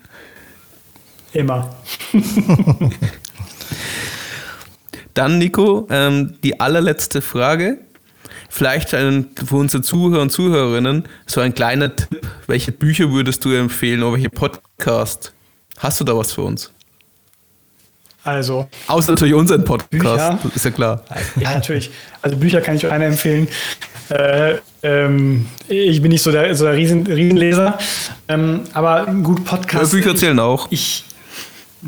[1.32, 1.76] Immer.
[5.14, 7.78] Dann, Nico, ähm, die allerletzte Frage.
[8.48, 12.26] Vielleicht ein, für unsere Zuhörer und Zuhörerinnen so ein kleiner Tipp.
[12.46, 15.32] Welche Bücher würdest du empfehlen oder welche Podcast?
[15.78, 16.73] Hast du da was für uns?
[18.24, 18.66] Also.
[18.86, 21.02] Außer natürlich unseren Podcast, Bücher, ist ja klar.
[21.36, 21.90] Ja, natürlich.
[22.22, 23.46] Also Bücher kann ich euch einer empfehlen.
[24.08, 27.78] Äh, ähm, ich bin nicht so der, so der Riesen, Riesenleser,
[28.28, 29.92] ähm, aber gut Podcast.
[29.92, 30.66] Hörbücher zählen auch.
[30.70, 31.04] Ich,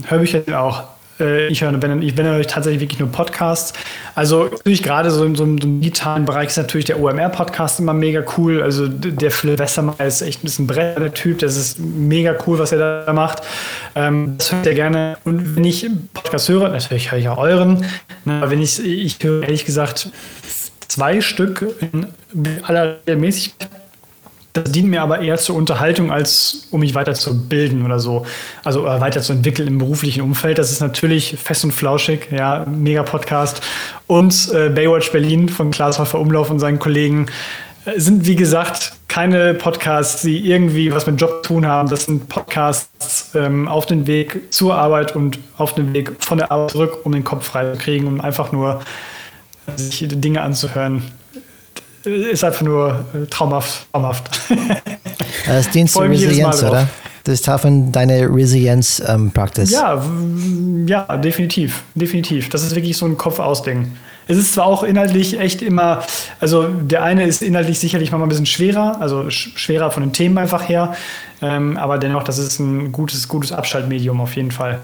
[0.09, 0.85] Hörbücher zählen auch.
[1.20, 3.72] Äh, ich höre, wenn, wenn tatsächlich wirklich nur Podcasts.
[4.14, 8.24] Also natürlich gerade so in so einem digitalen Bereich ist natürlich der OMR-Podcast immer mega
[8.36, 8.62] cool.
[8.62, 11.38] Also der Philipp Westermeier ist echt ein bisschen Brett, der Typ.
[11.38, 13.43] Das ist mega cool, was er da macht.
[13.94, 15.18] Ähm, das ich sehr gerne.
[15.24, 17.84] Und wenn ich Podcast höre, natürlich höre ich auch euren.
[18.26, 20.10] Aber wenn ich, ich höre ehrlich gesagt
[20.88, 22.06] zwei Stück in
[22.62, 23.68] aller Mäßigkeit
[24.57, 28.27] das dient mir aber eher zur Unterhaltung, als um mich weiterzubilden oder so.
[28.65, 30.59] Also äh, weiterzuentwickeln im beruflichen Umfeld.
[30.59, 33.61] Das ist natürlich fest und flauschig, ja, mega Podcast.
[34.07, 37.27] Und äh, Baywatch Berlin von Klaas Häufer Umlauf und seinen Kollegen
[37.85, 41.89] äh, sind, wie gesagt, keine Podcasts, die irgendwie was mit Job zu tun haben.
[41.89, 46.51] Das sind Podcasts ähm, auf dem Weg zur Arbeit und auf dem Weg von der
[46.51, 48.81] Arbeit zurück, um den Kopf frei zu kriegen, um einfach nur
[49.77, 51.03] sich Dinge anzuhören,
[52.07, 53.87] ist einfach nur äh, traumhaft.
[53.93, 54.31] traumhaft.
[55.47, 56.89] Das dient zur Resilienz, oder?
[57.24, 59.73] Das ist Teil von deiner Resilienz-Praxis.
[59.73, 61.83] Ähm, ja, ja, definitiv.
[61.95, 62.49] Definitiv.
[62.51, 63.93] Das ist wirklich so ein Kopf-Aus-Ding.
[64.28, 66.03] Es ist zwar auch inhaltlich echt immer,
[66.41, 70.39] also der eine ist inhaltlich sicherlich mal ein bisschen schwerer, also schwerer von den Themen
[70.39, 70.95] einfach her,
[71.43, 74.81] ähm, aber dennoch, das ist ein gutes, gutes Abschaltmedium auf jeden Fall.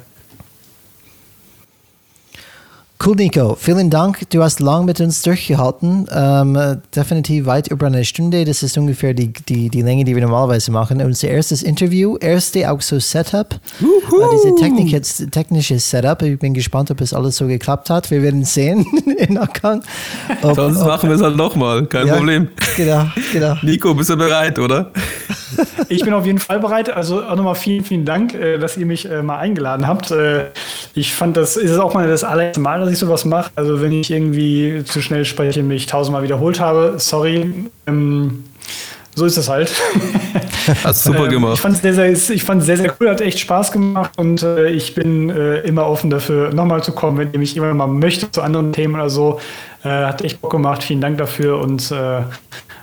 [3.04, 3.56] Cool, Nico.
[3.58, 4.30] Vielen Dank.
[4.30, 6.06] Du hast lang mit uns durchgehalten.
[6.12, 8.44] Ähm, definitiv weit über eine Stunde.
[8.44, 11.02] Das ist ungefähr die, die, die Länge, die wir normalerweise machen.
[11.02, 13.54] Unser erstes Interview, erste auch so Setup.
[13.80, 13.86] Äh,
[14.34, 16.22] diese Technik jetzt, technische Setup.
[16.22, 18.08] Ich bin gespannt, ob es alles so geklappt hat.
[18.12, 18.86] Wir werden sehen
[19.18, 19.82] im Nachgang.
[20.42, 21.84] Ob, Sonst ob, machen wir es halt nochmal.
[21.86, 22.50] Kein ja, Problem.
[22.76, 23.56] Genau, genau.
[23.62, 24.92] Nico, bist du bereit, oder?
[25.88, 26.90] ich bin auf jeden Fall bereit.
[26.90, 30.10] Also auch nochmal vielen, vielen Dank, äh, dass ihr mich äh, mal eingeladen habt.
[30.10, 30.46] Äh,
[30.94, 33.50] ich fand, das ist auch mal das allererste Mal, dass ich sowas mache.
[33.54, 37.68] Also wenn ich irgendwie zu schnell spreche, mich tausendmal wiederholt habe, sorry.
[37.86, 38.44] Ähm,
[39.14, 39.70] so ist es halt.
[40.84, 41.54] Hast super ähm, gemacht.
[41.54, 44.70] ich fand es sehr, sehr, ich sehr, sehr cool, hat echt Spaß gemacht und äh,
[44.70, 48.30] ich bin äh, immer offen dafür, nochmal zu kommen, wenn ihr mich immer mal möchte
[48.30, 49.38] zu anderen Themen oder so.
[49.84, 50.82] Äh, hat echt Bock gemacht.
[50.82, 51.92] Vielen Dank dafür und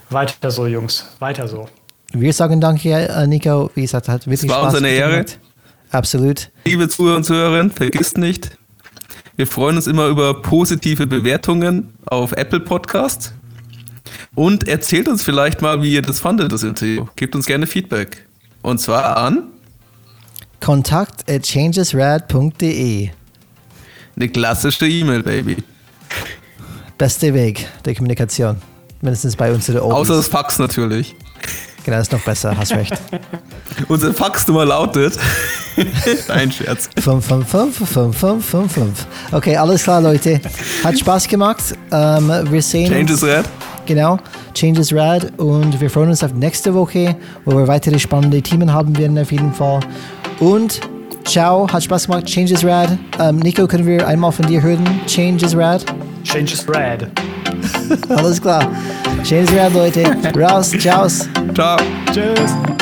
[0.09, 1.07] weiter so, Jungs.
[1.19, 1.67] Weiter so.
[2.13, 3.69] Wir sagen Danke, äh, Nico.
[3.75, 5.25] Wie gesagt, hat wirklich es war Spaß uns eine Ehre.
[5.91, 6.49] Absolut.
[6.65, 8.57] Liebe Zuhörer und Zuhörerinnen, vergisst nicht,
[9.35, 13.33] wir freuen uns immer über positive Bewertungen auf Apple Podcast.
[14.35, 17.05] Und erzählt uns vielleicht mal, wie ihr das fandet, das Interview.
[17.15, 18.27] Gebt uns gerne Feedback.
[18.61, 19.43] Und zwar an
[20.59, 23.09] kontakt at changesrad.de.
[24.15, 25.57] Eine klassische E-Mail, Baby.
[26.97, 28.57] Beste Weg der Kommunikation.
[29.01, 29.83] Mindestens bei uns in der.
[29.83, 31.15] Außer das Fax natürlich.
[31.89, 32.93] Genau, das ist noch besser, hast recht.
[33.87, 35.17] Unsere Faxnummer lautet.
[36.27, 36.87] Nein, Scherz.
[36.99, 40.39] 555 Okay, alles klar, Leute.
[40.83, 41.63] Hat Spaß gemacht.
[41.91, 43.45] Ähm, wir sehen Change is Rad.
[43.87, 44.19] Genau,
[44.53, 45.33] Change is Rad.
[45.39, 49.31] Und wir freuen uns auf nächste Woche, wo wir weitere spannende Themen haben werden, auf
[49.31, 49.79] jeden Fall.
[50.39, 50.81] Und
[51.25, 52.25] ciao, hat Spaß gemacht.
[52.25, 52.99] Change is Rad.
[53.19, 54.85] Ähm, Nico, können wir einmal von dir hören?
[55.07, 55.83] Change is Rad.
[56.23, 57.11] Change is Rad.
[58.09, 58.63] Alles klar.
[59.23, 60.03] Change is Rad, Leute.
[60.35, 60.71] Raus.
[60.71, 61.07] Ciao.
[61.53, 61.77] Ciao.
[62.11, 62.78] Tschüss.